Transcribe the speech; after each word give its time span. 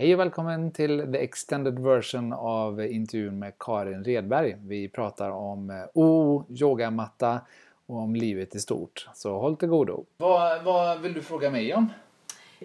Hej 0.00 0.14
och 0.14 0.20
välkommen 0.20 0.70
till 0.70 1.12
the 1.12 1.18
extended 1.18 1.78
version 1.78 2.32
av 2.32 2.80
intervjun 2.86 3.38
med 3.38 3.52
Karin 3.58 4.04
Redberg. 4.04 4.56
Vi 4.60 4.88
pratar 4.88 5.30
om 5.30 5.86
OO, 5.94 6.44
yogamatta 6.48 7.40
och 7.86 7.96
om 7.96 8.14
livet 8.14 8.54
i 8.54 8.60
stort. 8.60 9.08
Så 9.14 9.38
håll 9.38 9.56
till 9.56 9.68
godo. 9.68 10.04
Vad, 10.16 10.62
vad 10.64 11.00
vill 11.00 11.12
du 11.12 11.22
fråga 11.22 11.50
mig 11.50 11.74
om? 11.74 11.92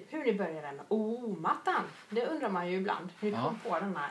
Hur 0.10 0.24
ni 0.26 0.34
började 0.34 0.62
med 0.71 0.86
OO-mattan. 0.90 1.84
Det 2.10 2.26
undrar 2.26 2.50
man 2.50 2.71
ju 2.71 2.78
ibland. 2.78 3.09
Hur 3.20 3.32
ni 3.32 3.38
Ja. 3.38 3.43
kom 3.43 3.71
på 3.71 3.79
denna 3.79 4.02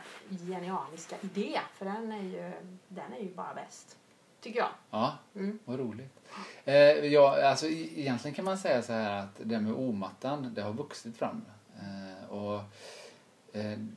genialiska 0.48 1.16
idé. 1.20 1.61
För 1.75 1.84
den 1.84 2.12
är 2.12 2.22
ju, 2.22 2.52
den 2.88 3.12
är 3.18 3.22
ju 3.22 3.34
bara 3.34 3.54
bäst. 3.54 3.96
Tycker 4.41 4.59
jag. 4.59 4.68
Ja, 4.91 5.12
Mm. 5.34 5.59
vad 5.64 5.79
roligt. 5.79 6.20
Eh, 6.64 6.75
ja, 7.06 7.48
alltså, 7.50 7.66
e- 7.66 7.91
egentligen 8.00 8.34
kan 8.34 8.45
man 8.45 8.59
säga 8.59 8.82
så 8.82 8.93
här 8.93 9.22
att 9.22 9.41
det 9.43 9.61
med 9.61 9.72
omattan, 9.72 10.52
det 10.54 10.62
har 10.62 10.72
vuxit 10.72 11.16
fram. 11.16 11.43
Eh, 11.77 12.30
och, 12.32 12.54
eh, 12.54 12.61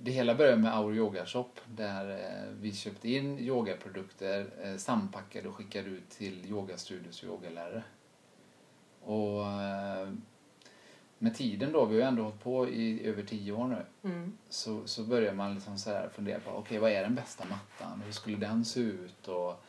det 0.01 0.11
hela 0.11 0.35
började 0.35 0.57
med 0.57 0.79
Our 0.79 0.95
Yoga 0.95 1.25
Shop 1.25 1.50
där 1.65 2.09
eh, 2.09 2.54
vi 2.61 2.73
köpte 2.73 3.09
in 3.09 3.39
yogaprodukter, 3.39 4.47
eh, 4.63 4.77
sampackade 4.77 5.49
och 5.49 5.55
skickade 5.55 5.89
ut 5.89 6.09
till 6.09 6.45
yogastudios 6.45 7.23
och 7.23 7.29
yogalärare. 7.29 7.83
Och 9.04 9.47
eh, 9.47 10.09
med 11.19 11.35
tiden 11.35 11.71
då, 11.71 11.85
vi 11.85 11.96
har 11.96 12.01
ju 12.01 12.07
ändå 12.07 12.23
hållit 12.23 12.43
på 12.43 12.69
i 12.69 13.07
över 13.07 13.23
tio 13.23 13.51
år 13.51 13.68
nu, 13.68 13.85
Mm. 14.09 14.37
så, 14.49 14.87
så 14.87 15.04
börjar 15.04 15.33
man 15.33 15.54
liksom 15.54 15.77
så 15.77 15.89
här 15.89 16.10
fundera 16.10 16.39
på 16.39 16.51
okej 16.51 16.77
vad 16.79 16.91
är 16.91 17.04
den 17.04 17.15
bästa 17.15 17.46
mattan? 17.46 18.01
Hur 18.05 18.11
skulle 18.11 18.37
den 18.37 18.65
se 18.65 18.79
ut? 18.79 19.27
Och 19.27 19.63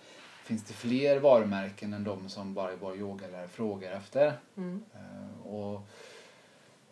finns 0.44 0.64
det 0.64 0.74
fler 0.74 1.20
varumärken 1.20 1.92
än 1.94 2.04
de 2.04 2.28
som 2.28 2.54
bara 2.54 2.76
vår 2.76 2.96
yogalärare 2.96 3.48
frågar 3.48 3.92
efter? 3.92 4.32
Mm. 4.56 4.82
Eh, 4.94 5.46
och, 5.46 5.80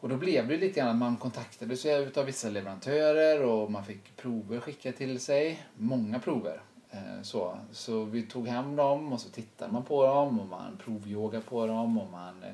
och 0.06 0.10
då 0.10 0.16
blev 0.16 0.48
det 0.48 0.56
lite 0.56 0.80
grann 0.80 0.88
att 0.88 0.96
man 0.96 1.16
kontaktade 1.16 1.76
sig 1.76 2.02
utav 2.02 2.24
vissa 2.24 2.50
leverantörer 2.50 3.42
och 3.44 3.70
man 3.70 3.84
fick 3.84 4.16
prover 4.16 4.60
skickat 4.60 4.96
till 4.96 5.20
sig. 5.20 5.62
Många 5.76 6.18
prover. 6.18 6.60
Eh, 6.90 7.22
Så, 7.22 7.58
så 7.72 8.04
vi 8.04 8.22
tog 8.22 8.48
hem 8.48 8.76
dem 8.76 9.12
och 9.12 9.20
så 9.20 9.28
tittade 9.30 9.72
man 9.72 9.84
på 9.84 10.06
dem 10.06 10.40
och 10.40 10.46
man 10.46 10.76
provyoga 10.84 11.40
på 11.40 11.66
dem 11.66 11.98
och 11.98 12.10
man 12.10 12.44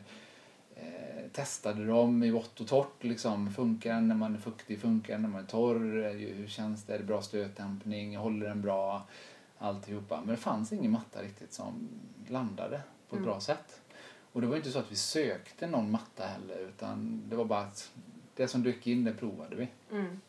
eh, 0.76 1.30
testade 1.32 1.86
dem 1.86 2.22
i 2.22 2.30
vått 2.30 2.60
och 2.60 2.66
torrt. 2.68 3.04
Liksom. 3.04 3.52
Funkar 3.54 3.94
den 3.94 4.08
när 4.08 4.14
man 4.14 4.34
är 4.34 4.38
fuktig? 4.38 4.80
Funkar 4.80 5.12
den 5.12 5.22
när 5.22 5.28
man 5.28 5.42
är 5.42 5.46
torr? 5.46 6.12
Hur 6.34 6.46
känns 6.48 6.84
det? 6.84 6.94
Är 6.94 6.98
det 6.98 7.04
bra 7.04 7.22
stötdämpning? 7.22 8.16
Håller 8.16 8.46
den 8.48 8.62
bra? 8.62 9.02
Alltihopa. 9.58 10.16
Men 10.20 10.28
det 10.28 10.36
fanns 10.36 10.72
ingen 10.72 10.90
matta 10.90 11.22
riktigt 11.22 11.52
som 11.52 11.88
landade 12.28 12.80
på 13.08 13.16
ett 13.16 13.20
Mm. 13.20 13.30
bra 13.30 13.40
sätt. 13.40 13.80
Och 14.32 14.40
det 14.40 14.46
var 14.46 14.56
inte 14.56 14.70
så 14.70 14.78
att 14.78 14.92
vi 14.92 14.96
sökte 14.96 15.66
någon 15.66 15.90
matta 15.90 16.26
heller 16.26 16.58
utan 16.58 17.22
det 17.28 17.36
var 17.36 17.44
bara 17.44 17.60
att 17.60 17.92
det 18.36 18.48
som 18.48 18.62
dök 18.62 18.86
in 18.86 19.04
det 19.04 19.12
provade 19.12 19.56
vi. 19.56 19.68
Mm. 19.90 20.20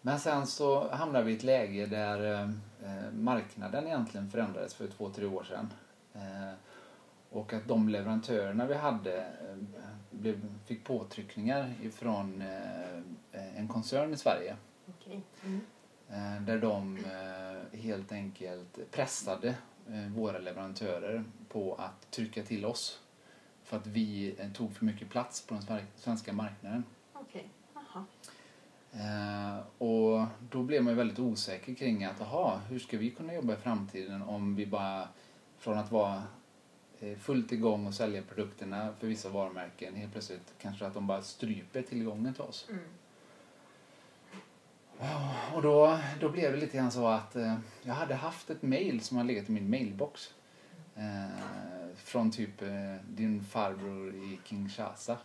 Men 0.00 0.20
sen 0.20 0.46
så 0.46 0.88
hamnade 0.88 1.24
vi 1.24 1.32
i 1.32 1.36
ett 1.36 1.42
läge 1.42 1.86
där 1.86 2.42
eh, 2.42 3.12
marknaden 3.12 3.86
egentligen 3.86 4.30
förändrades 4.30 4.74
för 4.74 4.86
två, 4.86 5.10
tre 5.10 5.26
år 5.26 5.44
sedan. 5.44 5.72
Eh, 6.14 6.54
och 7.30 7.52
att 7.52 7.68
de 7.68 7.88
leverantörerna 7.88 8.66
vi 8.66 8.74
hade 8.74 9.18
eh, 9.18 9.56
blev, 10.10 10.40
fick 10.66 10.84
påtryckningar 10.84 11.74
ifrån 11.82 12.42
eh, 12.42 13.58
en 13.58 13.68
koncern 13.68 14.14
i 14.14 14.16
Sverige. 14.16 14.56
Okej. 14.88 15.20
Mm. 15.44 15.60
Eh, 16.10 16.42
där 16.42 16.58
de 16.58 16.96
eh, 16.96 17.78
helt 17.80 18.12
enkelt 18.12 18.90
pressade 18.90 19.48
eh, 19.88 20.12
våra 20.14 20.38
leverantörer 20.38 21.24
på 21.52 21.74
att 21.74 22.10
trycka 22.10 22.42
till 22.42 22.64
oss. 22.64 23.00
För 23.64 23.76
att 23.76 23.86
vi 23.86 24.34
eh, 24.38 24.52
tog 24.52 24.76
för 24.76 24.84
mycket 24.84 25.10
plats 25.10 25.46
på 25.46 25.54
den 25.54 25.80
svenska 25.96 26.32
marknaden. 26.32 26.84
Okej. 27.12 27.48
Jaha. 27.74 28.04
Eh, 28.92 29.58
och 29.78 30.26
då 30.50 30.62
blev 30.62 30.82
man 30.82 30.92
ju 30.92 30.96
väldigt 30.96 31.18
osäker 31.18 31.74
kring 31.74 32.04
att, 32.04 32.20
aha, 32.20 32.60
hur 32.68 32.78
ska 32.78 32.98
vi 32.98 33.10
kunna 33.10 33.34
jobba 33.34 33.52
i 33.52 33.56
framtiden 33.56 34.22
om 34.22 34.54
vi 34.54 34.66
bara, 34.66 35.08
från 35.58 35.78
att 35.78 35.92
vara 35.92 36.22
eh, 37.00 37.18
fullt 37.18 37.52
igång 37.52 37.86
och 37.86 37.94
sälja 37.94 38.22
produkterna 38.22 38.94
för 38.98 39.06
vissa 39.06 39.28
varumärken, 39.28 39.94
helt 39.94 40.12
plötsligt 40.12 40.54
kanske 40.58 40.86
att 40.86 40.94
de 40.94 41.06
bara 41.06 41.22
stryper 41.22 41.82
tillgången 41.82 42.34
till 42.34 42.42
oss. 42.42 42.66
Mm. 42.70 42.84
Och 45.54 45.62
då, 45.62 45.98
då 46.20 46.28
blev 46.28 46.52
det 46.52 46.58
lite 46.58 46.76
grann 46.76 46.90
så 46.90 47.06
att 47.06 47.36
eh, 47.36 47.56
jag 47.82 47.94
hade 47.94 48.14
haft 48.14 48.50
ett 48.50 48.62
mail 48.62 49.00
som 49.00 49.16
har 49.16 49.24
legat 49.24 49.48
i 49.48 49.52
min 49.52 49.70
mailbox. 49.70 50.34
Eh, 50.96 51.94
från 51.96 52.30
typ 52.30 52.62
eh, 52.62 52.94
din 53.08 53.44
farbror 53.44 54.14
i 54.14 54.38
Kinshasa 54.44 55.18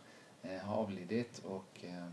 eh, 0.43 0.57
har 0.61 0.75
avlidit 0.75 1.39
och 1.39 1.83
eh, 1.83 2.07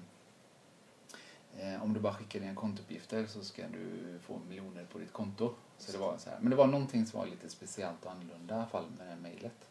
eh, 1.75 1.83
om 1.83 1.93
du 1.95 2.01
bara 2.01 2.15
skickar 2.15 2.41
dina 2.41 2.55
kontouppgifter 2.55 3.27
så 3.27 3.45
ska 3.45 3.63
du 3.69 4.19
få 4.23 4.39
miljoner 4.49 4.85
på 4.85 4.99
ditt 4.99 5.13
konto. 5.13 5.55
Så 5.79 5.93
det 5.93 5.99
var 5.99 6.19
så 6.19 6.31
här. 6.31 6.39
Men 6.41 6.51
det 6.51 6.57
var 6.57 6.67
någonting 6.67 7.07
som 7.07 7.21
var 7.21 7.27
lite 7.27 7.49
speciellt 7.49 8.05
och 8.05 8.11
annorlunda 8.13 8.55
i 8.55 8.59
alla 8.59 8.67
fall 8.67 8.85
med 8.99 9.07
det 9.07 9.11
här 9.11 9.21
mejlet. 9.21 9.69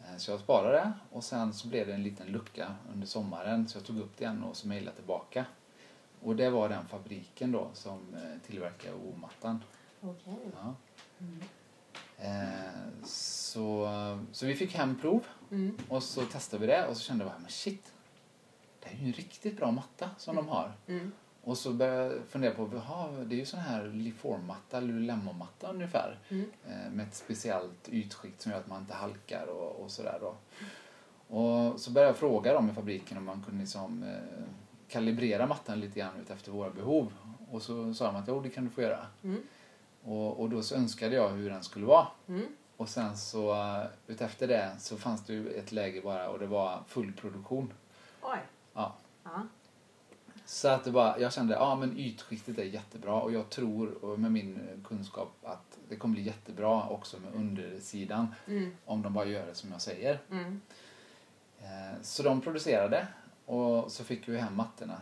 Eh, 0.00 0.16
Så 0.16 0.30
jag 0.30 0.40
sparade 0.40 0.72
det 0.76 0.92
och 1.12 1.24
sen 1.24 1.52
så 1.52 1.68
blev 1.68 1.86
det 1.86 1.94
en 1.94 2.02
liten 2.02 2.26
lucka 2.26 2.74
under 2.92 3.06
sommaren 3.06 3.68
så 3.68 3.78
jag 3.78 3.84
tog 3.84 3.98
upp 3.98 4.16
det 4.18 4.24
igen 4.24 4.44
och 4.44 4.56
så 4.56 4.68
mejlade 4.68 4.96
tillbaka. 4.96 5.46
Och 6.22 6.36
det 6.36 6.50
var 6.50 6.68
den 6.68 6.86
fabriken 6.88 7.52
då 7.52 7.70
som 7.74 8.00
tillverkar 8.46 8.92
O-mattan. 8.94 9.64
Okej. 10.00 10.34
Ja. 10.62 10.74
Mm. 11.18 11.40
Eh, 12.18 13.04
Så, 13.04 13.88
så 14.32 14.46
vi 14.46 14.54
fick 14.54 14.74
hem 14.74 14.98
prov 15.00 15.26
Mm. 15.50 15.76
och 15.88 16.02
så 16.02 16.24
testade 16.24 16.60
vi 16.60 16.66
det 16.72 16.86
och 16.86 16.96
så 16.96 17.02
kände 17.02 17.24
jag 17.24 17.32
men 17.40 17.50
shit. 17.50 17.92
Det 18.80 18.88
är 18.88 18.94
ju 18.96 19.06
en 19.06 19.12
riktigt 19.12 19.56
bra 19.56 19.70
matta 19.70 20.10
som 20.18 20.36
de 20.36 20.48
har. 20.48 20.72
Mm. 20.88 21.12
Och 21.42 21.58
så 21.58 21.72
började 21.72 22.04
jag 22.14 22.24
fundera 22.28 22.54
på, 22.54 22.70
jaha, 22.74 23.10
det 23.24 23.34
är 23.34 23.38
ju 23.38 23.44
sån 23.46 23.60
här 23.60 23.84
Liform-matta, 23.86 24.80
Lululemon-matta 24.80 25.68
ungefär. 25.70 26.18
Mm. 26.28 26.50
Eh, 26.68 26.90
Med 26.92 27.06
ett 27.08 27.14
speciellt 27.14 27.88
ytskikt 27.88 28.40
som 28.40 28.52
gör 28.52 28.58
att 28.58 28.66
man 28.66 28.80
inte 28.80 28.94
halkar 28.94 29.46
och, 29.46 29.82
och 29.84 29.90
sådär 29.90 30.18
då. 30.20 30.34
Och 31.36 31.80
så 31.80 31.90
började 31.90 32.08
jag 32.10 32.16
fråga 32.16 32.52
dem 32.52 32.70
i 32.70 32.74
fabriken 32.74 33.18
om 33.18 33.24
man 33.24 33.42
kunde 33.42 33.60
liksom, 33.60 34.02
eh, 34.02 34.44
kalibrera 34.88 35.46
mattan 35.46 35.80
lite 35.80 35.98
grann 35.98 36.26
efter 36.28 36.52
våra 36.52 36.70
behov. 36.70 37.12
Och 37.50 37.62
så 37.62 37.94
sa 37.94 38.06
de 38.06 38.16
att 38.16 38.28
jo, 38.28 38.40
det 38.40 38.50
kan 38.50 38.64
du 38.64 38.70
få 38.70 38.82
göra. 38.82 39.06
Och, 40.04 40.40
och 40.40 40.50
då 40.50 40.62
så 40.62 40.74
önskade 40.74 41.14
jag 41.16 41.28
hur 41.28 41.50
den 41.50 41.62
skulle 41.64 41.86
vara. 41.86 42.06
Mm. 42.28 42.46
Och 42.76 42.88
sen 42.88 43.16
så 43.16 43.52
eh, 43.54 43.84
utefter 44.06 44.48
det 44.48 44.76
så 44.78 44.96
fanns 44.96 45.24
det 45.26 45.32
ju 45.32 45.52
ett 45.52 45.72
läge 45.72 46.00
bara 46.04 46.28
och 46.28 46.38
det 46.38 46.46
var 46.46 46.82
full 46.88 47.12
produktion. 47.12 47.72
Oj. 48.22 48.38
Ja. 48.74 48.94
Ja. 49.24 49.42
Så 50.46 50.68
att 50.68 50.84
det 50.84 50.90
bara, 50.90 51.18
jag 51.18 51.32
kände 51.32 51.54
ja 51.54 51.74
men 51.76 51.98
ytskiktet 51.98 52.58
är 52.58 52.62
jättebra 52.64 53.14
och 53.14 53.32
jag 53.32 53.50
tror 53.50 54.04
och 54.04 54.18
med 54.20 54.32
min 54.32 54.82
kunskap 54.88 55.32
att 55.42 55.78
det 55.88 55.96
kommer 55.96 56.14
bli 56.14 56.22
jättebra 56.22 56.88
också 56.88 57.16
med 57.20 57.34
undersidan 57.34 58.34
Mm. 58.46 58.76
om 58.84 59.02
de 59.02 59.12
bara 59.14 59.24
gör 59.24 59.46
det 59.46 59.54
som 59.54 59.72
jag 59.72 59.80
säger. 59.80 60.18
Mm. 60.30 60.60
Eh, 61.58 62.00
Så 62.02 62.22
de 62.22 62.40
producerade 62.40 63.06
och 63.46 63.92
så 63.92 64.04
fick 64.04 64.28
vi 64.28 64.38
hem 64.38 64.54
mattorna. 64.56 65.00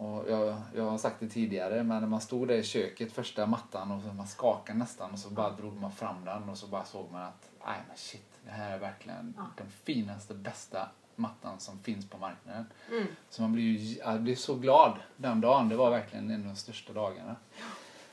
Och 0.00 0.30
jag, 0.30 0.60
jag 0.74 0.90
har 0.90 0.98
sagt 0.98 1.16
det 1.20 1.28
tidigare 1.28 1.82
men 1.82 2.00
när 2.00 2.08
man 2.08 2.20
stod 2.20 2.48
där 2.48 2.54
i 2.54 2.62
köket 2.62 3.12
första 3.12 3.46
mattan 3.46 3.90
och 3.90 4.02
så 4.02 4.12
man 4.12 4.26
skakade 4.26 4.78
nästan 4.78 5.12
och 5.12 5.18
så 5.18 5.30
bara 5.30 5.50
drog 5.50 5.80
man 5.80 5.92
fram 5.92 6.24
den 6.24 6.48
och 6.48 6.58
så 6.58 6.66
bara 6.66 6.84
såg 6.84 7.12
man 7.12 7.22
att 7.22 7.50
nej 7.66 7.76
men 7.88 7.96
shit 7.96 8.40
det 8.44 8.50
här 8.50 8.70
är 8.72 8.78
verkligen 8.78 9.34
Ja. 9.36 9.44
den 9.56 9.70
finaste 9.70 10.34
bästa 10.34 10.88
mattan 11.16 11.60
som 11.60 11.78
finns 11.78 12.10
på 12.10 12.18
marknaden. 12.18 12.66
Mm. 12.90 13.06
Så 13.30 13.42
man 13.42 13.52
blir 13.52 13.64
ju 13.64 13.98
jag 14.04 14.20
blir 14.20 14.36
så 14.36 14.54
glad 14.54 14.98
den 15.16 15.40
dagen. 15.40 15.68
Det 15.68 15.76
var 15.76 15.90
verkligen 15.90 16.30
en 16.30 16.40
av 16.40 16.46
de 16.46 16.56
största 16.56 16.92
dagarna. 16.92 17.36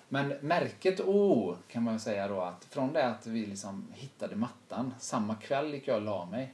Men 0.09 0.27
märket 0.27 0.99
O 0.99 1.55
kan 1.67 1.83
man 1.83 1.93
ju 1.93 1.99
säga 1.99 2.27
då 2.27 2.41
att 2.41 2.65
från 2.65 2.93
det 2.93 3.07
att 3.07 3.27
vi 3.27 3.45
liksom 3.45 3.87
hittade 3.93 4.35
mattan, 4.35 4.93
samma 4.99 5.35
kväll 5.35 5.73
gick 5.73 5.87
jag 5.87 5.95
och 5.95 6.01
la 6.01 6.25
mig. 6.25 6.53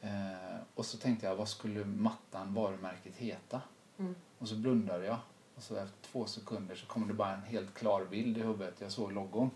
Eh, 0.00 0.60
och 0.74 0.86
så 0.86 0.98
tänkte 0.98 1.26
jag, 1.26 1.36
vad 1.36 1.48
skulle 1.48 1.84
mattan, 1.84 2.54
varumärket 2.54 3.16
heta? 3.16 3.60
Mm. 3.98 4.14
Och 4.40 4.48
så 4.48 4.54
blundade 4.56 5.04
jag. 5.04 5.16
Och 5.56 5.62
så 5.62 5.76
efter 5.76 6.10
två 6.12 6.26
sekunder 6.26 6.74
så 6.74 6.86
kom 6.86 7.08
det 7.08 7.14
bara 7.14 7.34
en 7.34 7.42
helt 7.42 7.74
klar 7.74 8.04
bild 8.04 8.38
i 8.38 8.40
huvudet. 8.42 8.74
Jag 8.80 8.92
såg 8.92 9.12
logon. 9.12 9.50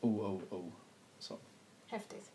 O, 0.00 0.08
O, 0.08 0.40
O. 0.56 0.72
Så. 1.18 1.34
Häftigt. 1.86 2.30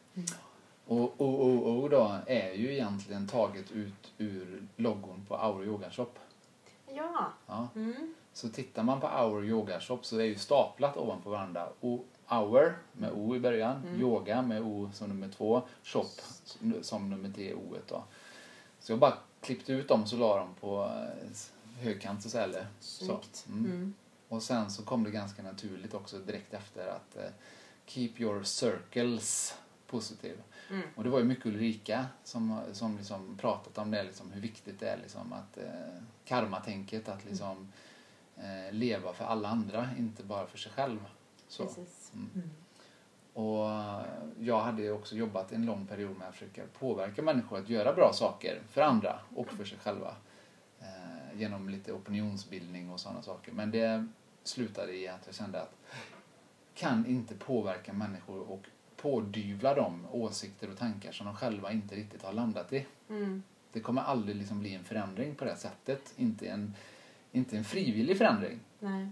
Och 0.87 1.21
OOO 1.21 1.87
då 1.89 2.17
är 2.27 2.51
ju 2.53 2.73
egentligen 2.73 3.27
taget 3.27 3.71
ut 3.71 4.13
ur 4.17 4.67
logon 4.75 5.25
på 5.27 5.35
Our 5.35 5.65
Yoga 5.65 5.91
Shop. 5.91 6.09
Ja. 6.93 7.31
Ja. 7.47 7.67
Mm. 7.75 8.13
Så 8.33 8.49
tittar 8.49 8.83
man 8.83 9.01
på 9.01 9.07
Our 9.07 9.45
Yoga 9.45 9.79
Shop 9.79 9.99
så 10.01 10.17
är 10.17 10.23
ju 10.23 10.35
staplat 10.37 10.97
ovanpå 10.97 11.29
varandra. 11.29 11.69
O, 11.81 12.03
our 12.29 12.75
med 12.91 13.11
O 13.11 13.35
i 13.35 13.39
början, 13.39 13.81
Mm. 13.85 14.01
yoga 14.01 14.41
med 14.41 14.61
O 14.61 14.89
som 14.93 15.07
nummer 15.09 15.29
två, 15.29 15.61
shop 15.83 16.05
som 16.81 17.09
nummer 17.09 17.31
tre 17.31 17.53
O 17.53 17.75
då. 17.87 18.03
Så 18.79 18.91
jag 18.91 18.99
bara 18.99 19.13
klippte 19.41 19.73
ut 19.73 19.87
dem 19.87 20.05
så 20.05 20.15
la 20.17 20.37
dem 20.37 20.55
på 20.59 20.83
eh, 20.85 21.31
högkant 21.77 22.29
så 22.29 22.37
eller 22.37 22.67
så. 22.79 23.21
Mm. 23.47 23.65
Mm. 23.65 23.93
Och 24.27 24.43
sen 24.43 24.71
så 24.71 24.83
kom 24.83 25.03
det 25.03 25.11
ganska 25.11 25.43
naturligt 25.43 25.93
också 25.93 26.19
direkt 26.19 26.53
efter 26.53 26.87
att 26.87 27.17
eh, 27.17 27.29
keep 27.85 28.11
your 28.17 28.43
circles 28.43 29.57
positiv. 29.87 30.41
Mm. 30.69 30.83
Och 30.95 31.03
det 31.03 31.09
var 31.09 31.19
ju 31.19 31.25
mycket 31.25 31.45
Ulrika 31.45 32.05
som, 32.23 32.59
som 32.71 32.97
liksom 32.97 33.37
pratat 33.37 33.77
om 33.77 33.91
det, 33.91 34.03
liksom, 34.03 34.31
hur 34.31 34.41
viktigt 34.41 34.79
det 34.79 34.89
är 34.89 34.97
liksom, 34.97 35.33
att 35.33 35.57
eh, 35.57 36.01
karmatänket, 36.25 37.09
att 37.09 37.25
liksom, 37.25 37.71
eh, 38.37 38.73
leva 38.73 39.13
för 39.13 39.25
alla 39.25 39.49
andra, 39.49 39.89
inte 39.97 40.23
bara 40.23 40.47
för 40.47 40.57
sig 40.57 40.71
själv. 40.71 40.99
Så. 41.47 41.63
Mm. 41.63 42.29
Mm. 42.35 42.49
Och 43.33 43.69
eh, 43.69 44.01
jag 44.39 44.59
hade 44.59 44.91
också 44.91 45.15
jobbat 45.15 45.51
en 45.51 45.65
lång 45.65 45.85
period 45.87 46.17
med 46.17 46.27
att 46.27 46.33
försöka 46.33 46.61
påverka 46.79 47.21
människor 47.21 47.59
att 47.59 47.69
göra 47.69 47.93
bra 47.93 48.11
saker 48.13 48.61
för 48.69 48.81
andra 48.81 49.19
och 49.35 49.47
för 49.47 49.65
sig 49.65 49.77
själva. 49.77 50.15
Genom 51.37 51.69
lite 51.69 51.93
opinionsbildning 51.93 52.91
och 52.91 52.99
sådana 52.99 53.21
saker. 53.21 53.51
Men 53.51 53.71
det 53.71 54.07
slutade 54.43 54.93
i 54.93 55.07
att 55.07 55.21
jag 55.25 55.35
kände 55.35 55.61
att 55.61 55.75
kan 56.73 57.05
inte 57.05 57.35
påverka 57.35 57.93
människor 57.93 58.51
och 58.51 58.65
pådyvla 58.95 59.73
dem 59.73 60.07
åsikter 60.11 60.69
och 60.71 60.77
tankar 60.77 61.11
som 61.11 61.25
de 61.25 61.35
själva 61.35 61.71
inte 61.71 61.95
riktigt 61.95 62.23
har 62.23 62.33
landat 62.33 62.73
i. 62.73 62.85
Mm. 63.09 63.43
Det 63.71 63.79
kommer 63.79 64.01
aldrig 64.01 64.35
liksom 64.35 64.59
bli 64.59 64.75
en 64.75 64.83
förändring 64.83 65.35
på 65.35 65.45
det 65.45 65.55
sättet. 65.55 66.13
Inte 66.17 66.47
en, 66.47 66.73
inte 67.31 67.57
en 67.57 67.63
frivillig 67.63 68.17
förändring. 68.17 68.59
Nej. 68.79 69.09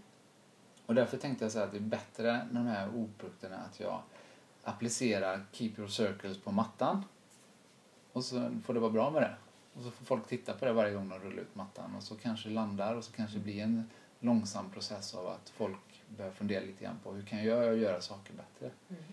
Och 0.86 0.96
därför 0.96 1.18
tänkte 1.18 1.46
jag 1.46 1.52
säga 1.52 1.66
att 1.66 1.72
det 1.72 1.78
är 1.78 1.82
bättre 1.82 2.48
med 2.52 2.64
de 2.64 2.68
här 2.68 2.90
ordprodukterna 2.96 3.58
att 3.58 3.80
jag 3.80 4.02
applicerar 4.64 5.46
Keep 5.52 5.72
your 5.78 5.88
circles 5.88 6.38
på 6.38 6.52
mattan. 6.52 7.04
Och 8.14 8.24
så 8.24 8.52
får 8.66 8.74
det 8.74 8.80
vara 8.80 8.92
bra 8.92 9.12
med 9.12 9.22
det. 9.22 9.36
Och 9.78 9.84
så 9.84 9.92
får 9.92 10.06
folk 10.06 10.28
titta 10.28 10.54
på 10.54 10.66
det 10.66 10.74
varje 10.74 10.94
gång 10.94 11.10
de 11.10 11.20
rullar 11.20 11.42
ut 11.42 11.56
mattan. 11.56 11.96
Och 11.96 12.04
så 12.04 12.16
kanske 12.16 12.50
landar 12.50 12.94
och 12.96 13.04
så 13.04 13.12
kanske 13.12 13.40
blir 13.40 13.64
en 13.64 13.90
långsam 14.20 14.70
process 14.70 15.14
av 15.16 15.28
att 15.28 15.50
folk 15.50 16.04
börjar 16.18 16.32
fundera 16.32 16.62
lite 16.62 16.84
grann 16.84 17.00
på 17.04 17.12
hur 17.14 17.24
kan 17.26 17.44
jag 17.46 17.78
göra 17.78 18.02
saker 18.02 18.34
bättre 18.34 18.72
Mm. 18.90 19.04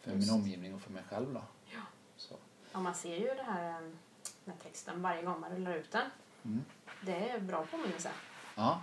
för 0.00 0.12
Just. 0.12 0.26
min 0.30 0.40
omgivning 0.40 0.74
och 0.74 0.80
för 0.80 0.90
mig 0.92 1.02
själv 1.10 1.34
då. 1.34 1.42
Ja. 1.74 1.80
Så. 2.16 2.34
Ja, 2.72 2.80
man 2.80 2.94
ser 2.94 3.16
ju 3.16 3.26
det 3.34 3.42
här, 3.42 3.68
eh, 3.82 3.88
här 4.46 4.54
texten 4.62 5.02
varje 5.02 5.22
gång 5.22 5.40
man 5.40 5.50
rullar 5.50 5.74
ut 5.74 5.92
den. 5.92 6.10
Mm. 6.44 6.64
Det 7.02 7.30
är 7.30 7.40
bra 7.40 7.66
påminnelse 7.70 8.10
Ja, 8.56 8.82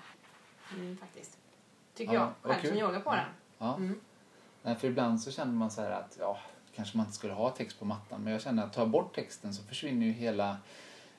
mm, 0.74 0.98
faktiskt. 0.98 1.38
Tycker 1.94 2.14
Ja, 2.14 2.34
jag 2.44 2.52
själv 2.56 2.68
som 2.70 2.78
yogar 2.78 3.00
på 3.00 3.12
den. 3.12 3.26
ja. 3.58 3.76
Mm. 3.76 4.00
Nej, 4.64 4.76
för 4.76 4.88
ibland 4.88 5.22
så 5.22 5.32
känner 5.32 5.54
man 5.54 5.72
så 5.72 5.82
här 5.82 5.92
att 5.92 6.18
ja, 6.20 6.40
kanske 6.76 6.98
man 6.98 7.06
inte 7.06 7.18
skulle 7.18 7.34
ha 7.34 7.50
text 7.50 7.80
på 7.80 7.86
mattan. 7.86 8.22
Men 8.24 8.34
jag 8.34 8.42
känner 8.42 8.64
att 8.64 8.78
jag 8.78 8.90
bort 8.90 9.16
texten 9.16 9.54
så 9.54 9.64
försvinner 9.64 10.06
ju 10.06 10.12
hela 10.12 10.58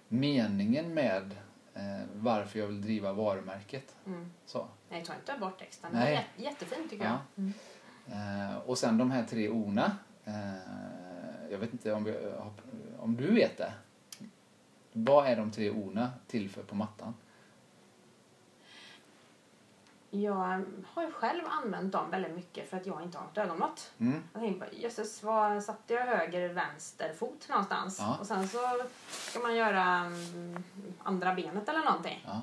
meningen 0.09 0.95
med 0.95 1.35
eh, 1.75 1.83
varför 2.15 2.59
jag 2.59 2.67
vill 2.67 2.83
driva 2.83 3.13
varumärket. 3.13 3.97
Mm. 4.07 4.31
Så. 4.47 4.67
Nej, 4.91 5.05
ta 5.05 5.15
inte 5.15 5.37
bort 5.41 5.59
texten. 5.59 5.91
Nej. 5.93 6.05
Det 6.37 6.43
är 6.45 6.47
jät- 6.49 6.51
jättefint 6.53 6.91
tycker 6.91 7.05
Ja. 7.05 7.19
jag. 7.35 7.45
Mm. 7.45 8.51
Eh, 8.51 8.57
och 8.57 8.79
sen 8.79 8.99
de 8.99 9.11
här 9.11 9.25
tre 9.25 9.49
orna. 9.49 9.97
Eh, 10.25 11.51
jag 11.51 11.59
vet 11.59 11.73
inte 11.73 11.93
om, 11.93 12.05
vi, 12.05 12.13
har- 12.13 12.53
om 12.99 13.17
du 13.17 13.35
vet 13.35 13.59
det. 13.59 13.73
Vad 14.93 15.27
är 15.27 15.37
de 15.37 15.51
tre 15.51 15.71
orna 15.71 16.11
till 16.27 16.51
för 16.51 16.63
på 16.63 16.75
mattan? 16.75 17.15
Jag 20.23 20.65
har 20.95 21.03
ju 21.03 21.13
själv 21.13 21.43
använt 21.49 21.93
dem 21.93 22.11
väldigt 22.11 22.35
mycket 22.35 22.71
för 22.71 22.77
att 22.77 22.87
jag 22.87 23.03
inte 23.03 23.19
har 23.19 23.27
ett 23.33 23.39
ögonmått. 23.39 23.93
Mm. 23.99 24.23
Jag 24.33 24.43
tänkte 24.43 24.67
på, 24.67 24.75
jösses, 24.77 25.23
var 25.23 25.61
satte 25.61 25.95
jag 25.95 26.07
höger, 26.07 26.49
vänster 26.49 27.13
fot 27.19 27.47
någonstans? 27.49 27.97
Ja. 28.01 28.17
Och 28.21 28.27
sen 28.27 28.49
så 28.49 28.59
ska 29.09 29.39
man 29.39 29.55
göra 29.57 29.83
mm, 29.85 30.63
andra 31.03 31.35
benet 31.35 31.69
eller 31.69 31.85
någonting. 31.85 32.25
Ja. 32.27 32.43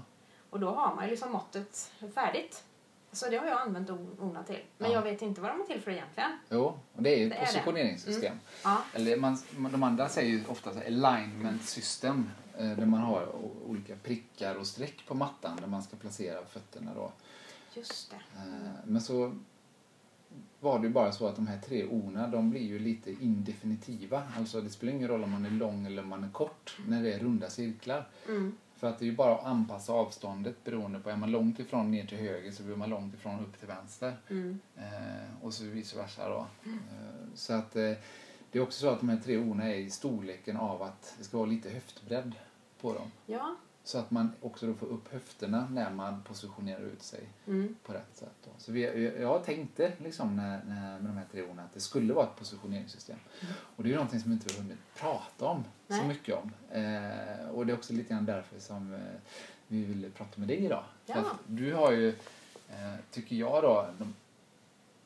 Och 0.50 0.60
då 0.60 0.70
har 0.72 0.96
man 0.96 1.04
ju 1.06 1.10
liksom 1.12 1.32
måttet 1.32 1.92
färdigt. 2.16 2.64
Så 3.12 3.30
det 3.30 3.38
har 3.38 3.46
jag 3.48 3.62
använt 3.62 3.90
o- 3.90 4.16
orna 4.20 4.44
till. 4.44 4.60
Men 4.78 4.92
Ja. 4.92 4.96
jag 4.98 5.02
vet 5.04 5.22
inte 5.22 5.42
vad 5.42 5.52
de 5.52 5.62
är 5.62 5.66
till 5.66 5.82
för 5.82 5.92
egentligen. 5.92 6.32
Jo, 6.50 6.80
och 6.94 7.04
det 7.04 7.10
är 7.10 7.18
ju 7.20 7.30
Det 7.30 7.36
positioneringssystem. 7.46 8.40
Ja. 8.64 8.78
Eller 8.94 9.18
man, 9.18 9.38
de 9.72 9.84
andra 9.84 10.10
säger 10.10 10.30
ju 10.32 10.44
ofta 10.48 10.70
alignment 10.70 11.64
system. 11.64 12.30
eh, 12.58 12.66
Där 12.70 12.86
man 12.86 13.00
har 13.00 13.28
olika 13.68 13.96
prickar 13.96 14.56
och 14.56 14.68
streck 14.68 15.06
på 15.08 15.14
mattan 15.14 15.56
där 15.62 15.68
man 15.68 15.84
ska 15.84 15.96
placera 15.98 16.46
fötterna 16.46 16.92
då. 16.96 17.12
Just 17.76 18.12
det. 18.12 18.16
Eh, 18.16 18.72
Men 18.86 19.02
så 19.02 19.36
var 20.60 20.80
det 20.80 20.88
ju 20.88 20.94
bara 20.94 21.12
så 21.12 21.28
att 21.28 21.36
de 21.36 21.48
här 21.48 21.60
tre 21.60 21.86
orna 21.86 22.28
de 22.28 22.50
blir 22.50 22.62
ju 22.62 22.80
lite 22.80 23.12
indefinitiva. 23.12 24.24
Alltså 24.38 24.62
det 24.62 24.70
spelar 24.70 24.94
ingen 24.94 25.08
roll 25.08 25.24
om 25.24 25.32
man 25.32 25.46
är 25.46 25.50
lång 25.50 25.86
eller 25.86 26.04
om 26.04 26.10
man 26.10 26.24
är 26.24 26.30
kort 26.30 26.78
när 26.88 27.04
det 27.04 27.14
är 27.14 27.20
runda 27.20 27.50
cirklar. 27.50 28.08
Mm. 28.28 28.58
För 28.76 28.88
att 28.90 29.00
det 29.00 29.06
är 29.06 29.10
ju 29.10 29.16
bara 29.16 29.36
att 29.36 29.46
anpassa 29.46 29.94
avståndet 29.94 30.64
beroende 30.64 31.00
på, 31.00 31.10
är 31.10 31.16
man 31.16 31.32
långt 31.32 31.60
ifrån 31.60 31.92
ner 31.92 32.06
till 32.06 32.18
höger 32.18 32.52
så 32.52 32.64
blir 32.64 32.76
man 32.76 32.90
långt 32.90 33.14
ifrån 33.14 33.40
upp 33.40 33.60
till 33.60 33.68
vänster. 33.68 34.18
Mm. 34.30 34.60
Eh, 34.78 35.44
och 35.46 35.54
så 35.54 35.64
vice 35.64 35.98
versa 35.98 36.30
då. 36.30 36.48
Eh, 36.66 37.28
så 37.36 37.54
att 37.54 37.76
eh, 37.76 37.92
det 38.52 38.60
är 38.60 38.62
också 38.62 38.80
så 38.80 38.90
att 38.90 39.00
de 39.00 39.10
här 39.10 39.18
tre 39.18 39.38
orna 39.38 39.64
är 39.64 39.76
i 39.76 39.90
storleken 39.90 40.58
av 40.58 40.82
att 40.82 41.16
det 41.18 41.24
ska 41.24 41.38
vara 41.38 41.50
lite 41.50 41.70
höftbredd 41.70 42.32
på 42.82 42.94
dem. 42.94 43.12
Ja. 43.26 43.56
Så 43.86 43.98
att 43.98 44.12
man 44.12 44.32
också 44.42 44.68
då 44.68 44.74
får 44.74 44.86
upp 44.88 45.14
höfterna 45.14 45.68
när 45.72 45.90
man 45.90 46.22
positionerar 46.24 46.82
ut 46.82 47.04
sig 47.04 47.30
Mm. 47.48 47.76
på 47.86 47.94
rätt 47.94 48.16
sätt. 48.18 48.34
Då. 48.44 48.50
Så 48.58 48.72
vi, 48.72 49.12
jag 49.22 49.44
tänkte 49.44 49.94
liksom 50.04 50.36
när, 50.36 50.64
när, 50.64 51.00
med 51.00 51.04
de 51.12 51.18
här 51.18 51.26
tre 51.32 51.42
orden 51.44 51.60
att 51.60 51.74
det 51.74 51.80
skulle 51.80 52.14
vara 52.14 52.26
ett 52.26 52.36
positioneringssystem. 52.40 53.18
Och 53.76 53.84
det 53.84 53.88
är 53.88 53.92
ju 53.92 53.96
någonting 53.96 54.20
som 54.20 54.32
vi 54.32 54.36
inte 54.36 54.54
har 54.54 54.62
hunnit 54.62 54.78
prata 54.96 55.46
om 55.46 55.64
så 55.88 55.94
Nej. 55.94 56.08
mycket 56.08 56.36
om. 56.36 56.52
Eh, 56.72 57.50
och 57.50 57.66
det 57.66 57.72
är 57.74 57.78
också 57.78 57.94
lite 57.94 58.14
grann 58.14 58.26
därför 58.26 58.60
som 58.60 58.94
eh, 58.94 59.00
vi 59.68 59.84
ville 59.86 60.10
prata 60.10 60.40
med 60.40 60.48
dig 60.48 60.66
idag. 60.66 60.84
Ja. 61.06 61.16
att 61.16 61.26
du 61.48 61.74
har 61.74 61.92
ju, 61.92 62.10
eh, 62.70 62.96
tycker 63.12 63.36
jag 63.36 63.64
då, 63.64 63.88
de, 64.00 64.14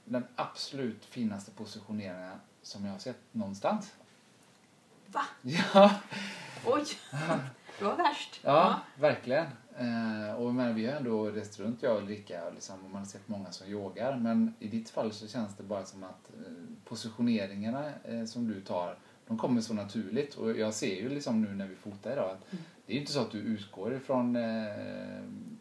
den 0.06 0.23
absolut 0.35 1.06
finaste 1.06 1.51
positioneringen 1.51 2.31
som 2.62 2.85
jag 2.85 2.91
har 2.91 3.00
sett 3.00 3.19
någonstans. 3.31 3.94
Va? 5.07 5.21
Ja, 5.73 5.95
Oj! 6.65 6.85
Det 7.79 7.85
var 7.85 7.95
värst. 7.95 8.39
Ja, 8.44 8.79
verkligen. 9.00 9.45
Eh, 9.77 10.33
och 10.35 10.53
men, 10.53 10.75
vi 10.75 10.85
har 10.85 10.94
ändå 10.94 11.25
rest 11.25 11.59
runt, 11.59 11.83
jag 11.83 11.95
och 11.95 12.01
Ulrika, 12.01 12.50
liksom, 12.50 12.75
och 12.85 12.89
man 12.91 13.00
har 13.01 13.06
sett 13.06 13.27
många 13.27 13.51
som 13.51 13.68
yogar. 13.68 14.18
Men 14.18 14.53
i 14.59 14.68
ditt 14.68 14.89
fall 14.89 15.12
så 15.13 15.27
känns 15.27 15.56
det 15.57 15.63
bara 15.63 15.85
som 15.85 16.03
att 16.03 16.29
eh, 16.33 16.51
positioneringarna 16.85 17.91
eh, 18.03 18.25
som 18.25 18.47
du 18.47 18.62
tar, 18.62 18.97
de 19.27 19.38
kommer 19.38 19.62
så 19.62 19.74
naturligt. 19.74 20.35
Och 20.35 20.51
jag 20.57 20.74
ser 20.74 20.95
ju 20.95 21.09
liksom 21.09 21.41
nu 21.41 21.56
när 21.56 21.68
vi 21.68 21.75
fotar 21.75 22.12
idag 22.12 22.29
att 22.31 22.53
Mm. 22.53 22.63
det 22.85 22.94
är 22.94 22.95
ju 22.95 23.00
inte 23.01 23.12
så 23.13 23.21
att 23.21 23.31
du 23.31 23.38
utgår 23.39 23.94
ifrån 23.94 24.35
eh, 24.35 24.41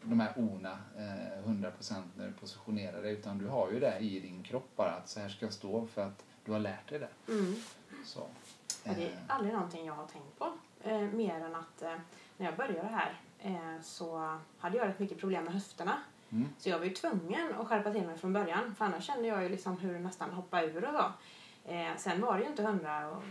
de 0.03 0.19
här 0.19 0.33
orna 0.35 0.77
eh, 0.97 1.49
100% 1.49 1.71
när 2.17 2.27
du 2.27 2.31
positionerar 2.33 3.01
dig. 3.01 3.13
Utan 3.13 3.37
du 3.37 3.47
har 3.47 3.71
ju 3.71 3.79
det 3.79 3.97
i 3.99 4.19
din 4.19 4.43
kropp 4.43 4.69
bara, 4.75 4.91
att 4.91 5.09
så 5.09 5.19
här 5.19 5.29
ska 5.29 5.45
jag 5.45 5.53
stå 5.53 5.87
för 5.87 6.01
att 6.01 6.23
du 6.45 6.51
har 6.51 6.59
lärt 6.59 6.89
dig 6.89 6.99
det. 6.99 7.31
Mm. 7.33 7.55
Så. 8.05 8.27
Ja, 8.83 8.91
det 8.95 9.03
är 9.03 9.07
Eh, 9.09 9.17
aldrig 9.27 9.53
någonting 9.53 9.85
jag 9.85 9.93
har 9.93 10.05
tänkt 10.07 10.39
på. 10.39 10.53
Eh, 10.87 11.01
mer 11.01 11.35
än 11.35 11.55
att 11.55 11.81
eh, 11.81 11.95
när 12.37 12.45
jag 12.45 12.55
började 12.55 12.87
här 12.87 13.19
eh, 13.39 13.81
så 13.81 14.37
hade 14.59 14.77
jag 14.77 14.87
rätt 14.87 14.99
mycket 14.99 15.19
problem 15.19 15.43
med 15.43 15.53
höfterna. 15.53 15.97
Mm. 16.29 16.49
Så 16.57 16.69
jag 16.69 16.79
var 16.79 16.85
ju 16.85 16.93
tvungen 16.93 17.55
att 17.59 17.67
skärpa 17.67 17.91
till 17.91 18.07
mig 18.07 18.17
från 18.17 18.33
början. 18.33 18.75
För 18.75 18.85
annars 18.85 19.03
kände 19.03 19.27
jag 19.27 19.43
ju 19.43 19.49
liksom 19.49 19.77
hur 19.77 19.93
det 19.93 19.99
nästan 19.99 20.29
hoppade 20.29 20.67
ur 20.67 20.85
och 20.85 20.93
så. 20.93 21.11
Sen 21.97 22.21
var 22.21 22.37
det 22.37 22.43
ju 22.43 22.49
inte 22.49 22.63
hundra 22.63 23.09
och 23.09 23.23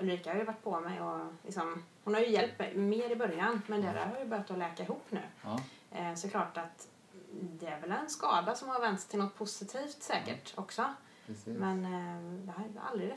Ulrika 0.00 0.30
har 0.30 0.38
ju 0.38 0.44
varit 0.44 0.62
på 0.62 0.80
mig 0.80 1.00
och 1.00 1.26
liksom, 1.44 1.82
hon 2.04 2.14
har 2.14 2.20
ju 2.20 2.28
hjälpt 2.28 2.58
mig 2.58 2.76
mer 2.76 3.10
i 3.10 3.16
början. 3.16 3.62
Men 3.66 3.82
det 3.82 3.92
där 3.92 4.06
har 4.06 4.18
ju 4.18 4.24
börjat 4.24 4.50
att 4.50 4.58
läka 4.58 4.82
ihop 4.82 5.04
nu. 5.10 5.20
ja. 5.44 5.60
Eh, 5.90 6.14
så 6.14 6.28
klart 6.28 6.56
att 6.56 6.88
det 7.32 7.66
är 7.66 7.80
väl 7.80 7.92
en 7.92 8.08
skada 8.08 8.54
som 8.54 8.68
har 8.68 8.80
vänts 8.80 9.06
till 9.06 9.18
något 9.18 9.34
positivt 9.34 10.02
säkert 10.02 10.52
också. 10.56 10.94
Precis. 11.26 11.58
Men 11.58 11.84
eh, 11.84 12.46
jag 12.46 12.52
har 12.52 12.90
aldrig 12.90 13.14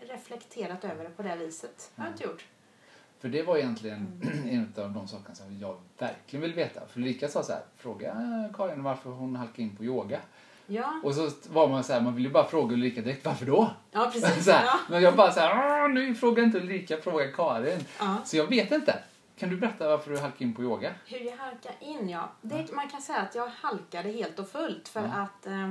reflekterat 0.00 0.84
över 0.84 1.04
det 1.04 1.10
på 1.10 1.22
det 1.22 1.36
viset. 1.36 1.92
Det 1.94 2.02
har 2.02 2.08
jag 2.08 2.14
inte 2.14 2.24
gjort. 2.24 2.46
För 3.20 3.28
det 3.28 3.42
var 3.42 3.56
egentligen 3.56 4.22
en 4.50 4.84
av 4.84 4.90
de 4.92 5.08
sakerna 5.08 5.34
som 5.34 5.58
jag 5.58 5.76
verkligen 5.98 6.42
vill 6.42 6.54
veta. 6.54 6.80
För 6.86 7.00
Ulrika 7.00 7.28
sa 7.28 7.42
så 7.42 7.52
här, 7.52 7.62
fråga 7.76 8.16
Karin 8.54 8.82
varför 8.82 9.10
hon 9.10 9.36
halkade 9.36 9.62
in 9.62 9.76
på 9.76 9.84
yoga. 9.84 10.20
Ja, 10.66 11.00
Och 11.04 11.14
så 11.14 11.30
var 11.48 11.68
man 11.68 11.84
så 11.84 11.92
här, 11.92 12.00
man 12.00 12.14
ville 12.14 12.28
ju 12.28 12.32
bara 12.32 12.44
fråga 12.44 12.74
Ulrika 12.74 13.00
direkt, 13.00 13.24
varför 13.26 13.46
då? 13.46 13.70
ja 13.92 14.10
precis. 14.12 14.44
Så 14.44 14.50
här, 14.50 14.64
Ja. 14.64 14.78
Men 14.90 15.02
jag 15.02 15.16
bara 15.16 15.32
så 15.32 15.40
här, 15.40 15.82
"Åh, 15.84 15.90
nu 15.94 16.14
frågar 16.14 16.42
inte 16.44 16.58
Ulrika, 16.58 16.96
fråga 16.96 17.32
Karin. 17.32 17.80
Ja. 17.98 18.16
Så 18.24 18.36
jag 18.36 18.46
vet 18.46 18.72
inte. 18.72 18.98
Kan 19.38 19.50
du 19.50 19.56
berätta 19.56 19.88
varför 19.88 20.10
du 20.10 20.18
halkade 20.18 20.44
in 20.44 20.54
på 20.54 20.62
yoga? 20.62 20.90
Hur 21.06 21.18
jag 21.20 21.36
halkade 21.36 21.74
in, 21.80 22.08
ja. 22.08 22.28
Det, 22.42 22.72
man 22.72 22.88
kan 22.88 23.02
säga 23.02 23.18
att 23.18 23.34
jag 23.34 23.46
halkade 23.48 24.08
helt 24.08 24.38
och 24.38 24.48
fullt 24.48 24.88
för 24.88 25.00
att 25.00 25.46
eh, 25.46 25.70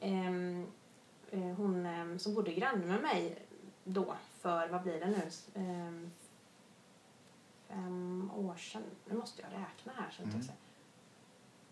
eh, 0.00 1.54
hon 1.56 1.86
eh, 1.86 2.18
som 2.18 2.34
bodde 2.34 2.52
granne 2.52 2.86
med 2.86 3.02
mig 3.02 3.38
då 3.84 4.14
för, 4.42 4.68
vad 4.68 4.82
blir 4.82 5.00
det 5.00 5.06
nu, 5.06 5.22
eh, 5.54 6.08
fem 7.72 8.30
år 8.34 8.56
sedan. 8.56 8.82
Nu 9.04 9.14
måste 9.14 9.42
jag 9.42 9.50
räkna 9.50 9.92
här. 9.92 10.10
Så 10.10 10.22
att 10.22 10.28
Mm. 10.28 10.40
jag, 10.46 10.54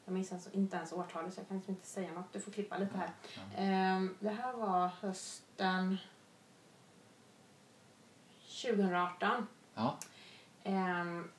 jag 0.05 0.13
minns 0.15 0.33
alltså 0.33 0.51
inte 0.53 0.77
ens 0.77 0.93
årtalet 0.93 1.35
så 1.35 1.41
jag 1.41 1.49
kan 1.49 1.57
liksom 1.57 1.75
inte 1.75 1.87
säga 1.87 2.13
något. 2.13 2.33
Du 2.33 2.41
får 2.41 2.53
klippa 2.53 2.79
lite 2.79 2.99
här. 2.99 3.11
Ehm, 3.57 4.17
det 4.21 4.31
här 4.31 4.53
var 4.53 4.89
hösten 4.89 5.97
2018. 8.63 9.47
Ja. 9.75 9.99
Ehm, 10.65 11.31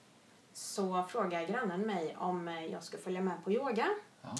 så 0.54 1.04
frågade 1.04 1.46
grannen 1.46 1.82
mig 1.82 2.16
om 2.18 2.48
eh, 2.48 2.66
jag 2.66 2.84
skulle 2.84 3.04
följa 3.04 3.22
med 3.22 3.44
på 3.44 3.52
yoga. 3.52 3.88
Ja. 4.22 4.36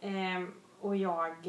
Ehm, 0.00 0.60
och 0.80 0.96
jag 0.96 1.46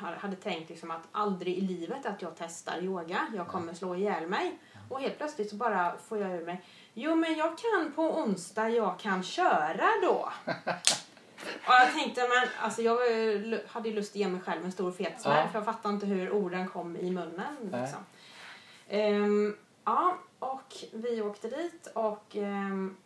ha- 0.00 0.14
hade 0.16 0.36
tänkt 0.36 0.68
liksom 0.70 0.90
att 0.90 1.08
aldrig 1.12 1.58
i 1.58 1.60
livet 1.60 2.06
att 2.06 2.22
jag 2.22 2.32
testar 2.36 2.80
yoga. 2.82 3.26
Jag 3.34 3.48
kommer 3.48 3.74
slå 3.74 3.94
ihjäl 3.96 4.28
mig. 4.28 4.58
Och 4.90 5.00
helt 5.00 5.18
plötsligt 5.18 5.50
så 5.50 5.56
bara 5.56 5.92
får 6.08 6.18
jag 6.18 6.30
ur 6.30 6.44
mig. 6.46 6.62
Jo 6.94 7.14
men 7.14 7.34
jag 7.36 7.58
kan 7.58 7.92
på 7.92 8.02
onsdag, 8.18 8.68
jag 8.68 8.98
kan 8.98 9.22
köra 9.22 9.86
då. 10.02 10.32
Och 11.66 11.72
jag 11.74 11.92
tänkte, 11.94 12.20
men 12.20 12.48
alltså 12.64 12.82
jag 12.82 12.96
hade 13.68 13.88
ju 13.88 13.94
lust 13.94 14.12
att 14.12 14.16
ge 14.16 14.28
mig 14.28 14.40
själv 14.40 14.64
en 14.64 14.72
stor 14.72 14.92
fet 14.92 15.20
smäll 15.20 15.36
Ja. 15.36 15.48
för 15.48 15.58
jag 15.58 15.64
fattade 15.64 15.94
inte 15.94 16.06
hur 16.06 16.32
orden 16.32 16.68
kom 16.68 16.96
i 16.96 17.10
munnen. 17.10 17.56
Liksom. 17.62 17.98
Ehm, 18.88 19.56
ja, 19.84 20.16
och 20.38 20.74
vi 20.92 21.22
åkte 21.22 21.48
dit 21.48 21.86
och 21.94 22.36
ehm, 22.36 22.96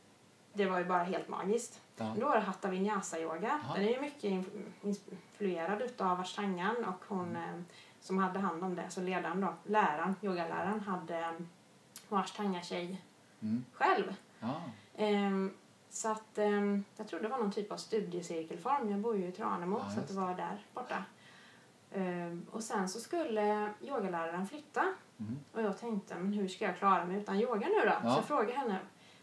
det 0.52 0.66
var 0.66 0.78
ju 0.78 0.84
bara 0.84 1.02
helt 1.02 1.28
magiskt. 1.28 1.80
Ja. 1.96 2.14
Då 2.20 2.26
var 2.26 2.34
det 2.34 2.40
Hatha 2.42 2.68
Vinyasa 2.68 3.20
yoga. 3.20 3.60
Ja. 3.68 3.74
Den 3.74 3.84
är 3.84 3.88
ju 3.94 4.00
mycket 4.00 4.24
in- 4.24 4.72
influerad 4.82 5.82
utav 5.82 6.20
Ashtangan 6.20 6.76
och 6.84 7.04
hon 7.08 7.36
eh, 7.36 7.60
som 8.00 8.18
hade 8.18 8.38
hand 8.38 8.64
om 8.64 8.74
det, 8.74 8.84
så 8.90 9.00
ledaren 9.00 9.40
då, 9.40 9.54
läraren, 9.64 10.14
yogaläraren, 10.22 10.80
hade 10.80 11.34
Ashtanga-tjej 12.16 13.02
Mm. 13.42 13.64
själv. 13.72 14.14
Ja. 14.40 14.60
Ehm, 14.96 15.54
så 15.90 16.10
att 16.10 16.38
ehm, 16.38 16.84
jag 16.96 17.08
tror 17.08 17.20
det 17.20 17.28
var 17.28 17.38
någon 17.38 17.52
typ 17.52 17.72
av 17.72 17.76
studiecirkelform. 17.76 18.90
Jag 18.90 19.00
bor 19.00 19.16
ju 19.16 19.26
i 19.28 19.32
Tranemo 19.32 19.78
Ja, 19.78 19.90
så 19.94 20.12
det 20.14 20.20
var 20.20 20.34
där 20.34 20.66
borta. 20.74 21.04
Ehm, 21.92 22.46
och 22.50 22.62
sen 22.62 22.88
så 22.88 23.00
skulle 23.00 23.70
yogaläraren 23.80 24.46
flytta 24.46 24.84
Mm. 25.20 25.38
och 25.52 25.62
jag 25.62 25.78
tänkte, 25.78 26.14
men 26.14 26.32
hur 26.32 26.48
ska 26.48 26.64
jag 26.64 26.76
klara 26.78 27.04
mig 27.04 27.16
utan 27.18 27.40
yoga 27.40 27.68
nu 27.68 27.80
då? 27.80 27.86
Ja. 27.86 28.00
Så 28.02 28.06
jag 28.18 28.24
frågade 28.24 28.52
henne, 28.52 28.78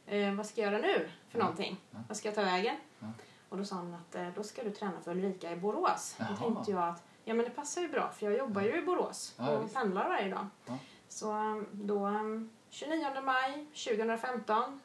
eh, 0.05 0.33
vad 0.33 0.45
ska 0.45 0.62
jag 0.62 0.74
göra 0.74 0.81
nu 0.81 1.10
för 1.29 1.38
Ja. 1.39 1.43
någonting? 1.43 1.77
Ja. 1.91 1.98
Vad 2.07 2.17
ska 2.17 2.27
jag 2.27 2.36
ta 2.36 2.41
vägen? 2.41 2.75
Ja. 3.00 3.07
Och 3.50 3.57
då 3.57 3.65
sa 3.65 3.75
hon 3.75 3.93
att 3.93 4.15
eh, 4.15 4.27
då 4.36 4.43
ska 4.43 4.63
du 4.63 4.71
träna 4.71 5.01
för 5.03 5.12
Ulrika 5.12 5.51
i 5.51 5.55
Borås. 5.55 6.15
Jaha. 6.19 6.27
Då 6.31 6.36
tänkte 6.38 6.71
jag 6.71 6.83
att 6.89 7.03
ja, 7.24 7.33
men 7.33 7.45
det 7.45 7.51
passar 7.51 7.81
ju 7.81 7.88
bra 7.88 8.10
för 8.10 8.25
jag 8.25 8.38
jobbar 8.38 8.62
ju 8.62 8.77
i 8.77 8.81
Borås 8.81 9.36
och 9.39 9.74
pendlar 9.74 10.10
varje 10.10 10.29
dag. 10.29 10.48
Så 11.07 11.33
um, 11.33 11.67
då 11.71 12.07
um, 12.07 12.50
29 12.71 13.21
maj 13.23 13.65
2015 13.73 14.81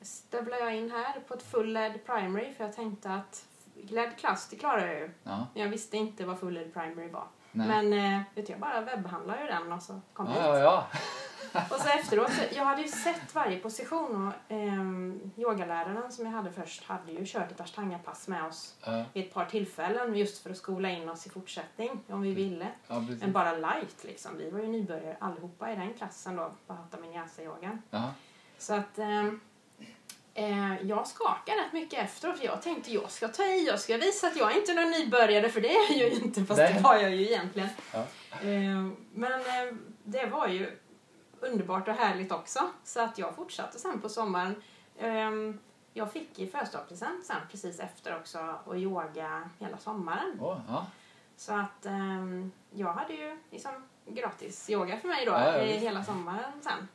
stövlade 0.00 0.62
jag 0.62 0.76
in 0.76 0.90
här 0.90 1.20
på 1.20 1.34
ett 1.34 1.42
full 1.42 1.72
LED 1.72 2.06
primary 2.06 2.54
för 2.54 2.64
jag 2.64 2.76
tänkte 2.76 3.10
att 3.10 3.46
LED 3.74 4.18
klass 4.18 4.48
det 4.48 4.56
klarar 4.56 4.86
jag 4.86 5.00
ju. 5.00 5.10
Ja. 5.22 5.46
Men 5.54 5.62
jag 5.62 5.70
visste 5.70 5.96
inte 5.96 6.24
vad 6.26 6.40
full 6.40 6.54
LED 6.54 6.72
primary 6.72 7.08
var. 7.08 7.28
Nej. 7.56 7.68
Men 7.68 7.92
eh, 8.16 8.22
vet 8.34 8.48
jag 8.48 8.58
bara 8.58 8.80
webbhandlade 8.80 9.40
ju 9.40 9.46
den 9.46 9.72
och 9.72 9.82
så 9.82 10.00
kom 10.12 10.26
hit. 10.26 10.36
ja, 10.40 10.58
ja, 10.58 10.64
ja. 10.64 10.86
Och 11.70 11.76
så 11.80 11.88
efteråt, 11.88 12.32
så 12.32 12.42
jag 12.56 12.64
hade 12.64 12.82
ju 12.82 12.88
sett 12.88 13.34
varje 13.34 13.58
position 13.58 14.26
och 14.28 14.32
ehm, 14.52 15.30
yogaläraren 15.36 16.12
som 16.12 16.26
jag 16.26 16.32
hade 16.32 16.52
först 16.52 16.84
hade 16.84 17.12
ju 17.12 17.22
kört 17.26 17.50
ett 17.50 17.60
ashtanga-pass 17.60 18.28
med 18.28 18.44
oss 18.44 18.74
Ja, 18.84 19.04
vid 19.12 19.24
ett 19.26 19.34
par 19.34 19.44
tillfällen 19.44 20.14
just 20.16 20.42
för 20.42 20.50
att 20.50 20.56
skola 20.56 20.90
in 20.90 21.08
oss 21.08 21.26
i 21.26 21.30
fortsättning 21.30 22.00
om 22.08 22.22
vi 22.22 22.34
ville. 22.34 22.66
ja. 22.88 23.00
Men 23.20 23.32
bara 23.32 23.52
light 23.52 24.04
liksom. 24.04 24.36
Vi 24.38 24.50
var 24.50 24.60
ju 24.60 24.66
nybörjare 24.68 25.16
allihopa 25.20 25.72
i 25.72 25.76
den 25.76 25.94
klassen 25.94 26.36
då 26.36 26.50
på 26.66 26.74
Hatha 26.74 26.96
Vinyasa-yogan. 27.00 27.82
Ja. 27.90 28.10
Så 28.58 28.74
att 28.74 28.98
ehm, 28.98 29.40
eh, 30.36 30.86
jag 30.86 31.06
skakade 31.06 31.60
rätt 31.60 31.72
mycket 31.72 32.04
efteråt 32.04 32.38
för 32.38 32.44
jag 32.44 32.62
tänkte 32.62 32.92
jag 32.92 33.10
ska 33.10 33.28
ta 33.28 33.44
i, 33.44 33.66
jag 33.66 33.80
ska 33.80 33.96
visa 33.96 34.26
att 34.26 34.36
jag 34.36 34.52
är 34.52 34.56
inte 34.56 34.74
någon 34.74 34.90
nybörjare 34.90 35.48
för 35.48 35.60
det 35.60 35.68
är 35.68 36.00
jag 36.00 36.10
ju 36.10 36.20
inte 36.20 36.44
fast 36.44 36.58
Nej. 36.58 36.74
det 36.74 36.80
var 36.80 36.96
jag 36.96 37.10
ju 37.10 37.26
egentligen. 37.26 37.68
Ja. 37.92 37.98
Eh, 38.40 38.88
men 39.14 39.32
eh, 39.32 39.74
det 40.04 40.26
var 40.26 40.48
ju 40.48 40.78
underbart 41.40 41.88
och 41.88 41.94
härligt 41.94 42.32
också 42.32 42.60
så 42.84 43.00
att 43.00 43.18
jag 43.18 43.34
fortsatte 43.34 43.78
sen 43.78 44.00
på 44.00 44.08
sommaren. 44.08 44.62
Eh, 44.98 45.30
jag 45.92 46.12
fick 46.12 46.38
i 46.38 46.46
födelsedagspresent 46.46 47.26
sen 47.26 47.36
precis 47.50 47.80
efter 47.80 48.16
också 48.16 48.38
att 48.38 48.76
yoga 48.76 49.50
hela 49.58 49.78
sommaren. 49.78 50.38
Åh, 50.40 50.58
ja. 50.68 50.86
Så 51.36 51.54
att 51.54 51.86
ehm, 51.86 52.52
jag 52.70 52.92
hade 52.92 53.14
ju 53.14 53.38
liksom 53.50 53.88
gratis 54.06 54.70
yoga 54.70 54.96
för 54.96 55.08
mig 55.08 55.26
då 55.26 55.32
Ja, 55.32 55.58
hela 55.58 56.04
sommaren 56.04 56.52
sen. 56.62 56.88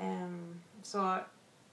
Ehm, 0.00 0.62
så, 0.82 1.18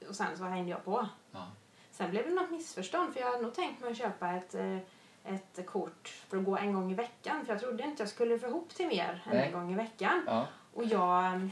och 0.10 0.16
sen 0.16 0.38
så 0.38 0.44
hängde 0.44 0.72
jag 0.72 0.86
på. 0.86 1.08
Ja. 1.32 1.48
Sen 1.92 2.12
blev 2.12 2.26
det 2.30 2.34
något 2.34 2.52
missförstånd 2.52 3.14
för 3.14 3.20
jag 3.20 3.28
hade 3.28 3.42
nog 3.42 3.54
tänkt 3.54 3.82
mig 3.82 3.92
att 3.92 3.98
köpa 3.98 4.32
ett, 4.32 4.56
eh, 4.56 4.78
ett 5.26 5.66
kort 5.66 6.08
för 6.30 6.38
att 6.38 6.46
gå 6.46 6.58
en 6.58 6.74
gång 6.74 6.92
i 6.92 6.96
veckan. 6.96 7.46
För 7.46 7.54
jag 7.54 7.62
trodde 7.62 7.84
inte 7.84 8.04
jag 8.04 8.10
skulle 8.10 8.40
få 8.40 8.48
ihop 8.48 8.70
till 8.70 8.88
mer 8.88 9.24
än 9.26 9.38
Nej. 9.38 9.48
en 9.48 9.54
gång 9.54 9.72
i 9.74 9.76
veckan. 9.76 10.24
Ja. 10.28 10.48
Och 10.74 10.84
jag 10.84 11.50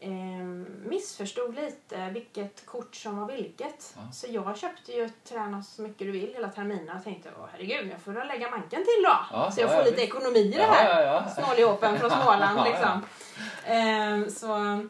ehm, 0.00 0.66
missförstod 0.84 1.54
lite 1.54 2.10
vilket 2.10 2.66
kort 2.66 2.96
som 2.96 3.16
var 3.16 3.26
vilket. 3.26 3.94
Ja. 3.96 4.12
Så 4.12 4.26
jag 4.30 4.58
köpte 4.58 4.92
ju 4.92 5.08
Träna 5.08 5.62
så 5.62 5.82
mycket 5.82 5.98
du 5.98 6.10
vill 6.10 6.34
hela 6.34 6.48
terminen 6.48 6.96
och 6.96 7.04
tänkte 7.04 7.30
åh 7.38 7.46
herregud, 7.52 7.92
jag 7.92 8.00
får 8.00 8.12
väl 8.12 8.28
lägga 8.28 8.50
manken 8.50 8.84
till 8.84 9.02
då. 9.04 9.18
Ja, 9.32 9.50
så 9.50 9.60
jag 9.60 9.68
ja, 9.68 9.72
får 9.72 9.78
ja, 9.78 9.84
lite 9.84 10.00
visst. 10.00 10.14
ekonomi 10.14 10.38
i 10.38 10.50
det 10.50 10.62
här. 10.62 11.02
ja, 11.02 11.02
ja. 11.02 11.44
Snåljåpen 11.44 11.98
från 11.98 12.10
Småland 12.10 12.60
liksom. 12.64 13.02
Ehm, 13.64 14.30
så 14.30 14.80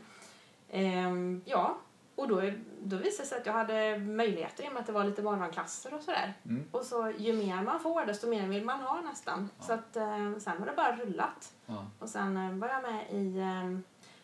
ehm, 0.70 1.42
ja, 1.44 1.76
och 2.16 2.28
då, 2.28 2.34
då 2.82 2.96
visade 2.96 3.22
det 3.22 3.26
sig 3.26 3.38
att 3.38 3.46
jag 3.46 3.52
hade 3.52 3.98
möjligheter 3.98 4.64
i 4.64 4.68
och 4.68 4.72
med 4.72 4.80
att 4.80 4.86
det 4.86 4.92
var 4.92 5.04
lite 5.04 5.22
morgonklasser 5.22 5.94
och 5.94 6.02
sådär. 6.02 6.34
Mm. 6.44 6.68
Och 6.72 6.82
så 6.84 7.12
ju 7.18 7.32
mer 7.32 7.62
man 7.62 7.80
får 7.80 8.06
desto 8.06 8.28
mer 8.30 8.46
vill 8.48 8.64
man 8.64 8.80
ha 8.80 9.00
nästan. 9.00 9.50
Ja. 9.58 9.64
Så 9.64 9.72
att 9.72 9.96
eh, 9.96 10.36
sen 10.38 10.58
har 10.58 10.66
det 10.66 10.72
bara 10.76 10.96
rullat. 10.96 11.52
Ja. 11.66 11.86
Och 11.98 12.08
sen 12.08 12.36
eh, 12.36 12.52
var 12.52 12.68
jag 12.68 12.82
med 12.82 13.04
i, 13.10 13.38
eh, 13.38 13.78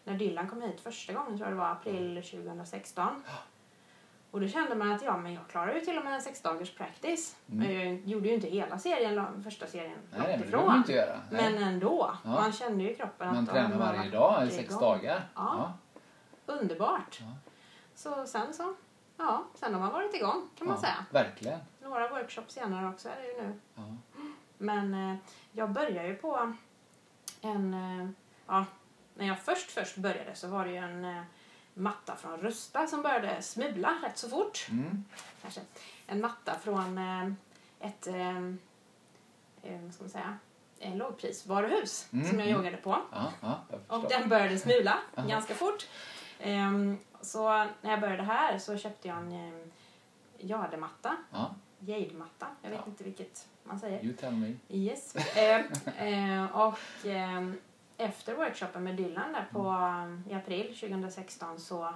när 0.04 0.18
Dylan 0.18 0.48
kom 0.48 0.62
hit 0.62 0.80
första 0.80 1.12
gången, 1.12 1.36
tror 1.36 1.48
jag 1.48 1.56
det 1.56 1.60
var 1.60 1.70
april 1.72 2.22
2016. 2.22 3.22
Och 4.30 4.40
då 4.40 4.48
kände 4.48 4.74
man 4.74 4.92
att 4.92 5.02
ja, 5.02 5.16
men 5.16 5.32
jag 5.34 5.48
klarar 5.48 5.74
ju 5.74 5.80
till 5.80 5.98
och 5.98 6.04
med 6.04 6.14
en 6.14 6.22
sex 6.22 6.42
dagars 6.42 6.74
practice. 6.74 7.36
Mm. 7.50 7.66
Men 7.66 7.72
jag 7.88 8.00
gjorde 8.08 8.28
ju 8.28 8.34
inte 8.34 8.48
hela 8.48 8.78
serien, 8.78 9.42
första 9.44 9.66
serien 9.66 9.98
Nej, 10.10 10.18
långt 10.20 10.40
men 10.40 10.48
ifrån. 10.48 10.72
du 10.72 10.78
inte 10.78 10.92
göra. 10.92 11.20
Nej. 11.30 11.52
Men 11.52 11.62
ändå, 11.62 12.16
Ja. 12.24 12.30
man 12.30 12.52
kände 12.52 12.84
ju 12.84 12.94
kroppen 12.94 13.28
Man 13.34 13.44
att 13.44 13.50
tränar 13.50 13.76
varje 13.78 14.10
dag 14.10 14.42
i 14.42 14.46
igång. 14.46 14.50
sex 14.58 14.78
dagar. 14.78 15.20
Ja. 15.34 15.72
Underbart. 16.46 17.20
Ja. 17.20 17.26
Så 18.02 18.26
sen 18.26 18.54
så, 18.54 18.74
ja, 19.16 19.44
sen 19.54 19.74
har 19.74 19.80
man 19.80 19.92
varit 19.92 20.14
igång 20.14 20.48
kan 20.58 20.66
man 20.66 20.76
Ja, 20.76 20.80
säga. 20.82 21.04
Verkligen. 21.10 21.60
Några 21.82 22.08
workshops 22.08 22.54
senare 22.54 22.88
också 22.88 23.08
är 23.08 23.16
det 23.16 23.26
ju 23.26 23.42
nu. 23.42 23.60
Ja. 23.74 23.82
Men 24.58 24.94
eh, 24.94 25.16
jag 25.52 25.70
började 25.70 26.08
ju 26.08 26.14
på 26.14 26.54
en... 27.40 27.74
Eh, 27.74 28.08
ja, 28.46 28.64
när 29.14 29.26
jag 29.26 29.38
först 29.38 29.70
först 29.70 29.96
började 29.96 30.34
så 30.34 30.48
var 30.48 30.64
det 30.64 30.70
ju 30.70 30.76
en 30.76 31.04
eh, 31.04 31.22
matta 31.74 32.16
från 32.16 32.40
Rusta 32.40 32.86
som 32.86 33.02
började 33.02 33.42
smula 33.42 33.94
rätt 34.02 34.18
så 34.18 34.28
fort. 34.28 34.66
Mm. 34.70 35.04
Kanske. 35.42 35.60
En 36.06 36.20
matta 36.20 36.58
från 36.58 36.98
eh, 36.98 37.32
ett... 37.80 38.06
Eh, 38.06 38.36
eh, 39.62 39.80
vad 39.82 39.94
ska 39.94 40.02
man 40.04 40.10
säga? 40.10 40.38
En 40.78 40.98
lågprisvaruhus 40.98 42.08
Mm, 42.12 42.28
som 42.28 42.38
jag 42.38 42.48
mm. 42.48 42.60
yogade 42.60 42.76
på. 42.76 42.98
Ja, 43.12 43.32
ja, 43.40 43.60
jag 43.70 43.80
Och 43.98 44.08
den 44.10 44.28
började 44.28 44.58
smula 44.58 44.98
ganska 45.16 45.54
fort. 45.54 45.86
Ehm, 46.42 46.98
så 47.20 47.48
när 47.82 47.90
jag 47.90 48.00
började 48.00 48.22
här 48.22 48.58
så 48.58 48.76
köpte 48.76 49.08
jag 49.08 49.16
en 49.16 49.32
um, 49.32 49.70
jadematta, 50.38 51.16
Ja, 51.32 51.54
jade-matta. 51.78 52.46
Jag 52.62 52.70
vet 52.70 52.78
Ja. 52.84 52.90
inte 52.90 53.04
vilket 53.04 53.48
man 53.64 53.78
säger. 53.80 54.04
you 54.04 54.12
tell 54.12 54.32
me. 54.32 54.54
Yes. 54.68 55.16
Eh, 55.36 55.60
eh, 56.08 56.56
och 56.60 56.78
ehm, 57.06 57.60
efter 57.96 58.34
workshopen 58.34 58.84
med 58.84 58.94
Dylan 58.96 59.32
där 59.32 59.46
på, 59.52 59.68
um, 59.68 60.24
i 60.30 60.34
april 60.34 60.66
2016 60.80 61.58
så 61.60 61.94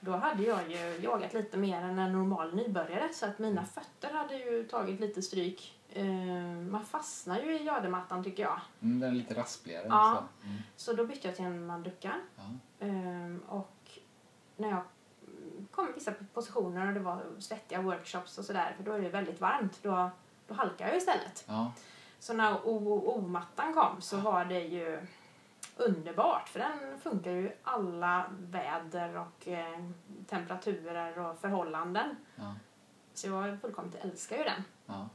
då 0.00 0.12
hade 0.12 0.42
jag 0.42 0.70
ju 0.70 0.78
yogat 1.04 1.34
lite 1.34 1.56
mer 1.56 1.82
än 1.82 1.98
en 1.98 2.12
normal 2.12 2.54
nybörjare 2.54 3.08
så 3.12 3.26
att 3.26 3.38
mina 3.38 3.64
fötter 3.64 4.12
hade 4.12 4.34
ju 4.36 4.64
tagit 4.64 5.00
lite 5.00 5.22
stryk. 5.22 5.76
Eh, 5.92 6.04
man 6.70 6.84
fastnar 6.84 7.40
ju 7.40 7.58
i 7.58 7.64
jademattan 7.64 8.24
tycker 8.24 8.42
jag. 8.42 8.60
Mm, 8.82 9.00
den 9.00 9.10
är 9.10 9.14
lite 9.14 9.34
raspligare. 9.34 9.86
Ja. 9.88 10.22
Så. 10.40 10.46
Mm. 10.46 10.62
Så 10.76 10.92
då 10.92 11.06
bytte 11.06 11.28
jag 11.28 11.36
till 11.36 11.44
en 11.44 11.66
manduka. 11.66 12.14
Ja. 12.36 12.42
Ehm, 12.86 13.42
och 13.48 13.98
när 14.56 14.70
jag 14.70 14.82
kom 15.70 15.88
i 15.88 15.92
vissa 15.92 16.12
positioner 16.34 16.86
och 16.88 16.94
det 16.94 17.00
var 17.00 17.22
svettiga 17.38 17.82
workshops 17.82 18.38
och 18.38 18.44
sådär, 18.44 18.74
för 18.76 18.84
då 18.84 18.92
är 18.92 19.00
det 19.00 19.08
väldigt 19.08 19.40
varmt, 19.40 19.82
då, 19.82 20.10
då 20.46 20.54
halkar 20.54 20.88
jag 20.88 20.96
istället. 20.96 21.44
Ja. 21.48 21.72
Så 22.18 22.34
när 22.34 22.58
OO-mattan 22.64 23.74
kom 23.74 24.00
så 24.00 24.16
var 24.16 24.44
det 24.44 24.60
ju 24.60 25.06
underbart, 25.76 26.48
för 26.48 26.58
den 26.58 26.98
funkar 27.00 27.30
ju 27.30 27.52
alla 27.62 28.24
väder 28.38 29.18
och 29.18 29.48
eh, 29.48 29.84
temperaturer 30.26 31.18
och 31.18 31.38
förhållanden. 31.38 32.16
Ja. 32.36 32.54
Så 33.14 33.26
jag 33.26 33.60
fullkomligt 33.60 34.04
älskar 34.04 34.36
ju 34.36 34.44
den. 34.44 34.64
Ja. 34.86 35.08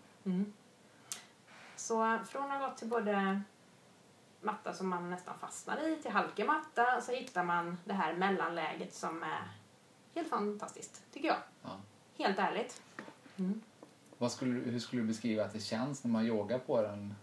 Så 1.85 2.19
från 2.27 2.51
att 2.51 2.59
ha 2.59 2.67
gått 2.67 2.77
till 2.77 2.87
både 2.87 3.41
matta 4.41 4.73
som 4.73 4.89
man 4.89 5.09
nästan 5.09 5.39
fastnar 5.39 5.87
i 5.87 5.95
till 6.01 6.11
halkig 6.11 6.45
matta 6.45 7.01
så 7.01 7.11
hittar 7.11 7.43
man 7.43 7.77
det 7.85 7.93
här 7.93 8.13
mellanläget 8.13 8.93
som 8.93 9.23
är 9.23 9.51
helt 10.15 10.29
fantastiskt, 10.29 11.03
tycker 11.13 11.27
jag. 11.27 11.37
Ja. 11.63 11.69
Helt 12.17 12.39
ärligt. 12.39 12.81
Vad 14.17 14.31
skulle, 14.31 14.51
hur 14.51 14.79
skulle 14.79 15.01
du 15.01 15.07
beskriva 15.07 15.45
att 15.45 15.53
det 15.53 15.59
känns 15.59 16.03
när 16.03 16.11
man 16.11 16.25
yogar 16.25 16.59
på 16.59 16.81
den? 16.81 17.15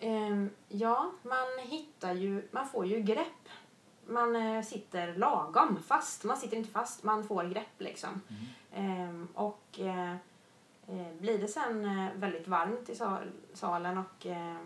Ehm, 0.00 0.50
ja, 0.68 1.12
man 1.22 1.58
hittar 1.68 2.14
ju, 2.14 2.48
man 2.50 2.68
får 2.68 2.86
ju 2.86 3.00
grepp. 3.00 3.48
Man 4.06 4.36
eh, 4.36 4.62
sitter 4.62 5.14
lagom 5.14 5.82
fast. 5.82 6.24
Man 6.24 6.36
sitter 6.36 6.56
inte 6.56 6.70
fast, 6.70 7.02
man 7.02 7.24
får 7.24 7.44
grepp 7.44 7.80
liksom. 7.80 8.20
Ehm, 8.72 9.28
och 9.34 9.62
Eh, 9.78 10.16
blir 11.18 11.38
det 11.38 11.48
sen 11.48 11.84
eh, 11.84 12.08
väldigt 12.16 12.48
varmt 12.48 12.88
i 12.88 12.94
sal, 12.94 13.30
salen 13.54 13.98
och 13.98 14.26
eh, 14.26 14.56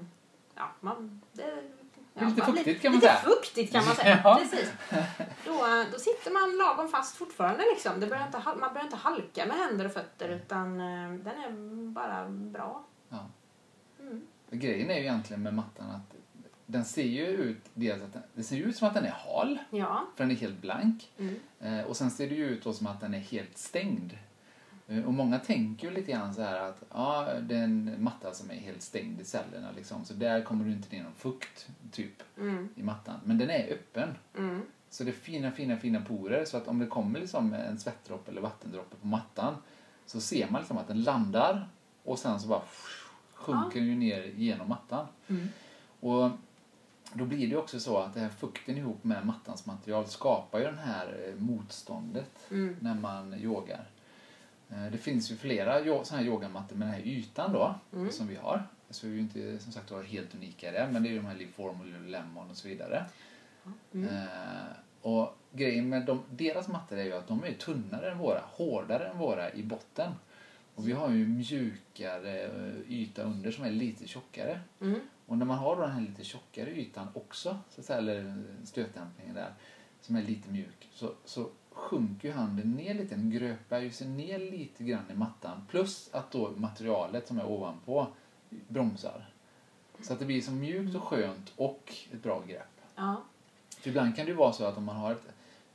ja, 0.54 0.68
man, 0.80 1.20
det, 1.32 1.62
ja, 2.14 2.28
Lite 2.28 2.42
fuktigt 2.42 2.82
kan 2.82 2.92
man 2.92 3.00
lite 3.00 3.12
säga. 3.12 3.20
fuktigt 3.34 3.72
kan 3.72 3.84
man 3.84 3.94
säga. 3.94 4.20
Ja. 4.24 4.38
Precis. 4.42 4.72
Då, 5.44 5.52
eh, 5.52 5.84
då 5.92 5.98
sitter 5.98 6.30
man 6.30 6.56
lagom 6.56 6.88
fast 6.88 7.16
fortfarande. 7.16 7.64
Liksom. 7.74 8.00
Det 8.00 8.06
börjar 8.06 8.26
inte, 8.26 8.42
man 8.60 8.72
börjar 8.72 8.84
inte 8.84 8.96
halka 8.96 9.46
med 9.46 9.56
händer 9.56 9.84
och 9.84 9.92
fötter 9.92 10.28
utan 10.28 10.80
eh, 10.80 11.12
den 11.12 11.26
är 11.44 11.50
bara 11.92 12.28
bra. 12.28 12.84
Ja. 13.08 13.26
Mm. 14.00 14.26
Grejen 14.50 14.90
är 14.90 14.94
ju 14.94 15.00
egentligen 15.00 15.42
med 15.42 15.54
mattan 15.54 15.90
att 15.90 16.16
den 16.66 16.84
ser 16.84 17.02
ju 17.04 17.26
ut, 17.26 17.64
dels 17.74 18.02
att 18.02 18.12
den, 18.12 18.22
det 18.34 18.42
ser 18.42 18.56
ut 18.56 18.76
som 18.76 18.88
att 18.88 18.94
den 18.94 19.04
är 19.04 19.10
hal, 19.10 19.58
Ja. 19.70 20.06
för 20.16 20.24
den 20.24 20.30
är 20.30 20.34
helt 20.36 20.60
blank. 20.60 21.12
Mm. 21.18 21.34
Eh, 21.60 21.84
och 21.86 21.96
sen 21.96 22.10
ser 22.10 22.28
det 22.28 22.34
ju 22.34 22.44
ut 22.46 22.64
då 22.64 22.72
som 22.72 22.86
att 22.86 23.00
den 23.00 23.14
är 23.14 23.18
helt 23.18 23.58
stängd. 23.58 24.18
Eh, 24.88 25.04
och 25.04 25.14
många 25.14 25.38
tänker 25.38 25.88
ju 25.88 25.94
lite 25.94 26.12
grann 26.12 26.34
så 26.34 26.42
här 26.42 26.60
att 26.60 26.82
ja, 26.92 27.28
det 27.42 27.56
är 27.56 27.62
en 27.64 27.94
matta 27.98 28.34
som 28.34 28.50
är 28.50 28.54
helt 28.54 28.82
stängd 28.82 29.20
i 29.20 29.24
cellerna 29.24 29.68
liksom, 29.76 30.04
så 30.04 30.14
där 30.14 30.42
kommer 30.42 30.64
du 30.64 30.72
inte 30.72 30.96
ner 30.96 31.02
någon 31.02 31.14
fukt, 31.14 31.68
typ, 31.92 32.22
Mm. 32.38 32.68
i 32.74 32.82
mattan. 32.82 33.20
Men 33.24 33.38
den 33.38 33.50
är 33.50 33.72
öppen. 33.72 34.08
Mm. 34.38 34.62
Så 34.90 35.04
det 35.04 35.10
är 35.10 35.12
fina, 35.12 35.50
fina, 35.50 35.76
fina 35.76 36.00
porer. 36.00 36.44
Så 36.44 36.56
att 36.56 36.68
om 36.68 36.78
det 36.78 36.86
kommer 36.86 37.20
liksom 37.20 37.52
en 37.54 37.78
svettdroppe 37.78 38.30
eller 38.30 38.40
vattendroppe 38.40 38.96
på 38.96 39.06
mattan 39.06 39.54
så 40.06 40.20
ser 40.20 40.50
man 40.50 40.60
liksom 40.60 40.78
att 40.78 40.88
den 40.88 41.02
landar 41.02 41.68
och 42.04 42.18
sen 42.18 42.40
så 42.40 42.48
bara 42.48 42.62
sjunker 43.34 43.80
den 43.80 43.88
ju 43.88 43.94
ner 43.96 44.22
genom 44.36 44.68
mattan. 44.68 45.06
Mm. 45.28 45.48
Och 46.00 46.30
då 47.12 47.24
blir 47.24 47.48
det 47.50 47.56
också 47.56 47.80
så 47.80 47.98
att 47.98 48.14
det 48.14 48.20
här 48.20 48.28
fukten 48.28 48.76
ihop 48.76 49.04
med 49.04 49.26
mattans 49.26 49.66
material 49.66 50.06
skapar 50.06 50.58
ju 50.58 50.64
det 50.64 50.80
här 50.84 51.28
eh, 51.28 51.40
motståndet 51.42 52.30
Mm. 52.50 52.76
när 52.80 52.94
man 52.94 53.34
yogar. 53.34 53.84
Eh, 54.70 54.86
Det 54.92 54.98
finns 54.98 55.30
ju 55.30 55.36
flera 55.36 56.04
såna 56.04 56.20
här 56.20 56.26
yogamattor 56.26 56.76
med 56.76 56.88
den 56.88 56.94
här 56.94 57.02
ytan 57.06 57.52
då, 57.52 57.74
Mm. 57.92 58.12
som 58.12 58.26
vi 58.26 58.36
har. 58.36 58.62
Så 58.90 59.06
vi 59.06 59.12
är 59.12 59.16
ju 59.16 59.20
inte 59.22 59.58
som 59.58 59.72
sagt 59.72 59.90
var 59.90 60.02
helt 60.02 60.34
unika 60.34 60.68
i 60.68 60.72
det, 60.72 60.88
men 60.92 61.02
det 61.02 61.08
är 61.08 61.10
ju 61.10 61.16
de 61.16 61.26
här 61.26 61.34
Liform 61.34 61.80
och 61.80 61.86
Lululemon 61.86 62.50
och 62.50 62.56
så 62.56 62.68
vidare. 62.68 63.04
Mm. 63.94 64.08
Eh, 64.08 64.66
och 65.02 65.36
grejen 65.52 65.88
med 65.88 66.06
de, 66.06 66.22
deras 66.30 66.68
mattor 66.68 66.98
är 66.98 67.04
ju 67.04 67.12
att 67.12 67.28
de 67.28 67.44
är 67.44 67.52
tunnare 67.52 68.10
än 68.10 68.18
våra, 68.18 68.40
hårdare 68.46 69.08
än 69.08 69.18
våra 69.18 69.52
i 69.52 69.62
botten. 69.62 70.12
Och 70.74 70.88
vi 70.88 70.92
har 70.92 71.10
ju 71.10 71.26
mjukare 71.28 72.40
eh, 72.42 72.92
yta 72.92 73.22
under 73.22 73.50
som 73.50 73.64
är 73.64 73.70
lite 73.70 74.06
tjockare. 74.08 74.60
Mm. 74.80 75.00
Och 75.26 75.38
när 75.38 75.46
man 75.46 75.58
har 75.58 75.80
den 75.80 75.90
här 75.90 76.00
lite 76.00 76.24
tjockare 76.24 76.70
ytan 76.70 77.08
också, 77.14 77.58
så 77.70 77.80
att 77.80 77.86
säga, 77.86 77.98
eller 77.98 78.44
stötdämpningen 78.64 79.34
där, 79.34 79.54
som 80.00 80.16
är 80.16 80.22
lite 80.22 80.50
mjuk, 80.50 80.88
så, 80.92 81.12
så 81.24 81.48
sjunker 81.76 82.28
ju 82.28 82.34
handen 82.34 82.72
ner 82.72 82.94
lite, 82.94 83.14
den 83.14 83.30
gröpar 83.30 83.78
ju 83.78 83.90
sig 83.90 84.08
ner 84.08 84.38
lite 84.38 84.84
grann 84.84 85.10
i 85.10 85.14
mattan. 85.14 85.66
Plus 85.70 86.10
att 86.12 86.30
då 86.30 86.50
materialet 86.56 87.28
som 87.28 87.38
är 87.38 87.46
ovanpå 87.46 88.06
bromsar. 88.48 89.30
Så 90.00 90.12
att 90.12 90.18
det 90.18 90.24
blir 90.24 90.42
så 90.42 90.52
mjukt 90.52 90.96
och 90.96 91.02
skönt 91.02 91.52
och 91.56 91.94
ett 92.12 92.22
bra 92.22 92.42
grepp. 92.46 92.80
Ja. 92.94 93.22
För 93.78 93.88
ibland 93.88 94.16
kan 94.16 94.24
det 94.24 94.30
ju 94.30 94.36
vara 94.36 94.52
så 94.52 94.64
att 94.64 94.76
om 94.76 94.84
man 94.84 94.96
har 94.96 95.12
ett 95.12 95.26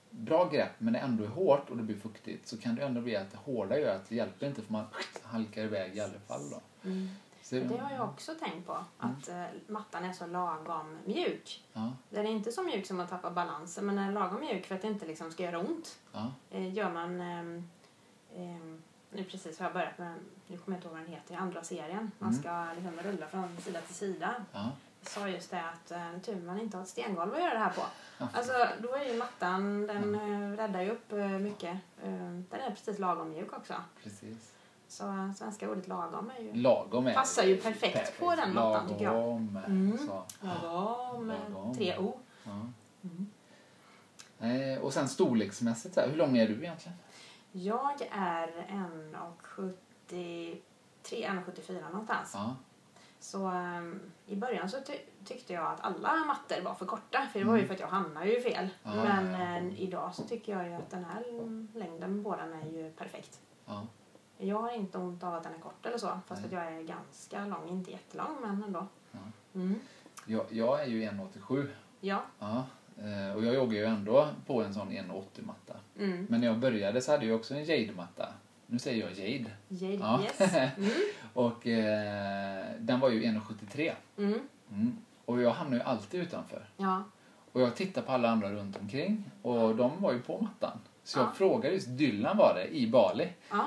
bra 0.09 0.49
grepp 0.49 0.71
men 0.77 0.93
det 0.93 0.99
ändå 0.99 1.23
är 1.23 1.27
hårt 1.27 1.69
och 1.69 1.77
det 1.77 1.83
blir 1.83 1.99
fuktigt 1.99 2.47
så 2.47 2.57
kan 2.57 2.75
det 2.75 2.83
ändå 2.83 3.01
bli 3.01 3.15
att 3.15 3.31
det 3.31 3.37
hårda 3.37 3.79
gör 3.79 3.95
att 3.95 4.09
det 4.09 4.15
hjälper 4.15 4.47
inte 4.47 4.61
för 4.61 4.73
man 4.73 4.85
halkar 5.23 5.63
iväg 5.63 5.95
i 5.95 5.99
alla 5.99 6.19
fall 6.27 6.49
då. 6.49 6.89
Mm. 6.89 7.09
Det 7.49 7.77
har 7.77 7.91
jag 7.91 8.09
också 8.09 8.35
tänkt 8.35 8.67
på. 8.67 8.77
Att 8.97 9.29
eh, 9.29 9.45
mattan 9.67 10.03
är 10.05 10.13
så 10.13 10.27
lagom 10.27 10.97
mjuk. 11.05 11.63
Ja, 11.73 11.91
Den 12.09 12.25
är 12.25 12.29
inte 12.31 12.51
så 12.51 12.63
mjuk 12.63 12.85
som 12.85 12.99
att 12.99 13.09
tappa 13.09 13.31
balansen 13.31 13.85
men 13.85 13.95
den 13.95 14.05
är 14.05 14.11
lagom 14.11 14.39
mjuk 14.39 14.65
för 14.65 14.75
att 14.75 14.81
det 14.81 14.87
inte 14.87 15.05
liksom 15.05 15.31
ska 15.31 15.43
göra 15.43 15.59
ont. 15.59 15.99
ja, 16.11 16.31
Eh, 16.49 16.73
gör 16.73 16.91
man... 16.91 17.21
ehm, 17.21 17.69
ehm, 18.35 18.81
nu 19.13 19.23
precis 19.23 19.59
har 19.59 19.65
jag 19.65 19.73
börjat 19.73 19.97
med, 19.97 20.13
nu 20.47 20.57
kommer 20.57 20.77
jag 20.77 20.79
inte 20.79 20.87
ihåg 20.87 20.97
vad 20.97 21.03
den 21.05 21.13
heter, 21.13 21.35
andra 21.35 21.63
serien. 21.63 22.11
Man 22.19 22.29
Mm. 22.29 22.41
ska 22.41 22.67
liksom 22.81 23.11
rulla 23.11 23.27
från 23.27 23.57
sida 23.57 23.81
till 23.81 23.95
sida. 23.95 24.35
ja. 24.51 24.71
Jag 25.03 25.09
sa 25.09 25.27
just 25.27 25.51
det 25.51 25.63
att 25.63 25.91
eh, 25.91 26.19
tur 26.25 26.41
man 26.41 26.59
inte 26.59 26.77
har 26.77 26.83
ett 26.83 26.89
stengolv 26.89 27.33
att 27.33 27.39
göra 27.39 27.53
det 27.53 27.59
här 27.59 27.69
på. 27.73 27.81
Ja. 28.17 28.27
Alltså 28.33 28.51
då 28.81 28.95
är 28.95 29.05
ju 29.05 29.17
mattan, 29.17 29.87
den 29.87 30.15
eh, 30.15 30.57
räddar 30.57 30.81
ju 30.81 30.89
upp 30.91 31.11
mycket. 31.41 31.77
Den 32.03 32.45
är 32.61 32.69
precis 32.69 32.99
lagom 32.99 33.29
mjuk 33.29 33.53
också. 33.53 33.73
Precis. 34.03 34.51
Så 34.91 35.07
eh, 35.07 35.31
svenska 35.31 35.69
ordet 35.71 35.87
lagom 35.87 36.31
är 36.37 36.41
ju... 36.43 36.53
Lagom 36.53 37.07
är 37.07 37.13
Passar 37.13 37.43
ju 37.43 37.57
perfekt 37.57 38.19
på 38.19 38.35
den 38.35 38.53
mattan, 38.53 38.87
tycker 38.89 39.03
jag. 39.03 39.31
Mm. 39.65 39.97
så. 39.97 40.23
Lagom 40.63 41.27
med 41.27 41.37
Lagom. 41.53 41.75
tre 41.75 41.97
O. 41.97 42.19
Ja. 42.43 42.59
Mm. 43.03 43.27
Eh, 44.75 44.79
och 44.81 44.93
sen 44.93 45.07
storleksmässigt, 45.09 45.97
hur 45.97 46.15
lång 46.15 46.37
är 46.37 46.47
du 46.47 46.53
egentligen? 46.63 46.97
Jag 47.51 48.01
är 48.11 48.47
1,73, 48.69 50.57
1,74 51.01 51.81
någonstans. 51.91 52.31
Ja, 52.33 52.55
Så 53.19 53.45
ehm, 53.45 53.99
i 54.25 54.35
början 54.35 54.69
så 54.69 54.77
ty- 54.87 54.99
tyckte 55.25 55.53
jag 55.53 55.65
att 55.73 55.81
alla 55.81 56.15
mattor 56.15 56.61
var 56.61 56.73
för 56.73 56.85
korta. 56.85 57.27
För 57.31 57.39
det 57.39 57.45
var 57.45 57.53
ju 57.55 57.59
Mm. 57.59 57.67
för 57.67 57.73
att 57.73 57.79
jag 57.79 57.87
hamnade 57.87 58.25
ju 58.29 58.41
fel. 58.41 58.69
Ja, 58.83 58.95
Men 58.95 59.31
ja, 59.31 59.39
ja. 59.39 59.57
eh, 59.57 59.81
idag 59.81 60.15
så 60.15 60.23
tycker 60.23 60.57
jag 60.57 60.67
ju 60.67 60.73
att 60.73 60.89
den 60.89 61.05
här 61.05 61.23
längden 61.79 62.23
på 62.23 62.35
den 62.35 62.53
är 62.53 62.65
ju 62.65 62.91
perfekt. 62.91 63.39
Ja. 64.41 64.47
Jag 64.47 64.61
har 64.61 64.71
inte 64.71 64.97
ont 64.97 65.23
av 65.23 65.33
att 65.33 65.43
den 65.43 65.53
är 65.53 65.59
kort 65.59 65.85
eller 65.85 65.97
så. 65.97 66.19
Fast 66.27 66.45
att 66.45 66.51
jag 66.51 66.65
är 66.73 66.81
ganska 66.81 67.45
lång. 67.45 67.69
Inte 67.69 67.91
jättelång 67.91 68.37
men 68.41 68.63
ändå. 68.63 68.87
Mm. 69.55 69.79
Jag, 70.25 70.45
jag 70.49 70.81
är 70.81 70.85
ju 70.85 71.01
1,87. 71.09 71.67
Ja. 72.01 72.23
Ja. 72.39 72.63
Eh, 72.97 73.35
och 73.35 73.45
jag 73.45 73.53
joggar 73.55 73.79
ju 73.79 73.85
ändå 73.85 74.27
på 74.47 74.63
en 74.63 74.73
sån 74.73 74.89
1,80-matta. 74.91 75.73
Mm. 75.99 76.27
Men 76.29 76.39
när 76.39 76.47
jag 76.47 76.59
började 76.59 77.01
så 77.01 77.11
hade 77.11 77.25
jag 77.25 77.35
också 77.35 77.53
en 77.53 77.63
Jade-matta. 77.65 78.29
Nu 78.67 78.79
säger 78.79 79.03
jag 79.09 79.11
Jade. 79.29 79.51
Jade, 79.67 79.93
Ja. 79.95 80.21
yes. 80.23 80.53
Mm. 80.77 80.91
Och 81.33 81.67
eh, 81.67 82.65
den 82.79 82.99
var 82.99 83.09
ju 83.09 83.23
1,73. 83.23 83.93
Mm. 84.17 84.39
Mm. 84.71 84.97
Och 85.25 85.41
jag 85.41 85.51
hamnade 85.51 85.77
ju 85.83 85.89
alltid 85.89 86.21
utanför. 86.21 86.65
Ja. 86.77 87.03
Och 87.51 87.61
jag 87.61 87.75
tittade 87.75 88.05
på 88.07 88.11
alla 88.11 88.29
andra 88.29 88.51
runt 88.51 88.77
omkring 88.77 89.31
och 89.41 89.75
de 89.75 90.01
var 90.01 90.11
ju 90.13 90.19
på 90.21 90.37
mattan. 90.41 90.77
Så 91.03 91.19
jag 91.19 91.27
Ja. 91.27 91.31
frågade 91.31 91.73
just, 91.73 91.87
Dylan 91.97 92.37
var 92.37 92.53
det, 92.55 92.75
i 92.77 92.87
Bali. 92.87 93.29
Ja. 93.51 93.65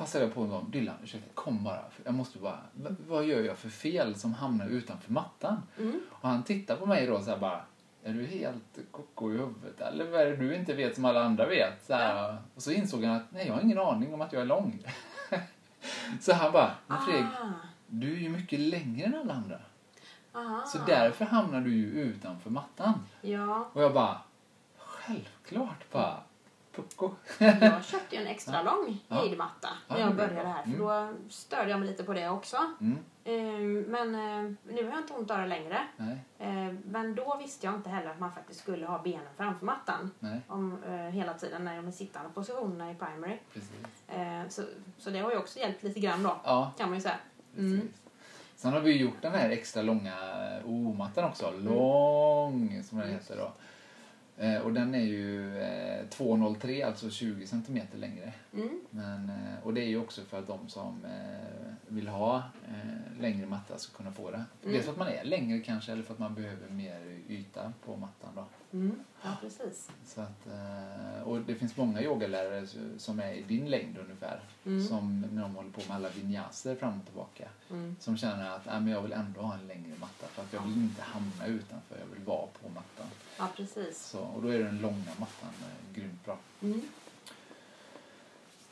Passade 0.00 0.24
jag 0.24 0.34
på 0.34 0.44
gång, 0.44 0.70
Dylan, 0.70 0.94
ursäkta, 1.02 1.28
kom 1.34 1.64
bara. 1.64 1.84
Jag 2.04 2.14
måste 2.14 2.38
bara, 2.38 2.58
"V- 2.72 2.94
vad 3.08 3.24
gör 3.24 3.42
jag 3.42 3.58
för 3.58 3.68
fel 3.68 4.14
som 4.14 4.34
hamnar 4.34 4.66
utanför 4.68 5.12
mattan? 5.12 5.62
Mm. 5.78 6.00
Och 6.10 6.28
han 6.28 6.42
tittade 6.42 6.80
på 6.80 6.86
mig 6.86 7.06
då 7.06 7.20
så 7.22 7.36
bara, 7.36 7.60
är 8.04 8.12
du 8.12 8.26
helt 8.26 8.78
koko 8.90 9.30
i 9.32 9.36
huvudet 9.38 9.80
eller 9.80 10.10
vad 10.10 10.20
är 10.20 10.26
det 10.26 10.36
du 10.36 10.54
inte 10.54 10.74
vet 10.74 10.94
som 10.94 11.04
alla 11.04 11.24
andra 11.24 11.46
vet? 11.46 11.84
Så 11.86 11.94
här, 11.94 12.36
Och 12.54 12.62
så 12.62 12.70
insåg 12.72 13.04
han 13.04 13.16
att, 13.16 13.32
nej 13.32 13.46
jag 13.46 13.54
har 13.54 13.60
ingen 13.60 13.78
aning 13.78 14.14
om 14.14 14.20
att 14.20 14.32
jag 14.32 14.42
är 14.42 14.46
lång. 14.46 14.82
så 16.20 16.32
han 16.32 16.52
bara, 16.52 16.70
men 16.86 16.98
Fredrik, 16.98 17.24
Ah. 17.42 17.48
du 17.86 18.12
är 18.12 18.16
ju 18.20 18.28
mycket 18.28 18.60
längre 18.60 19.06
än 19.06 19.14
alla 19.14 19.34
andra. 19.34 19.58
Aha. 20.34 20.66
Så 20.66 20.78
därför 20.86 21.24
hamnar 21.24 21.60
du 21.60 21.74
ju 21.74 21.86
utanför 21.86 22.50
mattan. 22.50 22.94
Ja. 23.20 23.68
Och 23.72 23.82
jag 23.82 23.94
bara, 23.94 24.20
självklart 24.78 25.92
bara, 25.92 26.16
pucko. 26.72 27.10
Jag 27.38 27.84
köpte 27.84 28.16
ju 28.16 28.22
en 28.22 28.26
extra 28.28 28.62
lång 28.62 28.98
Ja. 29.08 29.24
Ja, 29.26 29.68
när 29.88 30.00
jag 30.00 30.16
började 30.16 30.48
här. 30.48 30.62
För 30.62 30.68
Mm. 30.70 30.80
då 30.80 31.08
störde 31.28 31.70
jag 31.70 31.80
mig 31.80 31.88
lite 31.88 32.04
på 32.04 32.12
det 32.12 32.28
också. 32.28 32.56
Mm, 32.80 32.98
Ehm, 33.24 33.80
Men 33.82 34.14
eh, 34.14 34.52
nu 34.74 34.84
har 34.84 34.90
jag 34.90 34.98
inte 35.00 35.12
ont 35.12 35.30
av 35.30 35.38
det 35.38 35.46
längre. 35.46 35.78
nej, 35.96 36.18
Eh, 36.38 36.74
Men 36.84 37.14
då 37.14 37.36
visste 37.36 37.66
jag 37.66 37.74
inte 37.74 37.90
heller 37.90 38.10
att 38.10 38.20
man 38.20 38.32
faktiskt 38.32 38.60
skulle 38.60 38.86
ha 38.86 38.98
benen 39.02 39.26
framför 39.36 39.66
mattan. 39.66 40.10
nej, 40.18 40.40
Om, 40.48 40.82
eh, 40.84 40.92
hela 40.92 41.34
tiden 41.34 41.64
när 41.64 41.76
de 41.76 41.86
är 41.86 41.90
sittande 41.92 42.30
positionerna 42.34 42.90
i 42.90 42.94
primary. 42.94 43.38
precis. 43.52 43.72
Eh, 44.08 44.48
så, 44.48 44.62
så 44.98 45.10
det 45.10 45.18
har 45.18 45.30
ju 45.30 45.36
också 45.38 45.58
hjälpt 45.58 45.82
lite 45.82 46.00
grann 46.00 46.22
då, 46.22 46.36
Ja, 46.44 46.72
kan 46.78 46.88
man 46.88 46.98
ju 46.98 47.02
säga. 47.02 47.16
Mm. 47.56 47.88
Sen 48.56 48.72
har 48.72 48.80
vi 48.80 48.92
ju 48.92 48.98
gjort 49.04 49.22
den 49.22 49.32
här 49.32 49.50
extra 49.50 49.82
långa 49.82 50.14
O-mattan 50.64 51.24
också, 51.24 51.46
Mm. 51.48 51.64
lång 51.64 52.82
som 52.84 52.98
den 52.98 53.08
heter 53.10 53.36
då. 53.36 53.52
Eh, 54.40 54.58
och 54.58 54.72
den 54.72 54.94
är 54.94 55.04
ju 55.04 55.58
eh, 55.58 56.04
2,03, 56.08 56.86
alltså 56.86 57.10
20 57.10 57.46
centimeter 57.46 57.98
längre. 57.98 58.32
Mm. 58.54 58.80
Men, 58.90 59.28
eh, 59.28 59.66
och 59.66 59.74
det 59.74 59.80
är 59.80 59.88
ju 59.88 59.98
också 59.98 60.22
för 60.22 60.38
att 60.38 60.46
de 60.46 60.68
som 60.68 61.04
eh, 61.04 61.72
vill 61.86 62.08
ha 62.08 62.36
eh, 62.68 63.20
längre 63.20 63.46
matta 63.46 63.78
ska 63.78 63.96
kunna 63.96 64.12
få 64.12 64.30
det. 64.30 64.36
Mm. 64.36 64.72
Dels 64.74 64.84
för 64.84 64.92
att 64.92 64.98
man 64.98 65.08
är 65.08 65.24
längre 65.24 65.60
kanske, 65.60 65.92
eller 65.92 66.02
för 66.02 66.12
att 66.12 66.18
man 66.18 66.34
behöver 66.34 66.68
mer 66.68 67.20
yta 67.28 67.72
på 67.84 67.96
mattan 67.96 68.30
då. 68.34 68.44
Mm. 68.72 69.04
Ja, 69.22 69.36
precis. 69.40 69.90
Så 70.06 70.20
att, 70.20 70.46
eh, 70.46 71.22
och 71.22 71.40
det 71.40 71.54
finns 71.54 71.76
många 71.76 72.02
yogalärare 72.02 72.66
som 72.98 73.20
är 73.20 73.32
i 73.32 73.42
din 73.42 73.70
längd 73.70 73.98
ungefär. 73.98 74.40
Mm. 74.66 74.86
Som 74.88 75.20
när 75.32 75.42
de 75.42 75.54
håller 75.56 75.70
på 75.70 75.80
med 75.88 75.96
alla 75.96 76.08
vinyaser 76.08 76.76
fram 76.76 76.98
och 77.00 77.04
tillbaka. 77.06 77.48
Mm. 77.70 77.96
Som 78.00 78.16
känner 78.16 78.50
att 78.50 78.66
äh, 78.66 78.72
men 78.72 78.88
jag 78.88 79.02
vill 79.02 79.12
ändå 79.12 79.40
ha 79.40 79.54
en 79.54 79.66
längre 79.66 79.92
matta 80.00 80.26
för 80.26 80.42
att 80.42 80.52
jag 80.52 80.60
vill 80.62 80.76
inte 80.76 81.02
hamna 81.02 81.46
utanför, 81.46 81.98
jag 81.98 82.06
vill 82.16 82.24
vara 82.24 82.46
på 82.62 82.68
mattan. 82.68 83.06
Ja, 83.38 83.48
precis. 83.56 83.98
Så, 84.06 84.18
och 84.20 84.42
då 84.42 84.48
är 84.48 84.58
den 84.58 84.78
långa 84.78 85.10
mattan 85.18 85.50
eh, 85.60 85.94
grymt 86.00 86.24
bra. 86.24 86.38
Mm. 86.62 86.82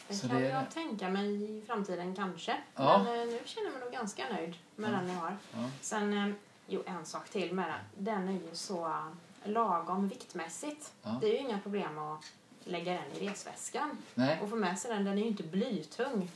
Det 0.08 0.14
Så 0.14 0.28
kan 0.28 0.36
det 0.40 0.48
jag 0.48 0.70
tänka 0.70 1.08
mig 1.08 1.58
i 1.58 1.62
framtiden 1.66 2.14
kanske. 2.16 2.56
Ja. 2.74 3.02
Men 3.04 3.20
eh, 3.20 3.26
nu 3.26 3.40
känner 3.44 3.66
jag 3.66 3.72
mig 3.74 3.82
nog 3.84 3.92
ganska 3.92 4.24
nöjd 4.32 4.54
med 4.76 4.90
Ja. 4.92 4.96
den 4.96 5.08
jag 5.08 5.14
har. 5.14 5.36
Ja, 5.52 5.70
Sen, 5.80 6.34
jo 6.66 6.82
en 6.86 7.04
sak 7.06 7.28
till 7.28 7.52
med 7.54 7.66
den. 7.68 8.04
Den 8.04 8.28
är 8.28 8.32
ju 8.32 8.48
så 8.52 9.02
lagom 9.44 10.08
viktmässigt. 10.08 10.92
ja, 11.02 11.18
Det 11.20 11.26
är 11.26 11.32
ju 11.32 11.38
inga 11.38 11.58
problem 11.60 11.98
att 11.98 12.24
lägga 12.64 12.92
den 12.92 13.12
i 13.12 13.28
resväskan 13.30 13.98
Nej. 14.14 14.40
och 14.42 14.50
få 14.50 14.56
med 14.56 14.78
sig 14.78 14.90
den. 14.94 15.04
Den 15.04 15.18
är 15.18 15.22
ju 15.22 15.28
inte 15.28 15.42
blytung 15.42 16.30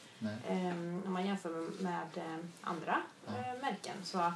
um, 0.49 1.03
om 1.07 1.13
man 1.13 1.27
jämför 1.27 1.83
med 1.83 2.09
eh, 2.15 2.37
andra 2.61 3.01
Ja. 3.27 3.33
eh, 3.33 3.61
märken. 3.61 3.97
Så 4.05 4.33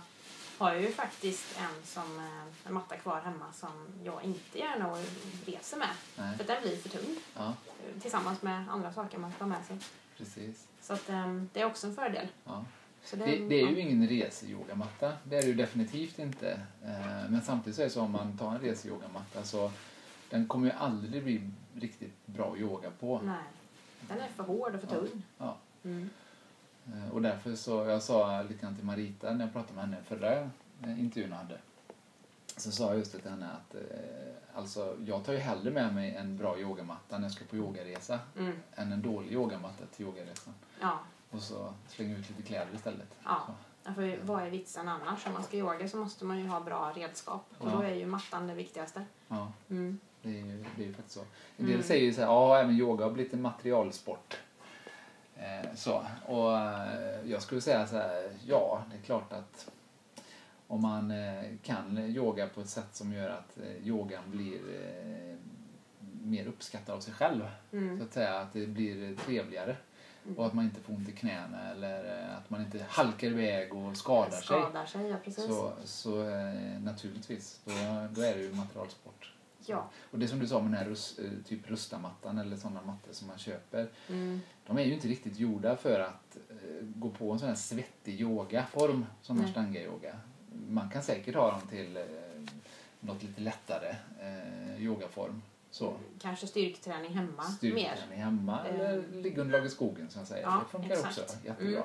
har 0.58 0.72
jag 0.72 0.82
ju 0.82 0.92
faktiskt 0.92 1.58
en, 1.58 1.86
som, 1.86 2.18
eh, 2.18 2.66
en 2.68 2.74
matta 2.74 2.96
kvar 2.96 3.20
hemma 3.20 3.52
som 3.52 3.86
jag 4.04 4.22
inte 4.24 4.58
gärna 4.58 4.96
reser 5.46 5.76
med. 5.76 5.88
Nej. 6.16 6.36
För 6.36 6.44
den 6.44 6.62
blir 6.62 6.76
för 6.76 6.88
tung 6.88 7.16
Ja, 7.36 7.54
tillsammans 8.00 8.42
med 8.42 8.68
andra 8.70 8.92
saker 8.92 9.18
man 9.18 9.32
ska 9.32 9.44
ha 9.44 9.48
med 9.48 9.64
sig. 9.66 9.78
precis. 10.16 10.66
Så 10.80 10.92
att, 10.92 11.08
ehm, 11.08 11.48
det 11.52 11.60
är 11.60 11.64
också 11.64 11.86
en 11.86 11.94
fördel. 11.94 12.28
Ja. 12.44 12.64
Det, 13.10 13.16
det 13.48 13.60
är 13.60 13.68
ju 13.68 13.80
ingen 13.80 14.08
reseyogamatta. 14.08 15.12
Det 15.24 15.36
är 15.36 15.42
det 15.42 15.48
ju 15.48 15.54
definitivt 15.54 16.18
inte. 16.18 16.50
Eh, 16.84 17.30
Men 17.30 17.42
samtidigt 17.42 17.76
så 17.76 17.82
är 17.82 17.86
det 17.86 17.90
så 17.92 18.00
om 18.02 18.10
man 18.12 18.38
tar 18.38 18.50
en 18.54 18.58
reseyogamatta 18.60 19.42
så 19.42 19.70
den 20.30 20.46
kommer 20.48 20.66
ju 20.66 20.72
aldrig 20.72 21.22
bli 21.24 21.50
riktigt 21.74 22.26
bra 22.26 22.52
att 22.52 22.58
yoga 22.58 22.90
på. 23.00 23.20
Nej, 23.24 23.36
den 24.08 24.20
är 24.20 24.28
för 24.28 24.42
hård 24.42 24.74
och 24.74 24.80
för 24.80 24.88
Ja. 24.94 25.00
tung. 25.00 25.22
Ja. 25.38 25.56
Mm. 25.84 26.10
Eh, 26.86 27.10
Och 27.12 27.22
därför 27.22 27.54
så, 27.54 27.70
jag 27.84 28.02
sa 28.02 28.42
lite 28.42 28.62
grann 28.62 28.76
till 28.76 28.84
Marita 28.84 29.32
när 29.32 29.44
jag 29.44 29.52
pratade 29.52 29.74
med 29.74 29.84
henne 29.84 29.96
förra 30.08 30.32
eh, 30.82 31.00
intervjun 31.00 31.30
jag 31.30 31.36
hade. 31.38 31.58
Så 32.56 32.70
sa 32.70 32.88
jag 32.88 32.98
just 32.98 33.12
det 33.12 33.18
till 33.18 33.30
henne 33.30 33.46
att 33.50 33.74
eh, 33.74 33.80
alltså, 34.54 34.96
jag 35.06 35.24
tar 35.24 35.32
ju 35.32 35.38
hellre 35.38 35.70
med 35.70 35.94
mig 35.94 36.14
en 36.14 36.36
bra 36.36 36.58
yogamatta 36.60 37.18
när 37.18 37.24
jag 37.24 37.32
ska 37.32 37.44
på 37.44 37.56
yogaresa 37.56 38.18
Mm. 38.38 38.52
än 38.74 38.92
en 38.92 39.02
dålig 39.02 39.32
yogamatta 39.32 39.84
till 39.96 40.06
yogaresan. 40.06 40.54
Ja. 40.80 40.98
Och 41.30 41.42
så 41.42 41.74
slänga 41.88 42.16
ut 42.18 42.28
lite 42.30 42.42
kläder 42.42 42.74
istället. 42.74 43.08
Ja. 43.24 43.42
Så. 43.46 43.52
Ja, 43.84 43.94
För 43.94 44.18
vad 44.22 44.42
är 44.42 44.50
vitsen 44.50 44.88
annars? 44.88 45.26
Om 45.26 45.32
man 45.32 45.42
ska 45.44 45.56
yoga 45.56 45.88
så 45.88 45.96
måste 45.96 46.24
man 46.24 46.38
ju 46.38 46.46
ha 46.46 46.60
bra 46.60 46.92
redskap. 46.96 47.44
Och 47.58 47.68
Ja. 47.68 47.72
då 47.76 47.82
är 47.82 47.94
ju 47.94 48.06
mattan 48.06 48.46
det 48.46 48.54
viktigaste. 48.54 49.04
Ja, 49.28 49.52
Mm. 49.70 49.98
det 50.22 50.28
är 50.28 50.32
ju, 50.44 50.64
det 50.76 50.82
är 50.82 50.86
ju 50.86 50.94
faktiskt 50.94 51.14
så. 51.14 51.20
En 51.56 51.64
del 51.66 51.74
Mm. 51.74 51.82
säger 51.86 52.04
ju 52.04 52.12
så 52.14 52.20
här, 52.20 52.28
ja 52.28 52.58
även 52.58 52.74
yoga 52.76 53.04
har 53.04 53.12
blivit 53.12 53.32
en 53.32 53.42
materialsport. 53.42 54.36
Eh, 55.36 55.74
så. 55.74 56.06
Och 56.26 56.58
eh, 56.58 57.20
jag 57.30 57.42
skulle 57.42 57.60
säga 57.60 57.86
så 57.86 57.96
här, 57.96 58.30
ja 58.46 58.82
det 58.90 58.96
är 58.96 59.02
klart 59.02 59.32
att 59.32 59.70
om 60.68 60.82
man 60.82 61.10
eh, 61.10 61.44
kan 61.62 61.98
yoga 61.98 62.48
på 62.48 62.60
ett 62.60 62.68
sätt 62.68 62.88
som 62.94 63.12
gör 63.12 63.30
att 63.30 63.58
eh, 63.58 63.86
yogan 63.86 64.22
blir 64.26 64.58
eh, 64.74 65.36
mer 66.22 66.46
uppskattad 66.46 66.94
av 66.96 67.00
sig 67.00 67.14
själv. 67.14 67.40
Så 67.70 67.76
Mm. 67.76 68.02
att 68.02 68.12
säga 68.12 68.38
att 68.40 68.52
det 68.52 68.66
blir 68.66 69.16
trevligare. 69.16 69.76
Och 70.36 70.46
att 70.46 70.54
man 70.54 70.64
inte 70.64 70.80
får 70.80 70.92
ont 70.92 71.08
i 71.08 71.12
knäna 71.12 71.70
eller 71.70 72.22
eh, 72.22 72.36
att 72.36 72.50
man 72.50 72.60
inte 72.60 72.86
halkar 72.88 73.28
iväg 73.28 73.74
och 73.74 73.96
skadar 73.96 74.30
sig. 74.30 74.42
Skadar 74.42 74.86
sig, 74.86 75.06
ja 75.08 75.16
precis. 75.24 75.46
Så, 75.46 75.72
så 75.84 76.28
eh, 76.28 76.80
naturligtvis, 76.80 77.60
då, 77.64 77.72
då 78.10 78.20
är 78.20 78.34
det 78.34 78.42
ju 78.42 78.54
materialsport. 78.54 79.32
Ja. 79.66 79.90
Och 80.10 80.18
det 80.18 80.28
som 80.28 80.38
du 80.38 80.46
sa 80.46 80.60
med 80.60 80.70
den 80.70 80.78
här 80.78 80.84
rus, 80.84 81.18
eh, 81.18 81.30
typ 81.44 81.70
rustamattan 81.70 82.38
eller 82.38 82.56
sådana 82.56 82.82
mattor 82.82 83.12
som 83.12 83.28
man 83.28 83.38
köper. 83.38 83.88
Mm. 84.08 84.40
De 84.66 84.78
är 84.78 84.82
ju 84.82 84.94
inte 84.94 85.08
riktigt 85.08 85.38
gjorda 85.38 85.76
för 85.76 86.00
att 86.00 86.36
gå 86.82 87.10
på 87.10 87.32
en 87.32 87.38
sån 87.38 87.48
här 87.48 87.56
svettig 87.56 88.20
yogaform 88.20 89.06
som 89.22 89.36
Nej. 89.36 89.46
ashtanga-yoga. 89.46 90.16
Man 90.68 90.90
kan 90.90 91.02
säkert 91.02 91.34
ha 91.34 91.50
dem 91.50 91.68
till 91.68 91.98
något 93.00 93.22
lite 93.22 93.40
lättare 93.40 93.96
eh, 94.20 94.82
yogaform. 94.82 95.42
Så. 95.76 95.94
Kanske 96.20 96.46
styrketräning 96.46 97.14
hemma 97.14 97.42
mer. 97.42 97.56
Styrketräning 97.56 98.18
hemma 98.18 98.66
Eh. 98.66 98.74
eller 98.74 99.02
liggunderlag 99.12 99.66
i 99.66 99.70
skogen 99.70 100.10
som 100.10 100.18
jag 100.20 100.28
säger. 100.28 100.42
Ja, 100.42 100.62
det 100.64 100.70
funkar 100.78 100.90
exakt. 100.96 101.18
också 101.18 101.36
jättebra. 101.46 101.78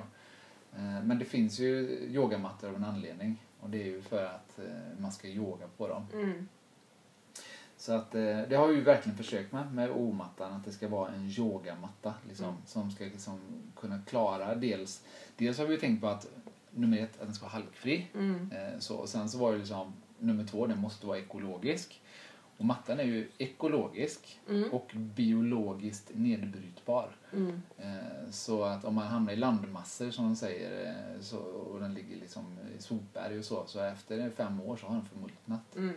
Eh, 0.76 1.04
Men 1.04 1.20
det 1.20 1.26
finns 1.26 1.60
ju 1.60 1.70
yogamattor 2.10 2.70
av 2.70 2.76
en 2.76 2.84
anledning. 2.84 3.46
Och 3.60 3.70
det 3.70 3.82
är 3.82 3.86
ju 3.86 4.02
för 4.02 4.26
att 4.26 4.60
eh, 4.60 4.66
man 5.00 5.12
ska 5.12 5.28
yoga 5.28 5.66
på 5.78 5.88
dem. 5.88 6.08
Mm. 6.14 6.48
Så 7.78 7.94
att 7.94 8.12
det 8.12 8.56
har 8.58 8.68
vi 8.68 8.76
ju 8.76 8.82
verkligen 8.82 9.18
försökt 9.18 9.52
med, 9.52 9.74
med 9.74 9.90
O-mattan, 9.92 10.54
att 10.54 10.66
det 10.66 10.72
ska 10.72 10.88
vara 10.88 11.12
en 11.12 11.30
yogamatta 11.30 12.14
liksom, 12.28 12.46
Mm. 12.46 12.58
som 12.66 12.92
ska 12.92 13.04
liksom 13.04 13.40
kunna 13.76 14.02
klara 14.02 14.56
dels, 14.56 15.04
dels 15.38 15.58
har 15.58 15.66
vi 15.66 15.74
ju 15.74 15.80
tänkt 15.80 16.02
på 16.02 16.08
att 16.08 16.28
nummer 16.72 16.98
ett, 16.98 17.20
att 17.22 17.26
den 17.26 17.34
ska 17.34 17.46
vara 17.46 17.54
halkfri. 17.54 18.08
Mm. 18.14 18.50
Så, 18.80 18.96
och 18.96 19.10
sen 19.10 19.30
så 19.30 19.38
var 19.38 19.52
det 19.52 19.58
liksom 19.58 19.94
nummer 20.20 20.46
två, 20.48 20.68
den 20.68 20.78
måste 20.80 21.06
vara 21.08 21.18
ekologisk. 21.18 22.01
Och 22.62 22.68
mattan 22.68 23.00
är 23.00 23.04
ju 23.04 23.30
ekologisk 23.38 24.40
Mm. 24.50 24.70
och 24.72 24.92
biologiskt 24.96 26.12
nedbrytbar. 26.14 27.10
Mm. 27.34 27.62
Eh, 27.78 28.30
Så 28.32 28.64
att 28.64 28.86
om 28.86 28.96
man 28.96 29.08
hamnar 29.08 29.34
i 29.34 29.36
landmassor 29.36 30.12
som 30.12 30.26
de 30.26 30.36
säger 30.36 30.88
eh, 31.16 31.22
så, 31.22 31.38
och 31.40 31.80
den 31.80 31.94
ligger 31.94 32.16
liksom 32.18 32.46
i 32.78 32.82
sopberg 32.82 33.40
och 33.40 33.46
så, 33.46 33.64
så 33.68 33.80
efter 33.80 34.30
fem 34.30 34.62
år 34.62 34.76
så 34.78 34.88
har 34.88 34.96
den 34.96 35.06
förmultnat. 35.06 35.76
Mm. 35.76 35.94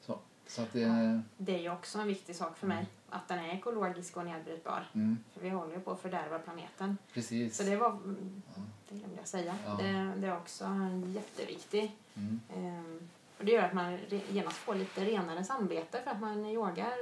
Så, 0.00 0.18
så 0.46 0.62
att 0.62 0.72
det... 0.72 1.22
Det 1.36 1.54
är 1.54 1.60
ju 1.62 1.70
också 1.72 1.98
en 1.98 2.06
viktig 2.06 2.36
sak 2.36 2.56
för 2.56 2.66
mig. 2.66 2.86
Att 3.08 3.28
den 3.28 3.38
är 3.38 3.54
ekologisk 3.54 4.16
och 4.16 4.24
nedbrytbar. 4.24 4.86
Mm, 4.94 5.18
För 5.34 5.40
vi 5.40 5.48
håller 5.48 5.74
ju 5.74 5.80
på 5.80 5.90
att 5.90 6.00
fördärva 6.00 6.38
planeten. 6.38 6.98
precis. 7.12 7.56
Så 7.56 7.62
det 7.62 7.76
var... 7.76 7.90
mm, 7.90 8.42
Ja. 8.56 8.62
Det 8.88 8.94
glömde 8.98 9.16
jag 9.16 9.28
säga. 9.28 9.54
Ja. 9.66 9.76
Det, 9.80 10.12
det 10.20 10.26
är 10.26 10.36
också 10.36 10.64
en 10.64 11.12
jätteviktig. 11.12 11.96
Mm, 12.14 12.40
Ehm, 12.56 13.00
och 13.42 13.46
det 13.46 13.52
gör 13.52 13.62
att 13.62 13.72
man 13.72 13.98
genast 14.30 14.56
får 14.56 14.74
lite 14.74 15.04
renare 15.04 15.44
samvete 15.44 16.00
för 16.04 16.10
att 16.10 16.20
man 16.20 16.46
yogar 16.46 16.92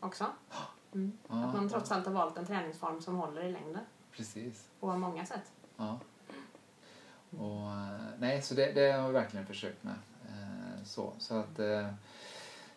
också. 0.00 0.26
Mm. 0.94 1.18
Att 1.28 1.54
man 1.54 1.68
trots 1.68 1.92
allt 1.92 2.06
har 2.06 2.12
valt 2.12 2.36
en 2.36 2.46
träningsform 2.46 3.00
som 3.00 3.16
håller 3.16 3.44
i 3.44 3.52
längden 3.52 3.84
Precis. 4.12 4.68
på 4.80 4.96
många 4.96 5.26
sätt. 5.26 5.52
Ja. 5.76 5.98
Och, 7.30 7.70
eh, 7.70 8.00
nej, 8.18 8.42
så 8.42 8.54
det, 8.54 8.72
det 8.72 8.92
har 8.92 9.06
vi 9.06 9.12
verkligen 9.12 9.46
försökt 9.46 9.84
med. 9.84 9.94
Eh, 10.28 10.84
Så, 10.84 11.12
så 11.18 11.34
att 11.34 11.58
eh, 11.58 11.88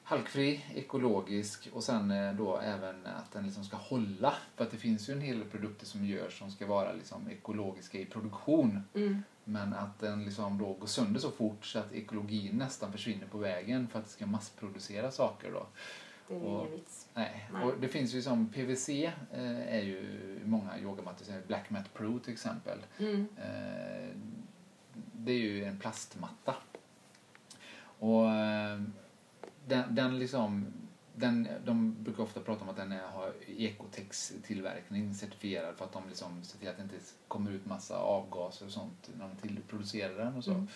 halkfri, 0.03 0.65
ekologisk 0.75 1.69
och 1.73 1.83
sen 1.83 2.13
då 2.37 2.57
även 2.57 3.05
att 3.05 3.31
den 3.31 3.45
liksom 3.45 3.63
ska 3.63 3.77
hålla. 3.77 4.33
För 4.55 4.63
att 4.63 4.71
det 4.71 4.77
finns 4.77 5.09
ju 5.09 5.13
en 5.13 5.21
hel 5.21 5.39
del 5.39 5.49
produkter 5.49 5.85
som 5.85 6.05
görs 6.05 6.39
som 6.39 6.51
ska 6.51 6.65
vara 6.67 6.93
liksom 6.93 7.29
ekologiska 7.29 7.97
i 7.97 8.05
produktion. 8.05 8.83
Mm. 8.93 9.23
Men 9.43 9.73
att 9.73 9.99
den 9.99 10.25
liksom 10.25 10.57
då 10.57 10.73
går 10.73 10.87
sönder 10.87 11.19
så 11.19 11.31
fort 11.31 11.65
så 11.65 11.79
att 11.79 11.93
ekologin 11.93 12.57
nästan 12.57 12.91
försvinner 12.91 13.27
på 13.27 13.37
vägen 13.37 13.87
för 13.87 13.99
att 13.99 14.05
det 14.05 14.11
ska 14.11 14.25
massproducera 14.25 15.11
saker 15.11 15.51
då. 15.51 15.67
Det 16.27 16.33
är 16.35 16.43
Och- 16.43 16.59
ingen 16.65 16.71
vits. 16.71 17.07
Nej. 17.13 17.49
Nej. 17.53 17.63
Och 17.63 17.73
det 17.81 17.87
finns 17.87 18.13
ju 18.13 18.21
som 18.21 18.47
PVC 18.49 18.89
eh, 18.89 19.75
är 19.75 19.81
ju 19.81 20.39
många 20.45 20.79
yogamattor, 20.79 21.25
Black 21.47 21.69
Mat 21.69 21.93
Pro 21.93 22.19
till 22.19 22.33
exempel. 22.33 22.77
Mm. 22.99 23.27
Eh, 23.37 24.15
det 25.13 25.31
är 25.31 25.37
ju 25.39 25.63
en 25.65 25.79
plastmatta. 25.79 26.55
Och 27.99 28.29
eh, 28.29 28.81
den, 29.67 29.95
den 29.95 30.19
liksom, 30.19 30.65
den, 31.15 31.47
de 31.65 32.03
brukar 32.03 32.23
ofta 32.23 32.39
prata 32.39 32.63
om 32.63 32.69
att 32.69 32.75
den 32.75 32.91
är, 32.91 33.07
har 33.07 33.33
Ecotex-tillverkning 33.57 35.13
certifierad 35.13 35.75
för 35.75 35.85
att 35.85 35.93
de 35.93 36.03
liksom 36.09 36.43
ser 36.43 36.59
till 36.59 36.69
att 36.69 36.77
det 36.77 36.83
inte 36.83 36.95
kommer 37.27 37.51
ut 37.51 37.65
massa 37.65 37.97
avgaser 37.97 38.65
och 38.65 38.71
sånt 38.71 39.09
när 39.17 39.27
de 39.27 39.35
till, 39.35 39.59
producerar 39.67 40.25
den 40.25 40.37
och 40.37 40.43
så. 40.43 40.51
Mm. 40.51 40.67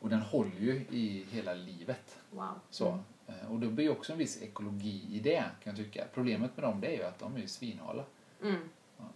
Och 0.00 0.08
den 0.08 0.20
håller 0.20 0.60
ju 0.60 0.72
i 0.90 1.26
hela 1.30 1.54
livet. 1.54 2.18
Wow. 2.30 2.60
Så. 2.70 2.98
Eh, 3.26 3.52
Och 3.52 3.60
det 3.60 3.66
blir 3.66 3.84
ju 3.84 3.90
också 3.90 4.12
en 4.12 4.18
viss 4.18 4.42
ekologi 4.42 5.06
i 5.10 5.20
det 5.20 5.44
kan 5.62 5.76
jag 5.76 5.76
tycka. 5.76 6.04
Problemet 6.14 6.56
med 6.56 6.64
dem 6.64 6.80
det 6.80 6.86
är 6.86 6.96
ju 6.96 7.02
att 7.02 7.18
de 7.18 7.36
är 7.36 7.40
ju 7.40 7.48
svinhala. 7.48 8.04
Mm. 8.42 8.68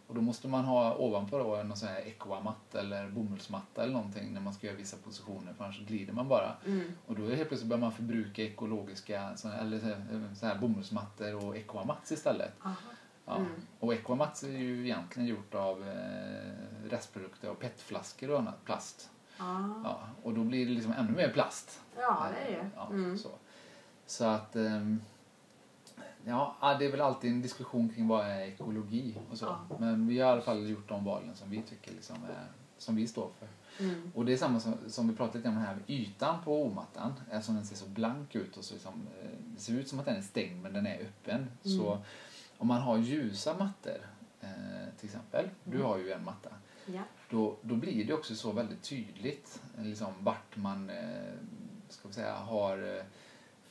Och 0.07 0.15
då 0.15 0.21
måste 0.21 0.49
man 0.49 0.65
ha 0.65 0.95
ovanpå 0.97 1.39
då 1.39 1.57
en 1.57 1.77
sån 1.77 1.89
här 1.89 2.01
equamatt 2.01 2.75
eller 2.75 3.09
bomullsmatta 3.09 3.83
eller 3.83 3.93
någonting 3.93 4.33
när 4.35 4.41
man 4.41 4.55
ska 4.55 4.67
göra 4.67 4.77
vissa 4.77 4.97
positioner 4.97 5.53
för 5.53 5.65
annars 5.65 5.81
glider 5.81 6.13
man 6.13 6.29
bara. 6.29 6.53
Mm. 6.67 6.93
Och 7.07 7.15
då 7.17 7.23
helt 7.29 7.49
plötsligt 7.49 7.69
börjar 7.69 7.81
man 7.81 7.93
förbruka 7.93 8.43
ekologiska 8.43 9.37
såna, 9.37 9.57
eller 9.57 9.79
så 9.79 9.87
här- 9.87 10.35
så 10.35 10.47
här 10.47 10.59
bomullsmattor 10.59 11.45
och 11.47 11.57
equamats 11.57 12.13
istället. 12.13 12.53
Aha. 12.65 12.75
Ja. 13.27 13.37
Mm. 13.37 13.49
Och 13.81 13.95
equamats 13.95 14.43
är 14.43 14.49
ju 14.49 14.85
egentligen 14.85 15.29
gjort 15.29 15.55
av 15.55 15.89
eh, 15.89 16.91
restprodukter 16.91 17.49
av 17.49 17.55
petflaskor 17.55 18.31
och 18.31 18.39
annat 18.39 18.65
plast. 18.65 19.11
Ah. 19.39 19.61
Ja, 19.85 20.01
och 20.23 20.35
då 20.35 20.45
blir 20.45 20.67
det 20.67 20.73
liksom 20.73 20.93
ännu 20.93 21.13
mer 21.13 21.29
plast. 21.33 21.81
Ja, 21.97 22.27
det 22.35 22.53
är 22.53 22.57
det. 22.59 22.71
Ja, 22.77 22.87
Mm. 22.91 23.19
så. 23.19 23.29
så 24.07 24.25
att 24.25 24.57
ehm, 24.57 25.01
ja, 26.25 26.57
ja, 26.61 26.75
det 26.79 26.87
är 26.87 26.91
väl 26.91 27.01
alltid 27.01 27.31
en 27.33 27.43
diskussion 27.43 27.89
kring 27.89 28.09
vad 28.09 28.27
är 28.27 28.41
ekologi 28.41 29.17
och 29.31 29.39
så. 29.39 29.45
Ja. 29.45 29.77
Men 29.81 30.07
vi 30.07 30.21
har 30.21 30.29
i 30.29 30.33
alla 30.33 30.43
fall 30.43 30.69
gjort 30.69 30.89
de 30.89 31.05
valen 31.05 31.35
som 31.37 31.51
vi 31.51 31.63
tycker 31.63 31.93
liksom 31.93 32.17
är, 32.17 32.47
som 32.79 32.95
vi 32.97 33.07
står 33.07 33.31
för. 33.39 33.49
Mm. 33.85 34.13
Och 34.15 34.25
det 34.25 34.33
är 34.33 34.37
samma 34.37 34.61
som, 34.61 34.75
som 34.89 35.09
vi 35.09 35.15
pratade 35.17 35.39
lite 35.39 35.49
om 35.49 35.57
här, 35.57 35.77
ytan 35.87 36.37
på 36.45 36.63
omattan, 36.65 37.13
eftersom 37.31 37.55
den 37.55 37.65
ser 37.67 37.77
så 37.77 37.87
blank 37.87 38.35
ut 38.35 38.57
och 38.57 38.65
så 38.65 38.75
liksom, 38.75 38.95
eh, 39.23 39.29
det 39.55 39.61
ser 39.61 39.73
ut 39.73 39.89
som 39.89 39.99
att 39.99 40.05
den 40.05 40.17
är 40.17 40.23
stängd 40.23 40.63
men 40.63 40.73
den 40.73 40.87
är 40.87 41.01
öppen. 41.01 41.37
Mm. 41.65 41.79
Så 41.79 41.99
om 42.59 42.69
man 42.69 42.81
har 42.83 42.99
ljusa 42.99 43.55
mattor, 43.59 43.99
eh, 44.41 44.49
till 44.97 45.07
exempel, 45.07 45.49
du 45.65 45.77
Mm. 45.77 45.87
har 45.89 45.99
ju 45.99 46.13
en 46.13 46.25
matta, 46.25 46.51
Ja. 46.87 47.01
då, 47.31 47.57
då 47.63 47.75
blir 47.75 48.05
det 48.05 48.13
också 48.13 48.35
så 48.35 48.53
väldigt 48.53 48.83
tydligt 48.83 49.63
eh, 49.79 49.85
liksom, 49.85 50.13
vart 50.21 50.57
man 50.57 50.91
ska 51.89 52.09
vi 52.09 52.15
säga, 52.15 52.35
har 52.35 53.03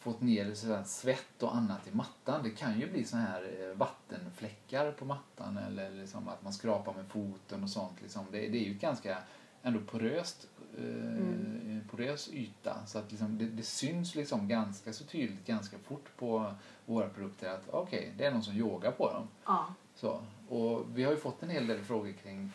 fått 0.02 0.22
ner 0.22 0.84
svett 0.84 1.44
och 1.44 1.56
annat 1.56 1.88
i 1.88 1.96
mattan. 1.96 2.44
Det 2.44 2.50
kan 2.50 2.80
ju 2.80 2.92
bli 2.92 3.06
så 3.06 3.18
här 3.18 3.42
eh, 3.60 3.78
vattenfläckar 3.78 4.92
på 4.92 5.06
mattan 5.06 5.58
eller 5.58 5.92
liksom 5.92 6.28
att 6.28 6.44
man 6.44 6.54
skrapar 6.54 6.94
med 6.94 7.06
foten 7.08 7.64
och 7.64 7.70
sånt. 7.70 8.02
Liksom. 8.02 8.26
Det, 8.32 8.38
det 8.38 8.58
är 8.58 8.68
ju 8.68 8.74
ganska 8.74 9.18
ändå 9.64 9.80
poröst 9.80 10.48
eh, 10.78 10.84
Mm. 10.84 11.82
porös 11.92 12.30
yta 12.34 12.86
så 12.86 12.98
att 13.00 13.12
liksom 13.12 13.38
det, 13.38 13.46
det 13.46 13.64
syns 13.64 14.16
liksom 14.16 14.48
ganska 14.48 14.94
så 14.94 15.04
tydligt 15.04 15.46
ganska 15.46 15.78
fort 15.78 16.06
på 16.18 16.54
våra 16.86 17.10
produkter 17.10 17.50
att 17.50 17.70
okej, 17.70 18.00
okay, 18.00 18.12
det 18.18 18.26
är 18.26 18.32
någon 18.32 18.44
som 18.44 18.54
yogar 18.56 18.92
på 18.92 19.12
dem. 19.14 19.28
Ja. 19.46 19.74
Så, 19.96 20.22
och 20.50 20.86
vi 20.98 21.04
har 21.04 21.12
ju 21.12 21.18
fått 21.18 21.44
en 21.44 21.50
hel 21.50 21.68
del 21.68 21.84
frågor 21.84 22.12
kring 22.12 22.52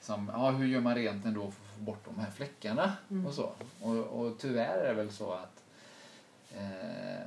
som, 0.00 0.30
ja, 0.32 0.50
hur 0.50 0.66
gör 0.66 0.80
man 0.80 0.94
rent 0.94 1.24
ändå 1.24 1.40
för 1.40 1.48
att 1.64 1.76
få 1.78 1.80
bort 1.82 2.04
de 2.04 2.20
här 2.20 2.30
fläckarna 2.30 2.92
Mm. 3.10 3.26
och 3.26 3.34
så. 3.34 3.52
Och, 3.80 3.96
och 3.96 4.38
tyvärr 4.38 4.78
är 4.78 4.88
det 4.88 4.94
väl 4.94 5.12
så 5.12 5.32
att 5.32 5.53
eh, 6.56 7.26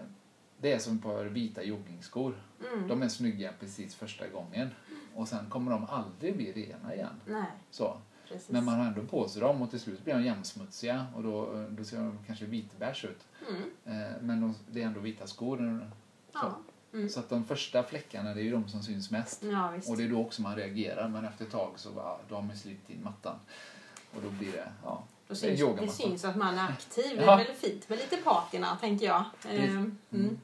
det 0.58 0.74
är 0.74 0.80
som 0.80 0.96
ett 0.98 1.04
par 1.04 1.26
vita 1.26 1.64
joggingskor. 1.64 2.36
Mm. 2.74 2.88
De 2.88 3.02
är 3.02 3.08
snygga 3.08 3.52
precis 3.60 3.96
första 3.96 4.28
gången 4.28 4.70
och 5.16 5.28
sen 5.28 5.50
kommer 5.50 5.72
de 5.72 5.86
aldrig 5.90 6.36
bli 6.38 6.52
rena 6.52 6.96
igen. 6.96 7.22
Nej, 7.26 7.46
Så. 7.72 7.98
precis. 8.28 8.50
Men 8.50 8.66
man 8.66 8.80
har 8.80 8.86
ändå 8.86 9.04
på 9.04 9.28
sig 9.28 9.42
dem 9.42 9.62
och 9.62 9.70
till 9.70 9.80
slut 9.80 10.04
blir 10.04 10.14
de 10.14 10.24
jämnsmutsiga 10.24 11.08
och 11.16 11.24
då, 11.24 11.66
då 11.70 11.84
ser 11.84 11.98
de 11.98 12.18
kanske 12.28 12.46
vitbärs 12.46 13.06
ut. 13.06 13.28
Mm. 13.50 13.62
Eh, 14.02 14.12
men 14.22 14.42
de, 14.42 14.56
det 14.72 14.82
är 14.82 14.86
ändå 14.86 15.00
vita 15.00 15.28
skor. 15.28 15.90
Så. 16.32 16.38
Ja. 16.42 16.58
Mm. 16.94 17.10
så 17.10 17.20
att 17.20 17.30
de 17.30 17.44
första 17.44 17.84
fläckarna 17.84 18.34
det 18.34 18.42
är 18.42 18.44
ju 18.44 18.52
de 18.52 18.68
som 18.68 18.84
syns 18.84 19.12
mest. 19.12 19.44
ja. 19.44 19.74
Och 19.90 19.98
det 19.98 20.04
är 20.04 20.10
då 20.10 20.22
också 20.22 20.42
man 20.42 20.56
reagerar 20.56 21.08
men 21.08 21.26
efter 21.26 21.46
ett 21.46 21.52
tag 21.52 21.72
så 21.76 21.92
bara, 21.92 22.18
då 22.30 22.36
har 22.36 22.42
man 22.42 22.56
slitit 22.58 22.90
in 22.90 23.04
mattan. 23.04 23.36
Och 24.16 24.22
då 24.24 24.30
blir 24.30 24.52
det, 24.52 24.72
ja. 24.84 25.04
Då 25.28 25.34
det 25.34 25.36
syns, 25.36 25.60
yogamatta. 25.60 25.86
det 25.86 25.92
syns 25.92 26.26
att 26.26 26.36
man 26.36 26.58
är 26.58 26.70
aktiv. 26.70 27.18
Det 27.18 27.24
är 27.24 27.38
väldigt 27.38 27.58
fint 27.58 27.90
med 27.90 27.98
lite 28.00 28.18
patina, 28.18 28.76
tänker 28.82 29.06
jag. 29.06 29.24
Ehm, 29.50 29.98
Mm. 30.12 30.38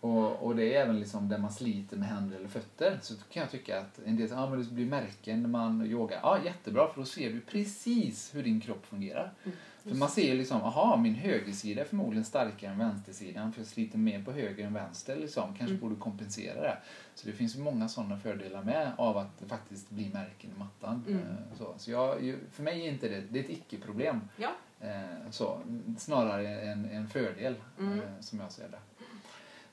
Och, 0.00 0.46
och 0.46 0.56
det 0.56 0.74
är 0.74 0.82
även 0.82 1.00
liksom 1.00 1.28
där 1.28 1.38
man 1.38 1.52
sliter 1.52 1.96
med 1.96 2.08
händer 2.08 2.36
eller 2.36 2.48
fötter. 2.48 2.98
Så 3.02 3.14
kan 3.32 3.40
jag 3.40 3.50
tycka 3.50 3.80
att 3.80 3.98
en 4.04 4.16
del 4.16 4.32
ah, 4.32 4.50
men 4.50 4.58
det 4.58 4.70
blir 4.70 4.86
märken 4.86 5.42
när 5.42 5.48
man 5.48 5.86
yogar. 5.86 6.20
Ja, 6.22 6.38
jättebra 6.44 6.88
för 6.92 7.00
då 7.00 7.06
ser 7.06 7.30
du 7.32 7.40
precis 7.40 8.34
hur 8.34 8.42
din 8.42 8.60
kropp 8.60 8.86
fungerar. 8.86 9.32
Mm, 9.44 9.56
För 9.82 9.94
man 9.94 10.08
ser 10.08 10.22
ju 10.32 10.34
liksom, 10.38 10.62
aha, 10.62 10.96
min 10.96 11.14
högersida 11.14 11.80
är 11.80 11.84
förmodligen 11.84 12.24
starkare 12.24 12.70
än 12.72 12.78
vänstersidan 12.78 13.52
för 13.52 13.60
jag 13.60 13.66
sliter 13.68 13.98
mer 13.98 14.24
på 14.24 14.32
höger 14.32 14.66
än 14.66 14.72
vänster 14.74 15.16
liksom. 15.16 15.44
Kanske 15.48 15.64
Mm. 15.74 15.80
borde 15.80 15.94
kompensera 15.96 16.60
det. 16.60 16.78
Så 17.14 17.26
det 17.26 17.32
finns 17.32 17.56
ju 17.56 17.60
många 17.60 17.88
sådana 17.88 18.18
fördelar 18.18 18.62
med 18.62 18.92
av 18.98 19.16
att 19.16 19.38
det 19.38 19.46
faktiskt 19.46 19.90
blir 19.90 20.12
märken 20.12 20.50
i 20.56 20.58
mattan. 20.58 21.04
Mm. 21.08 21.20
Eh, 21.22 21.34
Så, 21.58 21.74
så 21.78 21.90
jag, 21.90 22.34
för 22.52 22.62
mig 22.62 22.86
är 22.86 22.92
inte 22.92 23.08
det, 23.08 23.20
det 23.20 23.38
är 23.38 23.44
ett 23.44 23.50
icke-problem. 23.50 24.20
Ja. 24.36 24.50
Eh, 24.80 25.30
Så, 25.30 25.60
snarare 25.98 26.60
en, 26.60 26.84
en 26.90 27.08
fördel 27.08 27.54
Mm. 27.78 27.98
eh, 28.00 28.20
som 28.20 28.40
jag 28.40 28.52
ser 28.52 28.68
det. 28.68 28.78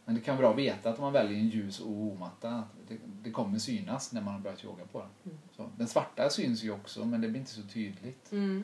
Men 0.05 0.15
det 0.15 0.21
kan 0.21 0.35
vara 0.35 0.41
bra 0.41 0.51
att 0.51 0.57
veta 0.57 0.89
att 0.89 0.97
om 0.97 1.03
man 1.03 1.13
väljer 1.13 1.39
en 1.39 1.47
ljus 1.47 1.81
OO-matta, 1.81 2.49
att 2.49 2.65
det, 2.87 2.97
det 3.23 3.31
kommer 3.31 3.59
synas 3.59 4.13
när 4.13 4.21
man 4.21 4.33
har 4.33 4.41
börjat 4.41 4.63
yoga 4.63 4.85
på 4.91 4.99
den. 4.99 5.09
Mm. 5.25 5.37
Så, 5.55 5.69
den 5.77 5.87
svarta 5.87 6.29
syns 6.29 6.63
ju 6.63 6.71
också 6.71 7.05
men 7.05 7.21
det 7.21 7.27
blir 7.27 7.39
inte 7.39 7.51
så 7.51 7.61
tydligt. 7.61 8.31
Mm. 8.31 8.63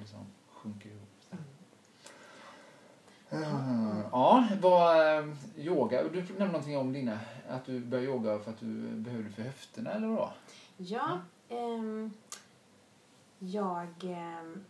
Liksom 0.00 0.18
sjunker 0.64 0.88
ihop. 0.90 1.08
Eh, 3.30 4.00
Ja, 4.12 4.46
vad 4.60 5.18
eh, 5.18 5.34
yoga. 5.56 6.02
Du 6.02 6.18
nämnde 6.22 6.46
någonting 6.46 6.76
om 6.78 6.92
dina, 6.92 7.18
att 7.48 7.64
du 7.64 7.80
började 7.80 8.08
yoga 8.08 8.38
för 8.38 8.50
att 8.50 8.58
du 8.60 8.88
behövde 8.90 9.30
för 9.30 9.42
höfterna 9.42 9.90
eller 9.90 10.08
vad? 10.08 10.30
Ja, 10.76 11.18
ehm, 11.48 12.12
jag, 13.38 13.88
ehm, 14.04 14.64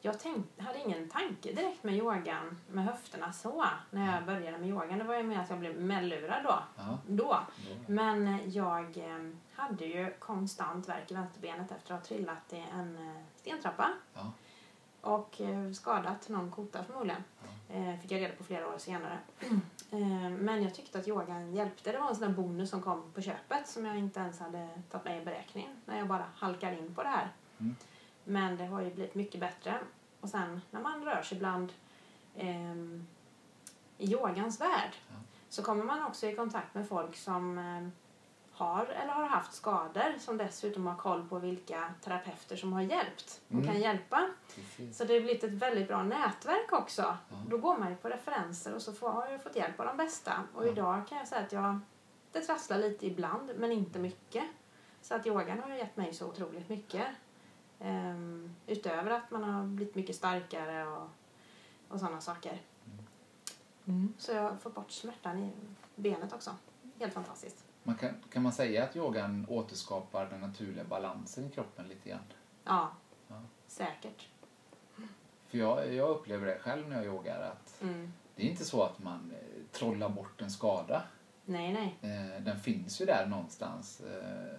jag 0.00 0.18
tänkte, 0.20 0.62
hade 0.62 0.78
ingen 0.78 1.08
tanke 1.08 1.52
direkt 1.52 1.84
med 1.84 1.94
yogan 1.94 2.58
med 2.70 2.84
höfterna 2.84 3.32
så 3.32 3.64
när 3.90 4.14
jag 4.14 4.24
började 4.24 4.58
med 4.58 4.68
yogan. 4.68 4.98
Det 4.98 5.04
var 5.04 5.16
ju 5.16 5.22
mer 5.22 5.38
att 5.38 5.50
jag 5.50 5.58
blev 5.58 5.80
mellurad 5.80 6.44
då. 6.44 6.58
Ja, 6.76 6.98
då. 7.06 7.38
Men 7.86 8.50
jag 8.52 8.96
ehm, 8.98 9.36
hade 9.52 9.84
ju 9.84 10.14
konstant 10.18 10.88
värk 10.88 11.10
i 11.10 11.14
vänsterbenet 11.14 11.72
efter 11.72 11.94
att 11.94 12.00
ha 12.00 12.06
trillat 12.06 12.52
i 12.52 12.64
en 12.72 12.96
eh, 12.96 13.22
stentrappa 13.36 13.90
Ja. 14.14 14.32
Och 15.00 15.40
eh, 15.40 15.72
skadat 15.72 16.28
någon 16.28 16.50
kota 16.50 16.84
förmodligen. 16.84 17.22
Eh, 17.68 18.00
fick 18.00 18.12
jag 18.12 18.20
reda 18.20 18.34
på 18.34 18.44
flera 18.44 18.68
år 18.68 18.78
senare. 18.78 19.18
Eh, 19.92 20.30
men 20.30 20.62
jag 20.62 20.74
tyckte 20.74 20.98
att 20.98 21.08
yogan 21.08 21.54
hjälpte. 21.54 21.92
Det 21.92 21.98
var 21.98 22.08
en 22.08 22.16
sån 22.16 22.28
där 22.28 22.36
bonus 22.36 22.70
som 22.70 22.82
kom 22.82 23.12
på 23.12 23.22
köpet 23.22 23.68
som 23.68 23.86
jag 23.86 23.98
inte 23.98 24.20
ens 24.20 24.40
hade 24.40 24.68
tagit 24.90 25.04
med 25.04 25.22
i 25.22 25.24
beräkningen 25.24 25.76
när 25.86 25.98
jag 25.98 26.08
bara 26.08 26.24
halkar 26.34 26.72
in 26.72 26.94
på 26.94 27.02
det 27.02 27.08
här. 27.08 27.28
Mm. 27.58 27.76
Men 28.24 28.56
det 28.56 28.66
har 28.66 28.80
ju 28.80 28.94
blivit 28.94 29.14
mycket 29.14 29.40
bättre. 29.40 29.78
Och 30.20 30.28
sen 30.28 30.60
när 30.70 30.80
man 30.80 31.04
rör 31.04 31.22
sig 31.22 31.38
bland 31.38 31.72
ehm, 32.36 33.06
i 33.98 34.12
yogans 34.12 34.60
värld 34.60 34.94
så 35.48 35.62
kommer 35.62 35.84
man 35.84 36.02
också 36.04 36.26
i 36.26 36.34
kontakt 36.34 36.74
med 36.74 36.88
folk 36.88 37.16
som 37.16 37.58
ehm, 37.58 37.92
har 38.60 38.86
eller 38.86 39.12
har 39.12 39.24
haft 39.26 39.52
skador 39.52 40.18
som 40.18 40.36
dessutom 40.36 40.86
har 40.86 40.96
koll 40.96 41.28
på 41.28 41.38
vilka 41.38 41.94
terapeuter 42.04 42.56
som 42.56 42.72
har 42.72 42.82
hjälpt 42.82 43.40
och 43.48 43.52
Mm. 43.54 43.66
kan 43.66 43.80
hjälpa. 43.80 44.28
Precis. 44.54 44.96
Så 44.98 45.04
det 45.04 45.14
har 45.14 45.20
blivit 45.20 45.44
ett 45.44 45.52
väldigt 45.52 45.88
bra 45.88 46.02
nätverk 46.02 46.72
också. 46.72 47.02
Ja. 47.02 47.36
Då 47.48 47.58
går 47.58 47.78
man 47.78 47.90
ju 47.90 47.96
på 47.96 48.08
referenser 48.08 48.74
och 48.74 48.82
så 48.82 48.92
får, 48.92 49.08
har 49.10 49.28
jag 49.28 49.42
fått 49.42 49.56
hjälp 49.56 49.80
av 49.80 49.86
de 49.86 49.96
bästa. 49.96 50.32
Och 50.54 50.66
Ja. 50.66 50.70
idag 50.72 51.08
kan 51.08 51.18
jag 51.18 51.28
säga 51.28 51.40
att 51.40 51.52
jag, 51.52 51.78
det 52.32 52.40
trasslar 52.40 52.78
lite 52.78 53.06
ibland, 53.06 53.50
men 53.56 53.72
inte 53.72 53.98
mycket. 53.98 54.44
Så 55.02 55.14
att 55.14 55.26
yogan 55.26 55.58
har 55.62 55.70
gett 55.74 55.96
mig 55.96 56.14
så 56.14 56.26
otroligt 56.28 56.68
mycket. 56.68 57.06
Ehm, 57.80 58.54
utöver 58.66 59.10
att 59.10 59.30
man 59.30 59.44
har 59.44 59.66
blivit 59.66 59.94
mycket 59.94 60.16
starkare 60.16 60.86
och, 60.86 61.08
och 61.88 62.00
sådana 62.00 62.20
saker. 62.20 62.60
Mm. 63.86 64.14
Så 64.18 64.32
jag 64.32 64.60
fått 64.60 64.74
bort 64.74 64.90
smärtan 64.90 65.38
i 65.38 65.52
benet 65.94 66.32
också. 66.32 66.50
Helt 66.98 67.14
fantastiskt. 67.14 67.64
Man 67.82 67.94
kan, 67.94 68.10
kan 68.32 68.42
man 68.42 68.52
säga 68.52 68.84
att 68.84 68.96
yogan 68.96 69.46
återskapar 69.48 70.26
den 70.30 70.40
naturliga 70.40 70.84
balansen 70.84 71.46
i 71.46 71.50
kroppen 71.50 71.88
lite 71.88 72.08
grann? 72.08 72.20
Ja, 72.64 72.90
Ja. 73.28 73.42
säkert. 73.66 74.28
För 75.48 75.58
jag, 75.58 75.94
jag 75.94 76.08
upplever 76.08 76.46
det 76.46 76.58
själv 76.58 76.88
när 76.88 76.96
jag 76.96 77.04
yogar 77.04 77.40
att 77.40 77.82
Mm. 77.82 78.12
det 78.36 78.42
är 78.42 78.50
inte 78.50 78.64
så 78.64 78.82
att 78.82 78.98
man 78.98 79.32
eh, 79.40 79.62
trollar 79.72 80.08
bort 80.08 80.40
en 80.42 80.50
skada. 80.50 81.02
Nej, 81.44 81.72
nej. 81.72 82.12
Eh, 82.12 82.42
den 82.42 82.60
finns 82.60 83.00
ju 83.00 83.04
där 83.06 83.26
någonstans. 83.26 84.00
Eh, 84.00 84.58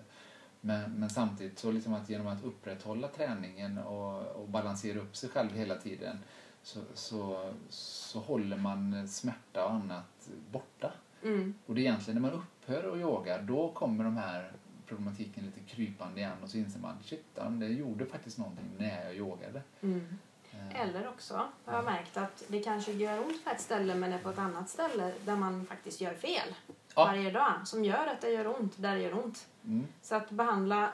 men, 0.62 0.92
men 0.92 1.10
samtidigt 1.10 1.60
så 1.60 1.72
liksom 1.72 1.94
att 1.94 2.10
genom 2.10 2.28
att 2.28 2.44
upprätthålla 2.44 3.08
träningen 3.08 3.78
och, 3.78 4.26
och 4.26 4.48
balansera 4.48 5.00
upp 5.00 5.16
sig 5.16 5.30
själv 5.30 5.52
hela 5.54 5.76
tiden 5.76 6.20
så, 6.64 6.80
så, 6.94 7.54
så 7.70 8.20
håller 8.20 8.58
man 8.58 9.08
smärta 9.08 9.66
och 9.66 9.72
annat 9.72 10.30
borta. 10.52 10.92
Mm. 11.24 11.54
Och 11.66 11.76
det 11.76 11.82
är 11.82 11.84
egentligen 11.84 12.22
när 12.22 12.30
man 12.32 12.40
upphör 12.40 12.92
att 12.94 12.98
yoga 13.00 13.38
då 13.42 13.72
kommer 13.72 14.04
de 14.04 14.18
här 14.18 14.52
problematiken 14.88 15.44
lite 15.46 15.60
krypande 15.60 16.20
igen 16.20 16.38
och 16.44 16.50
så 16.50 16.58
inser 16.58 16.80
man 16.80 16.96
shit, 17.04 17.26
det 17.52 17.68
gjorde 17.68 18.06
faktiskt 18.06 18.38
någonting 18.38 18.66
när 18.78 19.06
jag 19.06 19.16
yogade. 19.16 19.62
Mm. 19.82 20.18
Eh, 20.54 20.82
Eller 20.82 21.08
också 21.08 21.48
har 21.66 21.76
jag 21.76 21.86
märkt 21.86 22.18
att 22.18 22.44
det 22.48 22.60
kanske 22.64 22.92
gör 22.92 23.20
ont 23.26 23.44
på 23.44 23.50
ett 23.50 23.62
ställe 23.62 23.96
men 23.96 24.14
är 24.14 24.18
på 24.20 24.30
ett 24.30 24.40
annat 24.40 24.70
ställe 24.70 25.14
där 25.26 25.36
man 25.36 25.66
faktiskt 25.66 26.02
gör 26.02 26.14
fel 26.14 26.56
Ja. 26.96 27.06
varje 27.06 27.32
dag 27.32 27.54
som 27.68 27.86
gör 27.86 28.08
att 28.08 28.22
det 28.22 28.30
gör 28.30 28.60
ont 28.60 28.74
där 28.78 28.96
det 28.96 29.02
gör 29.02 29.14
ont. 29.24 29.48
Mm, 29.66 29.88
Så 30.02 30.16
att 30.16 30.30
behandla 30.30 30.92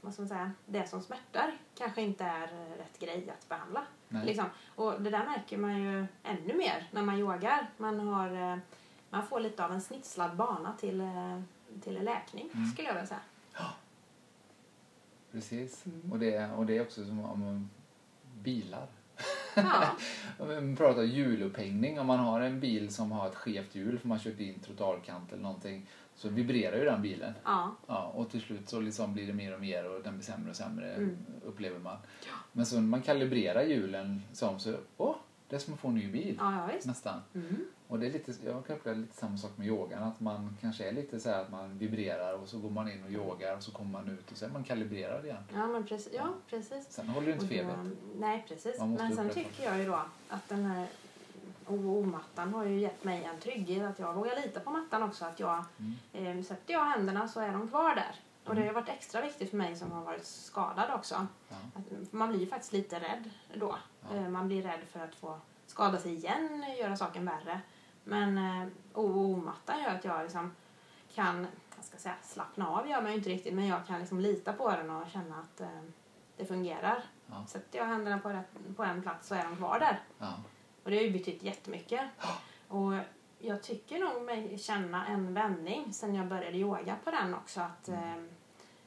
vad 0.00 0.12
ska 0.12 0.22
man 0.22 0.28
säga, 0.28 0.52
det 0.66 0.88
som 0.88 1.00
smärtar 1.02 1.54
kanske 1.78 2.02
inte 2.02 2.24
är 2.24 2.46
rätt 2.78 2.98
grej 2.98 3.30
att 3.30 3.48
behandla. 3.48 3.84
Liksom. 4.24 4.44
Och 4.74 5.02
det 5.02 5.10
där 5.10 5.24
märker 5.24 5.56
man 5.58 5.82
ju 5.82 6.06
ännu 6.22 6.54
mer 6.56 6.88
när 6.90 7.02
man 7.02 7.18
yogar. 7.18 7.70
Man, 7.76 8.00
har, 8.00 8.52
eh, 8.52 8.58
man 9.10 9.26
får 9.26 9.40
lite 9.40 9.64
av 9.64 9.72
en 9.72 9.80
snitslad 9.80 10.36
bana 10.36 10.72
till, 10.72 11.00
eh, 11.00 11.40
till 11.82 11.96
en 11.96 12.04
läkning 12.04 12.48
Mm. 12.54 12.66
skulle 12.66 12.88
jag 12.88 12.94
vilja 12.94 13.06
säga. 13.06 13.20
Precis. 15.32 15.86
Mm. 15.86 16.12
Och, 16.12 16.18
det, 16.18 16.50
och 16.50 16.66
det 16.66 16.76
är 16.76 16.82
också 16.82 17.04
som 17.04 17.20
om 17.24 17.70
bilar. 18.42 18.86
Ja, 19.54 19.82
Om 20.38 20.48
Man 20.48 20.76
pratar 20.76 21.02
hjulupphängning. 21.02 22.00
Om 22.00 22.06
man 22.06 22.18
har 22.18 22.40
en 22.40 22.60
bil 22.60 22.94
som 22.94 23.12
har 23.12 23.28
ett 23.28 23.34
skevt 23.34 23.74
hjul 23.74 23.98
för 23.98 24.08
man 24.08 24.18
har 24.18 24.24
kört 24.24 24.40
in 24.40 24.58
trottoarkant 24.58 25.32
eller 25.32 25.42
någonting 25.42 25.86
så 26.14 26.28
vibrerar 26.28 26.76
ju 26.78 26.84
den 26.84 27.02
bilen. 27.02 27.34
ja, 27.44 27.74
Ja, 27.86 28.06
och 28.14 28.30
till 28.30 28.40
slut 28.42 28.68
så 28.68 28.80
liksom 28.80 29.14
blir 29.14 29.26
det 29.26 29.32
mer 29.32 29.54
och 29.54 29.60
mer 29.60 29.90
och 29.90 30.02
den 30.02 30.14
blir 30.14 30.24
sämre 30.24 30.50
och 30.50 30.56
sämre 30.56 30.94
Mm. 30.94 31.16
upplever 31.44 31.78
man. 31.78 31.96
Men 32.52 32.66
så 32.66 32.74
när 32.74 32.82
man 32.82 33.02
kalibrerar 33.02 33.62
hjulen 33.62 34.22
som 34.32 34.58
så, 34.60 34.76
åh, 34.96 35.16
det 35.48 35.56
är 35.56 35.60
som 35.60 35.74
att 35.74 35.80
få 35.80 35.88
en 35.88 35.94
ny 35.94 36.10
bil. 36.12 36.36
ja, 36.38 36.54
ja 36.56 36.74
visst. 36.74 36.86
Nästan. 36.86 37.20
Mm. 37.34 37.64
Och 37.88 37.98
det 37.98 38.06
är 38.06 38.10
lite, 38.10 38.32
jag 38.44 38.66
kan 38.66 38.76
uppleva 38.76 38.98
lite 38.98 39.16
samma 39.16 39.36
sak 39.36 39.50
med 39.56 39.66
yogan. 39.66 40.02
Att 40.02 40.20
man 40.20 40.56
kanske 40.60 40.88
är 40.88 40.92
lite 40.92 41.20
så 41.20 41.30
att 41.30 41.50
man 41.50 41.78
vibrerar 41.78 42.32
och 42.34 42.48
så 42.48 42.58
går 42.58 42.70
man 42.70 42.90
in 42.90 43.04
och 43.04 43.10
yogar 43.10 43.56
och 43.56 43.62
så 43.62 43.72
kommer 43.72 43.90
man 43.90 44.08
ut 44.08 44.30
och 44.32 44.36
så 44.36 44.44
är 44.44 44.48
man 44.50 44.64
kalibrerad 44.64 45.24
igen. 45.24 45.44
Ja, 45.54 45.66
men 45.66 45.86
precis. 45.86 46.12
Ja, 46.16 46.28
precis. 46.50 46.86
Sen 46.90 47.08
håller 47.08 47.26
du 47.26 47.32
inte 47.32 47.46
febet. 47.46 47.76
Nej, 48.16 48.44
precis. 48.48 48.78
Men 48.80 49.16
sen 49.16 49.30
tycker 49.30 49.64
jag 49.64 49.78
ju 49.78 49.86
då 49.86 50.00
att 50.28 50.48
den 50.48 50.64
här 50.64 50.86
OO-mattan 51.68 52.54
har 52.54 52.64
ju 52.64 52.80
gett 52.80 53.04
mig 53.04 53.24
en 53.24 53.40
trygghet 53.40 53.82
att 53.90 53.98
jag 53.98 54.14
vågar 54.14 54.36
lita 54.36 54.60
på 54.60 54.70
mattan 54.70 55.02
också. 55.02 55.24
Att 55.24 55.40
jag, 55.40 55.64
Mm. 56.12 56.38
eh, 56.38 56.44
sätter 56.44 56.72
jag 56.72 56.84
händerna 56.84 57.28
så 57.28 57.40
är 57.40 57.52
de 57.52 57.68
kvar 57.68 57.94
där. 57.94 58.14
Och 58.44 58.54
det 58.54 58.60
har 58.60 58.68
Mm. 58.70 58.74
varit 58.74 58.88
extra 58.88 59.20
viktigt 59.22 59.50
för 59.50 59.56
mig 59.56 59.76
som 59.76 59.92
har 59.92 60.04
varit 60.04 60.24
skadad 60.26 60.90
också. 60.94 61.26
Ja. 61.48 61.56
Att 61.74 62.12
man 62.12 62.28
blir 62.28 62.40
ju 62.40 62.46
faktiskt 62.46 62.72
lite 62.72 62.96
rädd 63.00 63.30
då. 63.54 63.76
Ja. 64.10 64.16
Eh, 64.16 64.28
Man 64.28 64.46
blir 64.46 64.62
rädd 64.62 64.80
för 64.92 65.00
att 65.00 65.14
få 65.14 65.38
skada 65.66 65.98
sig 65.98 66.12
igen, 66.14 66.64
göra 66.78 66.96
saken 66.96 67.24
värre. 67.24 67.60
Men 68.08 68.38
eh, 68.38 68.68
OO-mattan 68.94 69.82
gör 69.82 69.90
att 69.90 70.04
jag 70.04 70.22
liksom 70.22 70.52
kan, 71.14 71.46
jag 71.76 71.84
ska 71.84 71.98
säga 71.98 72.14
slappna 72.22 72.68
av 72.68 72.88
gör 72.88 73.02
man 73.02 73.10
ju 73.10 73.16
inte 73.16 73.30
riktigt, 73.30 73.54
men 73.54 73.66
jag 73.66 73.86
kan 73.86 73.98
liksom 73.98 74.20
lita 74.20 74.52
på 74.52 74.70
den 74.70 74.90
och 74.90 75.08
känna 75.08 75.40
att 75.40 75.60
eh, 75.60 75.68
det 76.36 76.44
fungerar. 76.44 77.04
Ja. 77.26 77.44
Sätter 77.48 77.78
jag 77.78 77.86
händerna 77.86 78.18
på, 78.18 78.28
rätt, 78.28 78.76
på 78.76 78.84
en 78.84 79.02
plats 79.02 79.28
så 79.28 79.34
är 79.34 79.44
de 79.44 79.56
kvar 79.56 79.78
där. 79.78 80.00
Ja. 80.18 80.34
Och 80.84 80.90
det 80.90 80.96
har 80.96 81.04
ju 81.04 81.10
betytt 81.10 81.42
jättemycket. 81.42 82.10
Och 82.68 82.92
jag 83.38 83.62
tycker 83.62 83.98
nog 83.98 84.22
mig 84.22 84.58
känna 84.58 85.06
en 85.06 85.34
vändning 85.34 85.92
sen 85.92 86.14
jag 86.14 86.26
började 86.26 86.56
yoga 86.56 86.96
på 87.04 87.10
den 87.10 87.34
också. 87.34 87.60
Att 87.60 87.88
eh, 87.88 88.16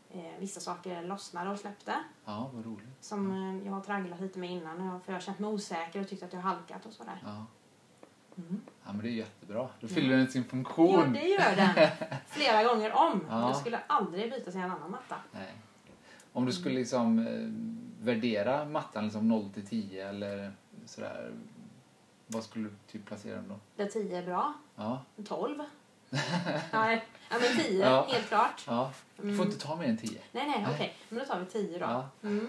eh, 0.10 0.40
vissa 0.40 0.60
saker 0.60 1.04
lossnade 1.04 1.50
och 1.50 1.60
släppte. 1.60 2.04
ja, 2.26 2.50
vad 2.54 2.66
roligt. 2.66 2.88
Som 3.02 3.32
eh, 3.32 3.68
jag 3.68 3.74
har 3.74 3.82
tragglat 3.82 4.22
lite 4.22 4.40
med 4.40 4.50
innan. 4.50 5.02
För 5.02 5.12
jag 5.12 5.16
har 5.16 5.22
känt 5.22 5.40
mig 5.40 5.50
osäker 5.50 6.02
och 6.02 6.10
tyckt 6.10 6.24
att 6.24 6.34
jag 6.34 6.42
har 6.42 6.50
halkat 6.56 6.86
och 6.86 6.94
sådär. 6.94 7.20
Ja. 7.24 7.46
Mm. 8.38 8.62
Ja, 8.90 8.94
men 8.94 9.02
det 9.02 9.10
är 9.10 9.12
jättebra. 9.12 9.70
Då 9.80 9.88
fyller 9.88 10.18
den 10.18 10.28
sin 10.32 10.44
funktion. 10.44 11.16
Ja, 11.16 11.22
det 11.22 11.28
gör 11.28 11.56
den. 11.56 11.88
Flera 12.28 12.64
gånger 12.64 12.92
om. 12.94 13.26
Ja. 13.30 13.48
Jag 13.48 13.56
skulle 13.58 13.80
aldrig 13.88 14.32
byta 14.32 14.52
till 14.52 14.60
en 14.60 14.72
annan 14.72 14.92
matta. 14.92 15.16
Nej. 15.32 15.54
Om 16.34 16.46
du 16.46 16.52
skulle 16.54 16.76
liksom 16.76 17.20
eh, 17.20 18.06
värdera 18.06 18.66
mattan 18.66 19.04
liksom 19.04 19.28
0 19.28 19.50
till 19.54 19.68
10 19.68 20.10
eller 20.10 20.52
sådär. 20.86 21.32
Vad 22.28 22.44
skulle 22.44 22.70
du 22.70 22.74
typ 22.92 23.06
placera 23.06 23.36
den 23.36 23.48
då? 23.50 23.56
Där 23.76 23.86
10 23.90 24.18
är 24.18 24.26
bra. 24.26 24.54
Ja. 24.76 25.02
12. 25.28 25.60
Nej, 26.74 27.06
ja, 27.30 27.36
men 27.42 27.64
10 27.66 27.80
Ja. 27.90 28.08
helt 28.12 28.28
klart. 28.28 28.64
ja. 28.68 28.92
Du 29.16 29.22
får 29.22 29.44
Mm. 29.44 29.46
inte 29.46 29.66
ta 29.68 29.76
mer 29.76 29.86
än 29.86 29.98
10. 29.98 30.22
Nej, 30.32 30.48
nej, 30.48 30.68
okej. 30.76 30.96
Men 31.10 31.20
då 31.20 31.26
tar 31.26 31.40
vi 31.40 31.46
10 31.46 31.74
då. 31.80 31.86
Ja. 31.86 32.10
Mm. 32.24 32.48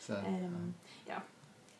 Så, 0.00 0.12
Ehm, 0.14 0.74
ja. 1.06 1.14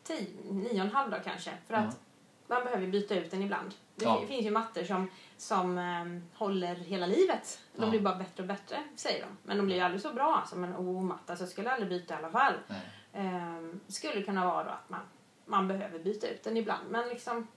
10, 0.03 0.27
9,5 0.49 1.09
då 1.11 1.17
kanske. 1.23 1.51
För 1.67 1.73
att 1.73 1.99
man 2.47 2.63
behöver 2.63 2.87
byta 2.87 3.15
ut 3.15 3.31
den 3.31 3.41
ibland. 3.41 3.73
Det 3.95 4.05
Ja. 4.05 4.19
fin- 4.19 4.27
finns 4.27 4.45
ju 4.45 4.51
mattor 4.51 4.83
som, 4.83 5.09
som 5.37 5.77
ehm, 5.77 6.23
håller 6.33 6.75
hela 6.75 7.05
livet. 7.05 7.59
De 7.75 7.83
Ja. 7.83 7.89
blir 7.89 7.99
bara 7.99 8.15
bättre 8.15 8.43
och 8.43 8.47
bättre, 8.47 8.83
säger 8.95 9.21
de. 9.21 9.27
Men 9.43 9.57
de 9.57 9.65
blir 9.65 9.75
ju 9.75 9.81
aldrig 9.81 10.01
så 10.01 10.13
bra 10.13 10.43
som 10.49 10.63
en 10.63 10.75
O-matta, 10.75 11.35
så 11.35 11.43
jag 11.43 11.49
skulle 11.49 11.71
aldrig 11.71 11.89
byta 11.89 12.13
i 12.13 12.17
alla 12.17 12.29
fall. 12.29 12.53
nej. 12.67 12.81
Ehm, 13.13 13.79
skulle 13.87 14.21
kunna 14.23 14.45
vara 14.45 14.63
då 14.63 14.69
att 14.69 14.89
man, 14.89 14.99
man 15.45 15.67
behöver 15.67 15.99
byta 15.99 16.27
ut 16.27 16.43
den 16.43 16.57
ibland. 16.57 16.89
Men 16.91 17.09
liksom, 17.09 17.47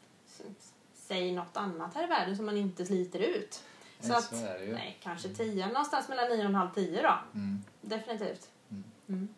säg 0.94 1.32
något 1.32 1.56
annat 1.56 1.94
här 1.94 2.04
i 2.04 2.06
världen 2.06 2.36
som 2.36 2.46
man 2.46 2.56
inte 2.56 2.86
sliter 2.86 3.18
ut. 3.18 3.62
Så, 4.00 4.08
Nej, 4.08 4.16
att, 4.16 4.24
så 4.24 4.46
är 4.46 4.58
det 4.58 4.64
ju. 4.64 4.72
nej, 4.72 4.98
kanske 5.02 5.28
10. 5.28 5.66
Någonstans 5.66 6.08
mellan 6.08 6.28
9,5 6.30 6.68
och 6.68 6.74
10 6.74 7.02
då. 7.02 7.14
Mm. 7.34 7.58
Definitivt. 7.80 8.48
Mm. 8.70 8.84
Mm. 9.08 9.28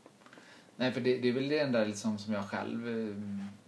Nej, 0.76 0.92
för 0.92 1.00
det, 1.00 1.18
det 1.18 1.28
är 1.28 1.32
väl 1.32 1.48
det 1.48 1.58
enda 1.58 1.84
liksom 1.84 2.18
som 2.18 2.32
jag 2.34 2.48
själv... 2.50 2.88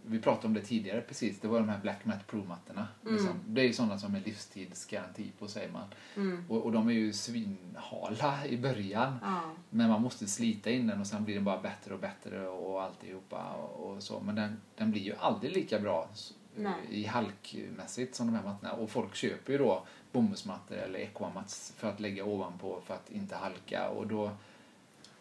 Vi 0.06 0.18
pratade 0.18 0.46
om 0.46 0.54
det 0.54 0.60
tidigare 0.60 1.00
precis. 1.00 1.40
Det 1.40 1.48
var 1.48 1.58
de 1.58 1.68
här 1.68 1.78
Black 1.78 2.04
Mat 2.04 2.26
Pro-mattorna. 2.26 2.88
Mm. 3.02 3.14
Liksom. 3.14 3.40
Det 3.46 3.60
är 3.60 3.64
ju 3.64 3.72
sådana 3.72 3.98
som 3.98 4.14
är 4.14 4.20
livstidsgaranti 4.20 5.30
på 5.38 5.48
säger 5.48 5.72
man. 5.72 5.88
Mm. 6.16 6.44
Och, 6.48 6.64
och 6.64 6.72
de 6.72 6.88
är 6.88 6.92
ju 6.92 7.12
svinhala 7.12 8.46
i 8.46 8.58
början. 8.58 9.18
Ja. 9.22 9.40
Men 9.70 9.88
man 9.88 10.02
måste 10.02 10.26
slita 10.26 10.70
in 10.70 10.86
den 10.86 11.00
och 11.00 11.06
sen 11.06 11.24
blir 11.24 11.34
den 11.34 11.44
bara 11.44 11.60
bättre 11.62 11.94
och 11.94 12.00
bättre 12.00 12.48
och 12.48 12.82
alltihopa 12.82 13.52
och, 13.52 13.90
och 13.90 14.02
så. 14.02 14.20
Men 14.20 14.34
den, 14.34 14.60
den 14.76 14.90
blir 14.90 15.02
ju 15.02 15.14
aldrig 15.14 15.52
lika 15.52 15.78
bra 15.78 16.08
Nej. 16.56 16.74
i 16.90 17.04
halkmässigt 17.04 18.14
som 18.14 18.26
de 18.26 18.34
här 18.34 18.44
mattorna. 18.44 18.72
Och 18.72 18.90
folk 18.90 19.14
köper 19.14 19.52
ju 19.52 19.58
då 19.58 19.86
bomullsmattor 20.12 20.76
eller 20.76 20.98
equamats 20.98 21.72
för 21.76 21.88
att 21.88 22.00
lägga 22.00 22.24
ovanpå 22.24 22.80
för 22.86 22.94
att 22.94 23.10
inte 23.10 23.36
halka 23.36 23.88
och 23.88 24.06
då, 24.06 24.30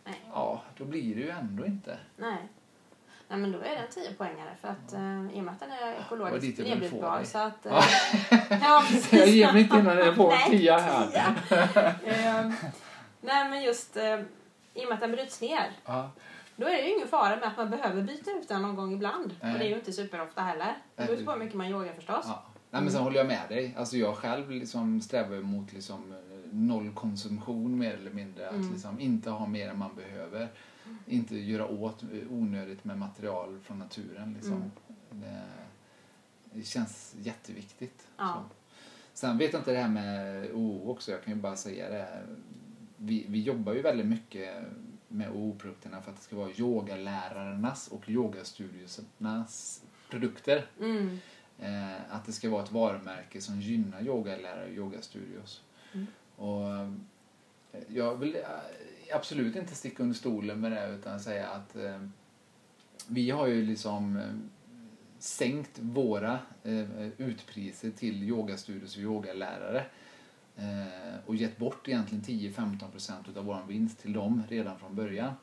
Nej. 0.03 0.21
ja, 0.29 0.61
då 0.77 0.85
blir 0.85 1.15
det 1.15 1.21
ju 1.21 1.29
ändå 1.29 1.65
inte. 1.65 1.99
Nej. 2.17 2.47
Nej, 3.31 3.39
men 3.39 3.51
då 3.51 3.59
är 3.59 3.75
den 3.75 3.87
10 3.91 4.13
poängare 4.13 4.49
för 4.61 4.67
att 4.67 4.93
eh, 4.93 5.37
i 5.37 5.39
och 5.39 5.43
med 5.43 5.53
att 5.53 5.59
den 5.59 5.71
är 5.71 5.99
ekologiskt 6.05 6.59
ville 6.59 6.75
få 6.75 6.79
nedbrytbar 6.79 7.23
så 7.23 7.37
att... 7.37 7.65
Eh, 7.65 7.71
Ja. 7.71 7.83
ja, 8.61 8.83
precis. 8.87 9.13
Jag 9.13 9.27
ger 9.27 9.53
mig 9.53 9.61
inte 9.61 9.77
innan 9.77 9.97
jag 9.97 10.15
får 10.15 10.33
en 10.33 10.49
tia 10.49 10.77
här. 10.77 11.07
Ehm, 12.05 12.53
nej, 13.21 13.49
men 13.49 13.63
just 13.63 13.97
eh, 13.97 14.19
i 14.73 14.83
och 14.85 14.89
med 14.89 14.91
att 14.93 14.99
den 15.01 15.11
bryts 15.11 15.41
ner 15.41 15.71
Ja, 15.85 16.11
då 16.55 16.67
är 16.67 16.71
det 16.71 16.81
ju 16.81 16.93
ingen 16.95 17.07
fara 17.07 17.35
med 17.35 17.43
att 17.47 17.57
man 17.57 17.69
behöver 17.69 18.01
byta 18.01 18.31
ut 18.31 18.47
den 18.47 18.61
någon 18.61 18.75
gång 18.75 18.93
ibland. 18.93 19.35
Nej. 19.41 19.53
Och 19.53 19.59
det 19.59 19.65
är 19.65 19.69
ju 19.69 19.75
inte 19.75 19.93
superofta 19.93 20.41
heller. 20.41 20.77
Det 20.95 21.05
beror 21.05 21.25
på 21.25 21.31
hur 21.31 21.39
mycket 21.39 21.55
man 21.55 21.67
yogar 21.67 21.93
förstås. 21.93 22.25
ja. 22.27 22.43
Nej, 22.73 22.81
men 22.81 22.91
sen 22.91 23.01
håller 23.01 23.17
jag 23.17 23.27
med 23.27 23.41
dig. 23.49 23.75
Alltså 23.77 23.97
jag 23.97 24.15
själv 24.17 24.51
liksom 24.51 25.01
strävar 25.01 25.37
mot 25.37 25.73
liksom 25.73 26.11
eh, 26.11 26.17
nollkonsumtion 26.51 27.77
mer 27.79 27.93
eller 27.93 28.11
mindre. 28.11 28.47
Att 28.49 28.55
Mm. 28.55 28.71
liksom 28.73 28.99
inte 28.99 29.29
ha 29.29 29.45
mer 29.47 29.69
än 29.69 29.77
man 29.77 29.95
behöver. 29.95 30.47
Inte 31.07 31.37
göra 31.37 31.67
åt 31.67 32.03
onödigt 32.29 32.83
med 32.83 32.97
material 32.97 33.59
från 33.63 33.79
naturen. 33.79 34.33
Liksom. 34.33 34.53
Mm. 34.53 34.71
Det, 35.09 35.43
det 36.53 36.63
känns 36.63 37.15
jätteviktigt. 37.21 38.07
Ja. 38.17 38.33
Så. 38.33 38.55
Sen 39.13 39.37
vet 39.37 39.53
jag 39.53 39.59
inte 39.59 39.71
det 39.71 39.77
här 39.77 39.89
med 39.89 40.49
OO 40.53 40.91
också. 40.91 41.11
Jag 41.11 41.23
kan 41.23 41.33
ju 41.33 41.39
bara 41.39 41.55
säga 41.55 41.89
det. 41.89 42.23
Vi, 42.97 43.25
vi 43.27 43.41
jobbar 43.41 43.73
ju 43.73 43.81
väldigt 43.81 44.07
mycket 44.07 44.63
med 45.07 45.31
OO-produkterna 45.31 46.01
för 46.01 46.11
att 46.11 46.17
det 46.17 46.23
ska 46.23 46.35
vara 46.35 46.51
yogalärarnas 46.51 47.87
och 47.87 48.09
yogastudiosnas 48.09 49.83
produkter. 50.09 50.65
Mm. 50.79 51.19
Eh, 51.59 52.15
att 52.15 52.25
det 52.25 52.31
ska 52.31 52.49
vara 52.49 52.63
ett 52.63 52.71
varumärke 52.71 53.41
som 53.41 53.61
gynnar 53.61 54.01
yogalärare 54.01 54.65
och 54.65 54.71
yogastudios. 54.71 55.61
Mm. 55.93 56.07
Och 56.35 56.69
eh, 56.69 56.89
jag 57.87 58.15
vill 58.15 58.35
eh, 58.35 58.41
absolut 59.13 59.55
inte 59.55 59.75
sticka 59.75 60.03
under 60.03 60.15
stolen 60.15 60.59
med 60.59 60.71
det 60.71 60.87
utan 60.89 61.19
säga 61.19 61.49
att 61.49 61.75
eh, 61.75 62.01
vi 63.07 63.31
har 63.31 63.47
ju 63.47 63.65
liksom 63.65 64.17
eh, 64.17 64.23
sänkt 65.19 65.79
våra 65.79 66.39
eh, 66.63 67.07
utpriser 67.17 67.91
till 67.91 68.23
yogastudios 68.23 68.95
och 68.95 69.01
yogalärare 69.01 69.85
eh, 70.55 71.19
och 71.25 71.35
gett 71.35 71.57
bort 71.57 71.87
egentligen 71.87 72.23
10-15% 72.23 73.37
av 73.37 73.45
vår 73.45 73.61
vinst 73.67 73.99
till 73.99 74.13
dem 74.13 74.43
redan 74.49 74.79
från 74.79 74.95
början 74.95 75.33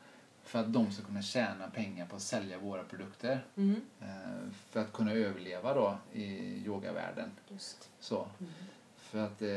för 0.43 0.59
att 0.59 0.73
de 0.73 0.91
ska 0.91 1.03
kunna 1.05 1.21
tjäna 1.21 1.67
pengar 1.69 2.05
på 2.05 2.15
att 2.15 2.21
sälja 2.21 2.57
våra 2.57 2.83
produkter 2.83 3.45
Mm. 3.55 3.81
eh, 4.01 4.51
för 4.69 4.79
att 4.79 4.93
kunna 4.93 5.11
överleva 5.11 5.73
då 5.73 5.97
i 6.13 6.23
yogavärlden. 6.65 7.31
Just. 7.49 7.89
Så. 7.99 8.27
Mm. 8.39 8.51
För 9.09 9.19
att 9.25 9.41
eh, 9.41 9.47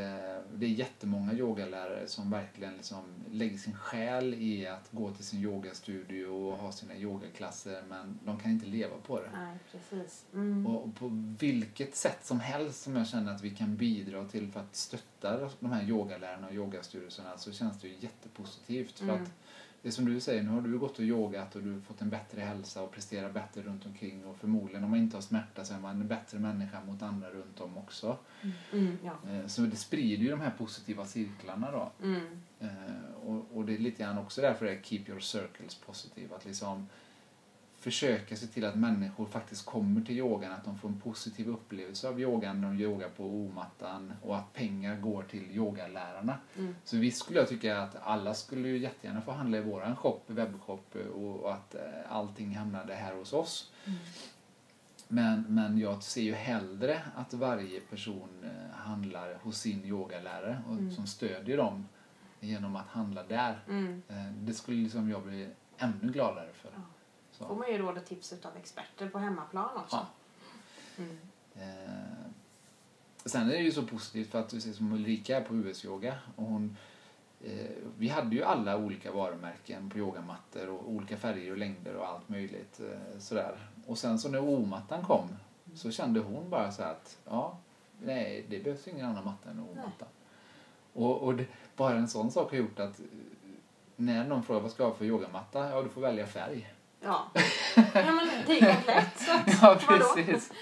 det 0.54 0.66
är 0.66 0.70
jättemånga 0.70 1.32
yogalärare 1.32 2.06
som 2.08 2.30
verkligen 2.30 2.76
liksom 2.76 3.04
lägger 3.30 3.58
sin 3.58 3.74
själ 3.74 4.34
i 4.34 4.66
att 4.66 4.88
gå 4.90 5.10
till 5.10 5.24
sin 5.24 5.40
yogastudio 5.40 6.26
och 6.26 6.58
ha 6.58 6.72
sina 6.72 6.96
yogaklasser 6.96 7.82
men 7.88 8.18
de 8.24 8.38
kan 8.38 8.50
inte 8.50 8.66
leva 8.66 8.96
på 9.06 9.20
det. 9.20 9.30
Nej, 9.32 9.56
precis. 9.72 10.24
Mm. 10.34 10.66
Och 10.66 10.94
på 10.94 11.34
vilket 11.38 11.96
sätt 11.96 12.26
som 12.26 12.40
helst 12.40 12.82
som 12.82 12.96
jag 12.96 13.06
känner 13.08 13.34
att 13.34 13.42
vi 13.42 13.50
kan 13.50 13.76
bidra 13.76 14.24
till 14.24 14.52
för 14.52 14.60
att 14.60 14.76
stötta 14.76 15.50
de 15.60 15.72
här 15.72 15.88
yogalärarna 15.88 16.46
och 16.46 16.54
yogastudierna 16.54 17.38
så 17.38 17.52
känns 17.52 17.80
det 17.80 17.88
ju 17.88 17.94
jättepositivt. 18.00 18.98
För 18.98 19.04
Mm. 19.08 19.22
att 19.22 19.30
det 19.82 19.88
är 19.88 19.92
som 19.92 20.04
du 20.04 20.20
säger, 20.20 20.42
nu 20.42 20.48
har 20.50 20.60
du 20.60 20.78
gått 20.78 20.98
och 20.98 21.04
yogat 21.04 21.56
och 21.56 21.62
du 21.62 21.72
har 21.72 21.80
fått 21.80 22.00
en 22.02 22.10
bättre 22.10 22.40
hälsa 22.40 22.82
och 22.82 22.90
presterar 22.92 23.32
bättre 23.32 23.62
runt 23.62 23.86
omkring 23.86 24.24
och 24.26 24.36
förmodligen 24.36 24.84
om 24.84 24.90
man 24.90 24.98
inte 24.98 25.16
har 25.16 25.22
smärta 25.22 25.64
så 25.64 25.74
är 25.74 25.78
man 25.78 26.00
en 26.00 26.08
bättre 26.08 26.38
människa 26.38 26.84
mot 26.84 27.02
andra 27.02 27.30
runt 27.30 27.60
om 27.60 27.78
också. 27.78 28.18
Mm. 28.72 28.98
Ja. 29.04 29.30
Eh, 29.30 29.46
Så 29.46 29.62
det 29.62 29.76
sprider 29.76 30.24
ju 30.24 30.30
de 30.30 30.40
här 30.40 30.50
positiva 30.58 31.04
cirklarna 31.06 31.70
då. 31.70 31.92
Mm. 32.02 32.20
Eh, 32.60 32.68
Och, 33.26 33.46
och 33.56 33.64
det 33.64 33.74
är 33.74 33.78
lite 33.78 34.02
grann 34.02 34.18
också 34.18 34.40
därför 34.40 34.64
det 34.66 34.72
är 34.72 34.82
keep 34.82 35.04
your 35.08 35.20
circles 35.20 35.74
positive. 35.74 36.34
Att 36.34 36.44
liksom 36.44 36.88
försöka 37.82 38.36
se 38.36 38.46
till 38.46 38.64
att 38.64 38.74
människor 38.74 39.26
faktiskt 39.26 39.66
kommer 39.66 40.00
till 40.00 40.16
yogan, 40.18 40.52
att 40.52 40.64
de 40.64 40.78
får 40.78 40.88
en 40.88 41.00
positiv 41.00 41.48
upplevelse 41.48 42.08
av 42.08 42.20
yogan 42.20 42.60
när 42.60 42.68
de 42.68 42.80
yogar 42.80 43.08
på 43.08 43.24
omattan 43.24 44.12
och 44.22 44.36
att 44.36 44.52
pengar 44.52 44.96
går 45.00 45.22
till 45.22 45.50
yogalärarna. 45.50 46.38
Mm. 46.58 46.76
Så 46.84 46.96
visst 46.96 47.18
skulle 47.18 47.38
jag 47.38 47.48
tycka 47.48 47.78
att 47.82 47.96
alla 48.02 48.34
skulle 48.34 48.68
ju 48.68 48.78
jättegärna 48.78 49.20
få 49.20 49.32
handla 49.32 49.58
i 49.58 49.60
våran 49.60 49.96
shop, 49.96 50.20
webbshop 50.26 50.96
och, 51.14 51.52
att 51.54 51.74
eh, 51.74 51.80
allting 52.08 52.56
hamnade 52.56 52.94
här 52.94 53.14
hos 53.14 53.32
oss. 53.32 53.70
Mm. 53.84 53.98
Men, 55.08 55.44
men 55.48 55.78
jag 55.78 56.02
ser 56.02 56.22
ju 56.22 56.34
hellre 56.34 57.02
att 57.16 57.34
varje 57.34 57.80
person 57.80 58.28
eh, 58.44 58.76
handlar 58.76 59.34
hos 59.34 59.58
sin 59.58 59.84
yogalärare 59.84 60.62
och 60.68 60.72
Mm. 60.72 60.90
som 60.92 61.06
stödjer 61.06 61.56
dem 61.56 61.88
genom 62.40 62.76
att 62.76 62.86
handla 62.88 63.22
där. 63.22 63.60
Mm. 63.68 64.02
Eh, 64.08 64.32
Det 64.32 64.54
skulle 64.54 64.82
liksom 64.82 65.10
jag 65.10 65.22
bli 65.22 65.48
ännu 65.78 66.12
gladare 66.12 66.48
för. 66.52 66.70
Ja. 66.74 66.82
Får 67.42 67.54
Så. 67.54 67.60
man 67.60 67.70
ju 67.70 67.78
råd 67.78 67.98
och 67.98 68.04
tips 68.04 68.32
av 68.32 68.56
experter 68.56 69.08
på 69.08 69.18
hemmaplan 69.18 69.76
också. 69.76 69.96
Ja. 69.96 70.06
Mm. 70.98 71.18
Eh, 71.54 72.30
sen 73.24 73.42
är 73.50 73.52
det 73.52 73.62
ju 73.62 73.72
så 73.72 73.82
positivt 73.82 74.30
för 74.30 74.38
att 74.40 74.48
du 74.48 74.60
ser 74.60 74.72
som 74.72 74.92
Ulrika 74.92 75.36
är 75.36 75.44
på 75.44 75.54
US-yoga 75.54 76.18
och 76.36 76.44
hon 76.44 76.76
eh, 77.44 77.70
vi 77.98 78.08
hade 78.08 78.36
ju 78.36 78.42
alla 78.42 78.76
olika 78.76 79.12
varumärken 79.12 79.90
på 79.90 79.98
yogamattor 79.98 80.68
och 80.68 80.90
olika 80.90 81.16
färger 81.16 81.50
och 81.50 81.58
längder 81.58 81.94
och 81.94 82.08
allt 82.08 82.28
möjligt 82.28 82.80
eh, 82.80 83.18
sådär. 83.18 83.58
Och 83.86 83.98
sen 83.98 84.18
så 84.18 84.28
när 84.28 84.40
O-mattan 84.40 85.04
kom 85.04 85.28
så 85.74 85.90
kände 85.90 86.20
hon 86.20 86.50
bara 86.50 86.72
så 86.72 86.82
att 86.82 87.18
ja, 87.24 87.58
nej 88.02 88.46
det 88.48 88.58
behövs 88.58 88.88
ingen 88.88 89.06
annan 89.06 89.24
matta 89.24 89.50
än 89.50 89.60
O-matta. 89.60 90.06
Och, 90.92 91.22
och 91.22 91.34
det, 91.34 91.46
bara 91.76 91.94
en 91.94 92.08
sån 92.08 92.30
sak 92.30 92.50
har 92.50 92.58
gjort 92.58 92.78
att 92.78 93.00
när 93.96 94.24
någon 94.24 94.42
frågar 94.42 94.60
vad 94.60 94.70
ska 94.70 94.82
jag 94.82 94.90
ha 94.90 94.96
för 94.96 95.04
yogamatta? 95.04 95.70
Ja, 95.70 95.82
du 95.82 95.88
får 95.88 96.00
välja 96.00 96.26
färg. 96.26 96.74
Ja. 97.04 97.26
ja, 97.76 97.82
men 98.12 98.28
det 98.46 98.58
är 98.60 98.74
komplett. 98.74 99.18
Så 99.20 99.32
att, 99.32 99.62
Ja, 99.62 99.78
precis. 99.88 100.52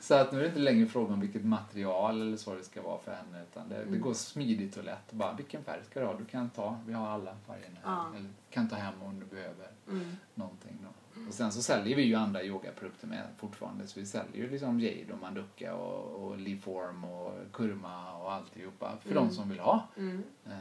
Så 0.00 0.14
att 0.14 0.32
nu 0.32 0.38
är 0.38 0.42
det 0.42 0.48
inte 0.48 0.58
längre 0.60 0.86
frågan 0.86 1.12
om 1.12 1.20
vilket 1.20 1.44
material 1.44 2.20
eller 2.20 2.36
så 2.36 2.54
det 2.54 2.64
ska 2.64 2.82
vara 2.82 2.98
för 2.98 3.12
henne. 3.14 3.42
Utan 3.50 3.68
det, 3.68 3.74
det 3.74 3.82
Mm. 3.82 4.00
går 4.00 4.14
smidigt 4.14 4.76
och 4.76 4.84
lätt. 4.84 5.12
Bara, 5.12 5.32
vilken 5.32 5.64
färg 5.64 5.80
ska 5.90 6.00
du 6.00 6.06
ha? 6.06 6.14
Du 6.14 6.24
kan 6.24 6.50
ta, 6.50 6.78
vi 6.86 6.92
har 6.92 7.08
alla 7.08 7.36
färgerna. 7.46 7.78
Ja. 7.84 8.06
Eller 8.16 8.30
kan 8.50 8.68
ta 8.68 8.76
hem 8.76 9.02
om 9.02 9.20
du 9.20 9.26
behöver 9.26 9.68
Mm. 9.88 10.16
någonting. 10.34 10.78
Då. 10.82 10.88
Och 11.28 11.34
sen 11.34 11.52
så 11.52 11.62
säljer 11.62 11.96
vi 11.96 12.02
ju 12.02 12.14
andra 12.14 12.42
yogaprodukter 12.44 13.06
med 13.06 13.22
fortfarande. 13.36 13.86
Så 13.86 14.00
vi 14.00 14.06
säljer 14.06 14.36
ju 14.36 14.50
liksom 14.50 14.80
Jade 14.80 15.12
och 15.12 15.18
Manduka 15.20 15.74
och, 15.74 16.24
och 16.24 16.38
Leaform 16.38 17.04
och 17.04 17.32
Kurma 17.52 18.12
och 18.16 18.32
alltihopa. 18.32 18.92
För 19.02 19.10
Mm. 19.10 19.24
de 19.28 19.34
som 19.34 19.48
vill 19.48 19.58
ha. 19.60 19.88
Mm. 19.96 20.22
Eh, 20.46 20.52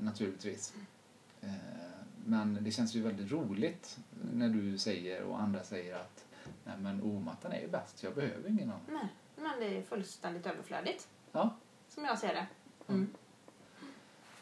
naturligtvis. 0.00 0.74
Eh, 1.40 1.48
men 2.26 2.58
det 2.60 2.70
känns 2.70 2.94
ju 2.94 3.02
väldigt 3.02 3.32
roligt 3.32 3.98
när 4.32 4.48
du 4.48 4.78
säger 4.78 5.22
och 5.22 5.40
andra 5.40 5.62
säger 5.62 5.96
att 5.96 6.24
Nej 6.64 6.76
men 6.78 7.02
omattan 7.02 7.52
är 7.52 7.60
ju 7.60 7.68
bäst, 7.68 8.02
jag 8.02 8.14
behöver 8.14 8.48
ingen 8.48 8.70
annan. 8.70 8.80
Nej, 8.88 9.08
men 9.36 9.60
det 9.60 9.78
är 9.78 9.82
fullständigt 9.82 10.46
överflödigt. 10.46 11.08
Ja. 11.32 11.56
Som 11.88 12.04
jag 12.04 12.18
ser 12.18 12.34
det. 12.34 12.46
Mm. 12.88 13.14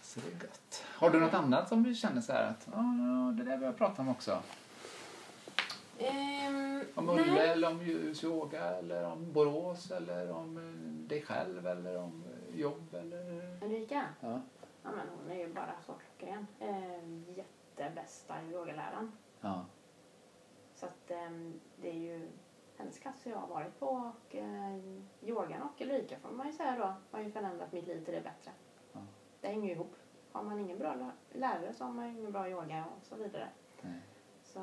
Så 0.03 0.20
det 0.20 0.26
är 0.26 0.33
gött. 0.33 0.85
Har 0.87 1.11
du 1.11 1.20
något 1.20 1.35
annat 1.35 1.68
som 1.68 1.83
du 1.83 1.95
känner 1.95 2.20
så 2.20 2.33
här 2.33 2.51
att 2.51 2.68
ja, 2.72 2.78
det 3.39 3.45
där 3.45 3.57
vill 3.57 3.66
jag 3.66 3.76
prata 3.76 4.03
om 4.03 4.09
också? 4.09 4.43
Ehm, 5.99 6.85
Om 6.95 7.07
nej. 7.07 7.20
Ulle 7.20 7.53
eller 7.53 7.70
om 7.70 7.80
yoga 8.22 8.64
eller 8.64 9.05
om 9.05 9.33
Borås 9.33 9.91
eller 9.91 10.30
om 10.33 10.57
eh, 10.57 11.09
dig 11.09 11.22
själv 11.22 11.66
eller 11.66 11.99
om 11.99 12.24
eh, 12.26 12.61
jobb 12.61 12.95
eller... 12.95 13.59
Ulrika? 13.64 14.05
Ja. 14.20 14.41
Ja, 14.83 14.91
men 14.91 15.07
hon 15.18 15.30
är 15.30 15.39
ju 15.39 15.55
bara 15.55 15.74
så 15.87 15.93
klockren. 15.93 16.47
Ehm, 17.76 17.84
jättebästa 17.84 18.34
yogaläraren. 18.52 19.12
Ja. 19.40 19.64
Så 20.74 20.86
att 20.86 21.10
ehm, 21.10 21.60
det 21.76 21.88
är 21.88 21.94
ju 22.00 22.28
hennes 22.76 22.98
klasser 22.98 23.30
jag 23.30 23.38
har 23.38 23.46
varit 23.48 23.78
på 23.78 23.86
och 23.86 24.34
eh, 24.36 24.76
yogan 25.22 25.62
och 25.62 25.80
Ulrika 25.80 26.18
får 26.18 26.30
man 26.30 26.46
ju 26.46 26.52
säga 26.52 26.76
då 26.76 26.94
har 27.16 27.24
ju 27.24 27.30
förändrat 27.32 27.72
mitt 27.72 27.86
liv 27.86 28.04
till 28.04 28.14
det 28.14 28.20
bättre. 28.20 28.50
Ja. 28.92 29.00
Det 29.40 29.48
hänger 29.48 29.68
ju 29.68 29.74
ihop. 29.74 29.94
Har 30.32 30.42
man 30.42 30.58
ingen 30.60 30.78
bra 30.78 30.94
lä- 30.94 31.38
lärare 31.38 31.72
så 31.72 31.84
har 31.84 31.92
man 31.92 32.06
ingen 32.06 32.32
bra 32.32 32.50
yoga 32.50 32.84
och 32.96 33.04
så 33.06 33.16
vidare. 33.16 33.48
Nej. 33.82 34.00
Så, 34.44 34.60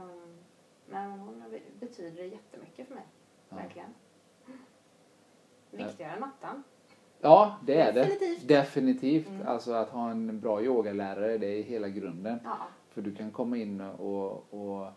men 0.86 1.12
hon 1.12 1.60
betyder 1.80 2.24
jättemycket 2.24 2.88
för 2.88 2.96
mig. 2.96 3.06
Ja. 3.50 3.56
Verkligen. 3.56 3.94
Viktigare 5.72 6.14
än 6.14 6.20
mattan. 6.20 6.64
ja, 7.20 7.58
det 7.66 7.82
är 7.82 7.94
det. 7.94 8.00
Definitivt. 8.02 8.48
Definitivt. 8.48 9.28
Mm. 9.28 9.48
Alltså 9.48 9.74
att 9.74 9.90
ha 9.90 10.12
en 10.12 10.40
bra 10.40 10.62
yogalärare, 10.64 11.38
det 11.38 11.48
är 11.48 11.64
hela 11.64 11.90
grunden. 11.90 12.40
Ja. 12.44 12.58
För 12.90 13.02
du 13.02 13.16
kan 13.16 13.32
komma 13.32 13.58
in 13.58 13.82
och, 13.82 14.54
och 14.54 14.88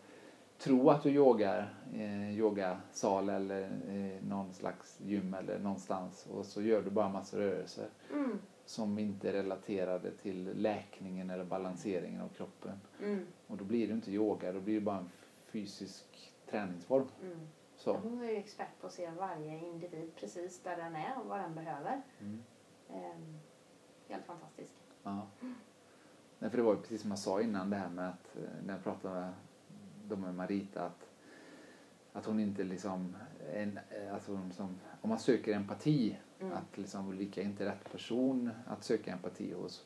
tro 0.59 0.91
att 0.91 1.03
du 1.03 1.11
yogar 1.11 1.75
i 1.95 2.03
en 2.03 2.31
yogasal 2.31 3.29
eller 3.29 3.61
i 3.89 4.19
någon 4.29 4.55
slags 4.55 5.01
gym 5.01 5.35
eller 5.35 5.59
någonstans 5.59 6.27
och 6.31 6.47
så 6.47 6.63
gör 6.63 6.83
du 6.83 6.91
bara 6.91 7.09
massa 7.09 7.39
rörelser 7.39 7.89
Mm. 8.13 8.39
som 8.65 8.99
inte 8.99 9.29
är 9.29 9.33
relaterade 9.33 10.11
till 10.11 10.53
läkningen 10.57 11.31
eller 11.31 11.45
balanseringen 11.45 12.21
av 12.21 12.29
kroppen. 12.29 12.81
Mm. 13.03 13.27
Och 13.47 13.57
då 13.57 13.65
blir 13.65 13.87
det 13.89 13.93
inte 13.95 14.11
yoga, 14.13 14.53
då 14.53 14.61
blir 14.61 14.75
det 14.75 14.81
bara 14.81 14.99
en 14.99 15.11
fysisk 15.47 16.33
träningsform. 16.51 17.07
Mm. 17.23 17.39
Så. 17.77 17.97
Hon 17.97 18.23
är 18.23 18.31
ju 18.31 18.37
expert 18.37 18.81
på 18.81 18.87
att 18.87 18.93
se 18.93 19.11
varje 19.11 19.59
individ 19.59 20.13
precis 20.17 20.61
där 20.63 20.77
den 20.77 20.97
är 20.97 21.19
och 21.21 21.27
vad 21.27 21.41
den 21.41 21.55
behöver. 21.55 22.03
Mm. 22.21 22.43
Ehm, 22.91 23.39
helt 24.09 24.25
fantastisk. 24.25 24.73
Ja. 25.03 25.27
Nej, 26.43 26.51
för 26.51 26.57
det 26.59 26.63
var 26.65 26.75
ju 26.75 26.81
precis 26.81 27.01
som 27.03 27.11
jag 27.11 27.19
sa 27.19 27.41
innan 27.41 27.71
det 27.71 27.77
här 27.77 27.89
med 27.89 28.09
att 28.09 28.37
eh, 28.37 28.43
när 28.67 28.75
jag 28.75 28.85
pratade 28.85 29.29
med, 30.09 30.19
med 30.19 30.35
Marita 30.35 30.87
att, 30.87 31.09
att 32.13 32.27
hon 32.27 32.41
inte 32.41 32.65
liksom, 32.65 33.17
en, 33.55 33.79
eh, 33.91 34.15
alltså 34.15 34.41
som, 34.57 34.69
om 35.01 35.09
man 35.09 35.19
söker 35.19 35.53
empati, 35.55 36.17
Mm. 36.41 36.53
att 36.55 36.79
liksom 36.79 37.09
Ulrika 37.09 37.41
är 37.41 37.45
inte 37.45 37.65
rätt 37.67 37.93
person 37.93 38.51
att 38.67 38.85
söka 38.85 39.13
empati 39.13 39.53
hos. 39.55 39.85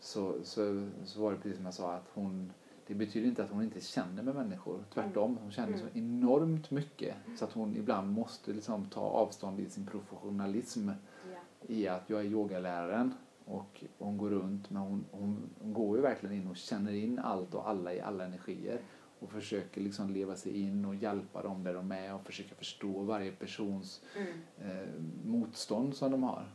Så, 0.00 0.34
så, 0.44 0.88
så 1.04 1.20
var 1.20 1.32
det 1.32 1.38
precis 1.38 1.56
som 1.56 1.64
jag 1.64 1.74
sa 1.74 1.92
att 1.94 2.08
hon, 2.14 2.52
det 2.86 2.94
betyder 2.94 3.28
inte 3.28 3.44
att 3.44 3.50
hon 3.50 3.62
inte 3.62 3.80
känner 3.80 4.22
med 4.22 4.34
människor. 4.34 4.84
Tvärtom, 4.94 5.38
hon 5.42 5.50
känner 5.50 5.78
så 5.78 5.84
Mm. 5.84 5.90
enormt 5.94 6.70
mycket 6.70 7.14
så 7.38 7.44
att 7.44 7.52
hon 7.52 7.76
ibland 7.76 8.12
måste 8.12 8.52
liksom 8.52 8.86
ta 8.86 9.00
avstånd 9.00 9.60
i 9.60 9.70
sin 9.70 9.86
professionalism 9.86 10.88
Ja. 10.88 11.38
i 11.74 11.88
att 11.88 12.10
jag 12.10 12.20
är 12.20 12.24
yogaläraren 12.24 13.14
och 13.48 13.84
hon 13.98 14.18
går 14.18 14.30
runt 14.30 14.70
men 14.70 14.82
hon, 14.82 15.04
hon, 15.10 15.50
hon 15.62 15.72
går 15.74 15.96
ju 15.96 16.02
verkligen 16.02 16.34
in 16.36 16.48
och 16.48 16.56
känner 16.56 16.92
in 16.92 17.18
allt 17.18 17.54
och 17.54 17.68
alla 17.68 17.94
i 17.94 18.00
alla 18.00 18.24
energier 18.24 18.80
och 19.20 19.30
försöker 19.30 19.80
liksom 19.80 20.10
leva 20.10 20.36
sig 20.36 20.60
in 20.62 20.84
och 20.84 20.94
hjälpa 20.94 21.42
dem 21.42 21.64
där 21.64 21.74
de 21.74 21.92
är 21.92 22.14
och 22.14 22.24
försöka 22.26 22.54
förstå 22.54 23.02
varje 23.02 23.32
persons 23.32 24.02
Mm. 24.16 24.32
eh, 24.58 24.88
motstånd 25.24 25.96
som 25.96 26.10
de 26.10 26.22
har. 26.22 26.46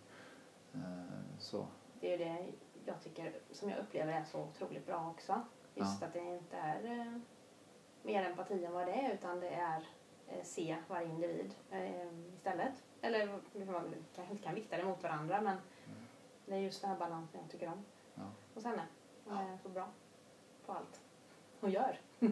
Eh, 0.73 0.79
så. 1.39 1.67
Det 1.99 2.13
är 2.13 2.17
ju 2.19 2.25
det 2.25 2.45
jag 2.85 3.01
tycker, 3.03 3.33
som 3.51 3.69
jag 3.69 3.79
upplever 3.79 4.13
är 4.13 4.23
så 4.23 4.41
otroligt 4.43 4.85
bra 4.85 5.09
också. 5.09 5.41
Just 5.75 6.03
att 6.03 6.13
det 6.13 6.19
inte 6.19 6.57
är 6.57 6.99
eh, 6.99 7.19
mer 8.03 8.23
empati 8.23 8.65
än 8.65 8.73
vad 8.73 8.87
det 8.87 8.93
är 8.93 9.13
utan 9.13 9.39
det 9.39 9.49
är 9.49 9.87
eh, 10.27 10.43
se 10.43 10.75
varje 10.87 11.09
individ 11.09 11.53
eh, 11.71 12.07
istället. 12.35 12.83
Eller 13.01 13.27
man 13.65 13.95
kanske 14.15 14.31
inte 14.33 14.43
kan 14.43 14.55
vikta 14.55 14.77
det 14.77 14.85
mot 14.85 15.03
varandra 15.03 15.41
men 15.41 15.57
det 16.45 16.53
är 16.55 16.59
just 16.59 16.81
den 16.81 16.89
här 16.89 16.97
balansen 16.97 17.39
jag 17.41 17.51
tycker 17.51 17.67
om 17.67 17.85
Ja. 18.15 18.21
hos 18.53 18.63
henne. 18.65 18.81
Hon 19.25 19.37
är 19.37 19.57
så 19.63 19.69
bra 19.69 19.87
på 20.65 20.71
allt 20.73 20.99
hon 21.59 21.71
gör. 21.71 21.99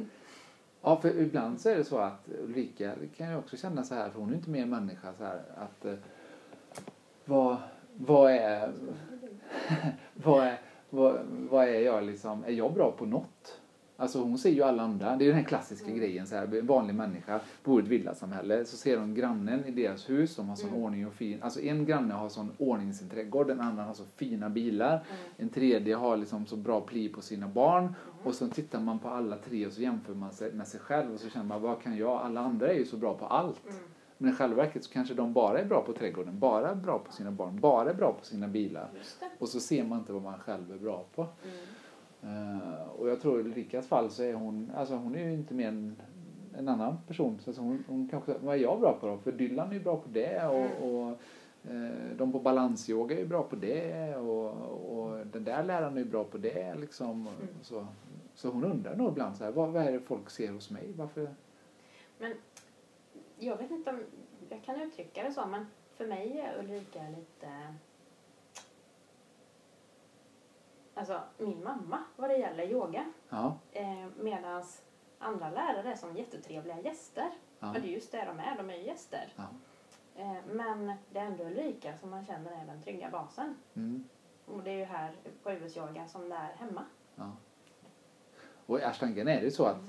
Ja, 0.84 1.02
för 1.02 1.20
ibland 1.20 1.62
så 1.62 1.70
är 1.70 1.76
det 1.78 1.84
så 1.84 1.98
att 1.98 2.30
Ulrika 2.40 2.96
kan 3.18 3.30
ju 3.30 3.38
också 3.38 3.58
känna 3.58 3.84
så 3.84 3.96
här, 3.96 4.10
för 4.10 4.20
hon 4.20 4.28
är 4.28 4.32
ju 4.32 4.38
inte 4.38 4.50
mer 4.50 4.66
människa 4.66 5.14
så 5.14 5.24
här 5.24 5.42
att 5.58 5.86
eh, 5.86 5.94
vad, 7.26 7.58
vad 7.98 8.32
är 8.32 8.74
vad 10.14 10.44
är, 10.48 10.60
vad, 10.90 11.20
vad 11.26 11.68
är 11.68 11.80
jag 11.80 12.04
liksom, 12.04 12.44
är 12.44 12.52
jag 12.52 12.74
bra 12.74 12.92
på 12.92 13.06
något? 13.06 13.61
Alltså 14.02 14.22
hon 14.22 14.38
ser 14.38 14.50
ju 14.50 14.64
alla 14.64 14.84
andra, 14.84 15.16
det 15.16 15.26
är 15.26 15.28
den 15.28 15.38
här 15.38 15.44
klassiska 15.44 15.86
Mm. 15.88 16.00
grejen 16.00 16.28
så 16.28 16.36
här, 16.36 16.56
en 16.56 16.68
vanlig 16.68 16.96
människa 16.96 17.40
bor 17.64 17.82
i 17.82 17.84
ett 17.84 17.90
villasamhälle 17.90 18.66
så 18.66 18.78
ser 18.78 18.98
hon 18.98 19.14
grannen 19.16 19.66
i 19.66 19.72
deras 19.72 20.10
hus 20.10 20.34
som 20.34 20.50
har 20.50 20.56
sån 20.56 20.70
Mm. 20.70 20.82
ordning 20.84 21.08
och 21.08 21.14
fin, 21.14 21.44
alltså 21.44 21.62
en 21.62 21.86
granne 21.86 22.14
har 22.14 22.30
sån 22.30 22.52
ordning 22.58 22.90
i 22.90 22.94
sin 22.94 23.10
trädgård, 23.10 23.48
den 23.48 23.62
andra 23.62 23.84
har 23.84 23.94
så 23.94 24.04
fina 24.16 24.50
bilar, 24.50 24.94
Mm. 24.94 25.04
en 25.38 25.50
tredje 25.50 25.96
har 25.96 26.18
liksom 26.18 26.46
så 26.46 26.56
bra 26.56 26.82
pli 26.82 27.10
på 27.10 27.22
sina 27.22 27.48
barn 27.48 27.96
och 28.24 28.36
så 28.36 28.48
tittar 28.48 28.80
man 28.80 29.00
på 29.00 29.10
alla 29.10 29.38
tre 29.38 29.68
och 29.68 29.74
så 29.74 29.82
jämför 29.82 30.14
man 30.14 30.32
sig 30.32 30.54
med 30.54 30.68
sig 30.68 30.80
själv 30.80 31.14
och 31.14 31.20
så 31.20 31.30
känner 31.30 31.46
man 31.46 31.62
vad 31.62 31.82
kan 31.82 31.98
jag, 31.98 32.12
alla 32.22 32.42
andra 32.42 32.68
är 32.68 32.78
ju 32.78 32.86
så 32.86 32.98
bra 32.98 33.14
på 33.14 33.26
allt. 33.26 33.64
Mm. 33.70 33.78
Men 34.18 34.32
i 34.32 34.36
själva 34.36 34.56
verket 34.56 34.84
så 34.84 34.92
kanske 34.92 35.14
de 35.14 35.34
bara 35.34 35.60
är 35.60 35.66
bra 35.66 35.82
på 35.82 35.94
trädgården, 35.94 36.40
bara 36.40 36.70
är 36.70 36.76
bra 36.76 37.00
på 37.00 37.12
sina 37.12 37.32
barn, 37.32 37.60
bara 37.60 37.90
är 37.90 37.94
bra 37.94 38.14
på 38.20 38.26
sina 38.26 38.48
bilar. 38.48 38.90
Och 39.40 39.50
så 39.50 39.60
ser 39.60 39.84
man 39.84 40.00
inte 40.00 40.14
vad 40.14 40.22
man 40.22 40.40
själv 40.40 40.72
är 40.72 40.78
bra 40.78 41.06
på. 41.16 41.28
Eh, 42.24 42.90
och 42.98 43.10
jag 43.10 43.22
tror 43.22 43.40
i 43.40 43.44
Ulrikas 43.44 43.88
fall 43.88 44.10
så 44.10 44.24
är 44.24 44.34
hon, 44.34 44.72
alltså 44.76 44.96
hon 44.96 45.16
är 45.16 45.24
ju 45.24 45.34
inte 45.34 45.54
mer 45.54 45.68
än 45.68 45.96
en 46.58 46.68
annan 46.70 46.98
person. 47.08 47.40
Så 47.40 47.50
alltså 47.50 47.62
hon, 47.62 47.84
hon 47.88 48.08
kanske, 48.08 48.34
vad 48.42 48.56
är 48.56 48.60
jag 48.60 48.80
bra 48.80 48.98
på 49.00 49.08
då? 49.08 49.18
För 49.18 49.32
Dylan 49.32 49.70
är 49.70 49.74
ju 49.74 49.80
bra 49.80 49.98
på 49.98 50.10
det 50.10 50.46
och, 50.48 50.56
Mm. 50.56 50.84
och 50.84 51.10
eh, 51.72 52.18
de 52.18 52.32
på 52.32 52.40
balansyoga 52.40 53.16
är 53.16 53.20
ju 53.20 53.28
bra 53.28 53.44
på 53.44 53.56
det 53.56 54.16
och, 54.16 54.50
och 54.98 55.28
den 55.28 55.44
där 55.44 55.64
läraren 55.64 55.98
är 55.98 56.02
ju 56.02 56.10
bra 56.10 56.24
på 56.24 56.38
det 56.38 56.76
liksom. 56.76 57.12
Mm. 57.12 57.48
Så, 57.62 57.88
så 58.36 58.50
hon 58.50 58.64
undrar 58.64 58.96
nog 58.96 59.12
ibland 59.12 59.38
så 59.38 59.44
här, 59.44 59.52
vad, 59.52 59.70
vad 59.70 59.84
är 59.84 59.92
det 59.92 60.00
folk 60.00 60.30
ser 60.30 60.52
hos 60.52 60.70
mig? 60.70 60.94
Varför? 60.96 61.30
Jag 63.40 63.58
vet 63.58 63.72
inte 63.72 63.90
om 63.90 64.00
jag 64.50 64.64
kan 64.64 64.82
uttrycka 64.82 65.24
det 65.24 65.32
så 65.32 65.46
men 65.46 65.66
för 65.98 66.08
mig 66.08 66.40
är 66.40 66.60
Ulrika 66.60 67.00
lite 67.18 67.48
Alltså 71.02 71.22
min 71.38 71.64
mamma 71.64 72.04
vad 72.16 72.30
det 72.30 72.38
gäller 72.38 72.64
yoga. 72.64 73.06
Ja, 73.30 73.56
Eh, 73.72 74.06
Medan 74.18 74.64
andra 75.20 75.50
lärare 75.50 75.92
är 75.92 75.96
som 75.96 76.18
jättetrevliga 76.18 76.80
gäster. 76.82 77.30
ja, 77.60 77.72
Men 77.74 77.82
det 77.82 77.88
är 77.88 77.92
just 77.92 78.12
det 78.12 78.26
de 78.26 78.40
är, 78.40 78.58
de 78.58 78.70
är 78.70 78.76
ju 78.78 78.84
gäster. 78.84 79.34
ja. 79.36 79.44
Eh, 80.16 80.36
men 80.46 80.94
det 81.10 81.20
är 81.20 81.26
ändå 81.26 81.44
Ulrika 81.44 81.98
som 81.98 82.10
man 82.10 82.26
känner 82.26 82.52
är 82.62 82.66
den 82.66 82.82
trygga 82.84 83.10
basen. 83.10 83.56
Mm, 83.74 84.04
Och 84.46 84.64
det 84.64 84.72
är 84.72 84.78
ju 84.78 84.84
här 84.86 85.16
på 85.44 85.52
US-yoga 85.52 86.08
som 86.08 86.30
det 86.30 86.36
är 86.36 86.54
hemma. 86.58 86.86
ja. 87.16 87.32
Och 88.66 88.80
i 88.80 88.84
Ashtangan 88.84 89.28
är 89.28 89.42
det 89.42 89.52
så 89.52 89.66
att 89.66 89.82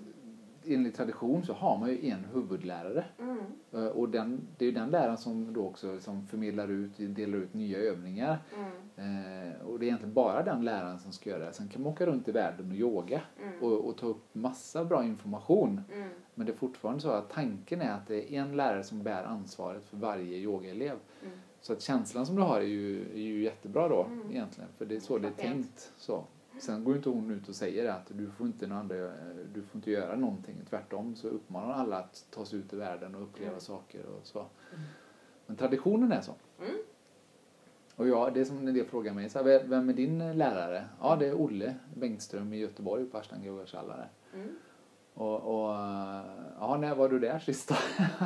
enligt 0.67 0.95
tradition 0.97 1.45
så 1.47 1.53
har 1.53 1.79
man 1.79 1.89
ju 1.91 2.09
en 2.11 2.25
huvudlärare. 2.35 3.05
Mm. 3.19 3.39
Eh, 3.73 3.87
Och 3.87 4.09
den, 4.09 4.41
det 4.59 4.65
är 4.65 4.67
ju 4.67 4.75
den 4.75 4.91
läraren 4.91 5.19
som 5.19 5.53
då 5.53 5.67
också 5.67 5.93
liksom 5.95 6.27
förmedlar 6.27 6.69
ut, 6.71 6.93
delar 6.97 7.39
ut 7.39 7.55
nya 7.55 7.79
övningar. 7.79 8.39
Mm. 8.57 8.73
Eh, 8.97 9.61
och 9.67 9.79
det 9.79 9.85
är 9.85 9.87
egentligen 9.87 10.15
bara 10.15 10.43
den 10.43 10.65
läraren 10.65 10.99
som 10.99 11.13
ska 11.13 11.31
göra 11.31 11.45
det. 11.45 11.53
Sen 11.53 11.69
kan 11.69 11.83
man 11.83 11.93
åka 11.93 12.07
runt 12.07 12.29
i 12.29 12.33
världen 12.33 12.71
och 12.71 12.77
yoga 12.77 13.21
Mm. 13.43 13.63
och, 13.63 13.89
och 13.89 13.97
ta 13.97 14.07
upp 14.07 14.25
massa 14.33 14.85
bra 14.85 15.05
information. 15.05 15.81
Mm. 15.93 16.09
Men 16.35 16.47
det 16.47 16.53
är 16.53 16.57
fortfarande 16.57 17.01
så 17.01 17.11
att 17.11 17.31
tanken 17.31 17.81
är 17.81 17.93
att 17.93 18.07
det 18.09 18.35
är 18.35 18.41
en 18.41 18.57
lärare 18.57 18.83
som 18.85 19.03
bär 19.03 19.25
ansvaret 19.25 19.85
för 19.85 19.97
varje 19.97 20.37
yogaelev. 20.39 20.97
Mm. 21.23 21.35
Så 21.61 21.73
att 21.73 21.81
känslan 21.83 22.27
som 22.27 22.37
du 22.37 22.43
har 22.43 22.61
är 22.61 22.65
ju, 22.65 23.01
är 23.15 23.19
ju 23.21 23.43
jättebra 23.43 23.89
då 23.89 24.05
Mm. 24.11 24.31
egentligen. 24.31 24.71
För 24.79 24.85
det 24.87 24.97
är 24.97 25.01
så 25.01 25.19
det 25.19 25.29
är 25.29 25.33
tänkt. 25.33 25.93
Så. 25.97 26.25
Sen 26.63 26.85
går 26.85 26.97
inte 26.97 27.09
hon 27.09 27.31
ut 27.31 27.49
och 27.49 27.55
säger 27.55 27.91
att 27.91 28.07
du 28.09 28.31
får 28.31 28.47
inte, 28.47 28.67
någon 28.67 28.79
andra, 28.79 28.97
du 29.55 29.63
får 29.63 29.77
inte 29.77 29.91
göra 29.91 30.17
någonting. 30.17 30.57
Tvärtom 30.71 31.17
så 31.17 31.29
uppmanar 31.29 31.75
alla 31.75 31.99
att 31.99 32.27
ta 32.31 32.45
sig 32.45 32.59
ut 32.59 32.73
i 32.73 32.77
världen 32.77 33.15
och 33.15 33.23
uppleva 33.23 33.49
Mm. 33.51 33.61
saker 33.61 34.07
och 34.07 34.27
så. 34.27 34.47
Men 35.47 35.57
traditionen 35.57 36.13
är 36.13 36.21
så. 36.21 36.35
Mm. 36.61 36.75
Och 37.97 38.09
jag, 38.09 38.35
det 38.35 38.41
är 38.41 38.45
som 38.45 38.65
när 38.65 38.73
de 38.73 38.85
frågar 38.85 39.15
mig, 39.15 39.29
så 39.31 39.39
här, 39.43 39.65
"Vem- 39.69 39.89
är 39.89 39.93
din 39.93 40.39
lärare? 40.39 40.89
Ja, 41.01 41.17
det 41.17 41.27
är 41.27 41.35
Olle 41.35 41.75
Bengtström 41.95 42.53
i 42.53 42.57
Göteborg 42.59 43.05
på 43.05 43.19
Ashtanga 43.19 43.47
Yogakällare. 43.47 44.09
Mm. 44.35 44.49
Och, 45.15 45.35
och 45.37 45.71
ja, 46.61 46.77
när 46.81 46.95
var 46.95 47.09
du 47.09 47.19
där 47.19 47.39
sist 47.39 47.71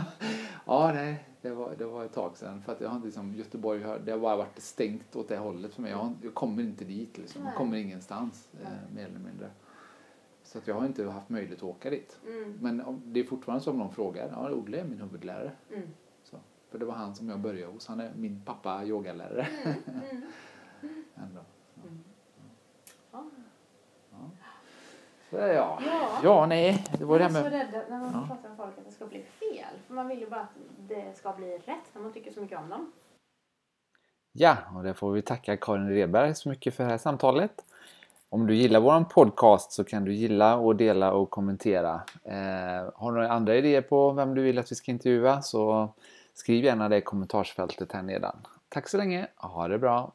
ja, 0.66 0.92
nej, 0.94 1.28
det 1.48 1.54
var, 1.54 1.74
det 1.78 1.84
var 1.84 2.04
ett 2.04 2.12
tag 2.12 2.36
sedan. 2.36 2.62
För 2.62 2.72
att 2.72 2.80
jag 2.80 2.88
har 2.88 3.00
liksom, 3.04 3.34
Göteborg 3.34 3.82
har, 3.82 3.98
det 3.98 4.12
har 4.12 4.18
bara 4.18 4.36
varit 4.36 4.62
stängt 4.62 5.16
åt 5.16 5.28
det 5.28 5.36
hållet 5.36 5.74
för 5.74 5.82
mig. 5.82 5.90
Jag, 5.90 5.98
har, 5.98 6.12
jag 6.22 6.34
kommer 6.34 6.62
inte 6.62 6.84
dit 6.84 7.18
liksom. 7.18 7.44
Jag 7.44 7.54
kommer 7.54 7.76
ingenstans, 7.76 8.48
eh, 8.62 8.94
mer 8.94 9.04
eller 9.06 9.18
mindre. 9.18 9.50
Så 10.44 10.58
att 10.58 10.66
jag 10.66 10.74
har 10.74 10.86
inte 10.86 11.04
haft 11.04 11.28
möjlighet 11.28 11.58
att 11.58 11.62
åka 11.62 11.90
dit. 11.90 12.18
Mm. 12.26 12.58
Men 12.62 12.80
om, 12.80 13.02
det 13.04 13.20
är 13.20 13.24
fortfarande 13.24 13.64
så 13.64 13.70
om 13.70 13.78
någon 13.78 13.92
frågar, 13.92 14.28
ja, 14.28 14.50
Olle 14.50 14.80
är 14.80 14.84
min 14.84 15.00
huvudlärare. 15.00 15.52
Mm. 15.72 15.88
Så. 16.24 16.36
För 16.70 16.78
det 16.78 16.84
var 16.84 16.94
han 16.94 17.14
som 17.14 17.28
jag 17.28 17.40
började 17.40 17.72
hos. 17.72 17.86
Han 17.86 18.00
är 18.00 18.12
min 18.16 18.42
pappa 18.44 18.84
yogalärare. 18.84 19.48
Mm. 19.64 20.22
Ändå. 21.14 21.40
Ja. 23.12 23.24
Så, 24.10 24.30
ja. 25.30 25.78
Ja. 25.86 26.08
ja, 26.22 26.46
nej, 26.46 26.84
det 26.98 27.04
var 27.04 27.18
Man 27.20 27.32
det 27.32 27.38
är 27.38 27.42
här 27.42 27.50
så 27.50 27.56
rädd 27.56 27.84
när 27.90 27.98
man 27.98 28.10
Ja. 28.14 28.26
pratar 28.34 28.48
med 28.48 28.56
folk 28.56 28.78
att 28.78 28.84
det 28.84 28.90
ska 28.92 29.06
bli 29.06 29.22
fel. 29.22 29.74
För 29.86 29.94
man 29.94 30.08
vill 30.08 30.18
ju 30.20 30.30
bara 30.30 30.40
att 30.40 30.54
det 30.78 31.16
ska 31.16 31.32
bli 31.32 31.58
rätt 31.58 31.84
när 31.94 32.02
man 32.02 32.12
tycker 32.12 32.32
så 32.32 32.40
mycket 32.40 32.58
om 32.58 32.68
dem. 32.68 32.92
Ja, 34.32 34.56
och 34.76 34.82
det 34.82 34.94
får 34.94 35.12
vi 35.12 35.22
tacka 35.22 35.56
Karin 35.56 35.88
Redberg 35.88 36.34
så 36.34 36.48
mycket 36.48 36.74
för 36.74 36.84
det 36.84 36.90
här 36.90 36.98
samtalet. 36.98 37.64
Om 38.28 38.46
du 38.46 38.54
gillar 38.54 38.80
vår 38.80 39.04
podcast 39.04 39.72
så 39.72 39.84
kan 39.84 40.04
du 40.04 40.12
gilla 40.14 40.56
och 40.56 40.76
dela 40.76 41.12
och 41.12 41.30
kommentera. 41.30 42.00
Eh, 42.24 42.90
har 42.94 43.12
du 43.12 43.18
några 43.18 43.30
andra 43.32 43.54
idéer 43.56 43.82
på 43.82 44.12
vem 44.12 44.34
du 44.34 44.42
vill 44.42 44.58
att 44.58 44.72
vi 44.72 44.76
ska 44.76 44.90
intervjua 44.90 45.42
så 45.42 45.88
skriv 46.34 46.64
gärna 46.64 46.88
det 46.88 46.96
i 46.96 47.00
kommentarsfältet 47.00 47.92
här 47.92 48.02
nedan. 48.02 48.36
Tack 48.68 48.88
så 48.88 48.96
länge, 48.96 49.26
ha 49.36 49.68
det 49.68 49.78
bra! 49.78 50.12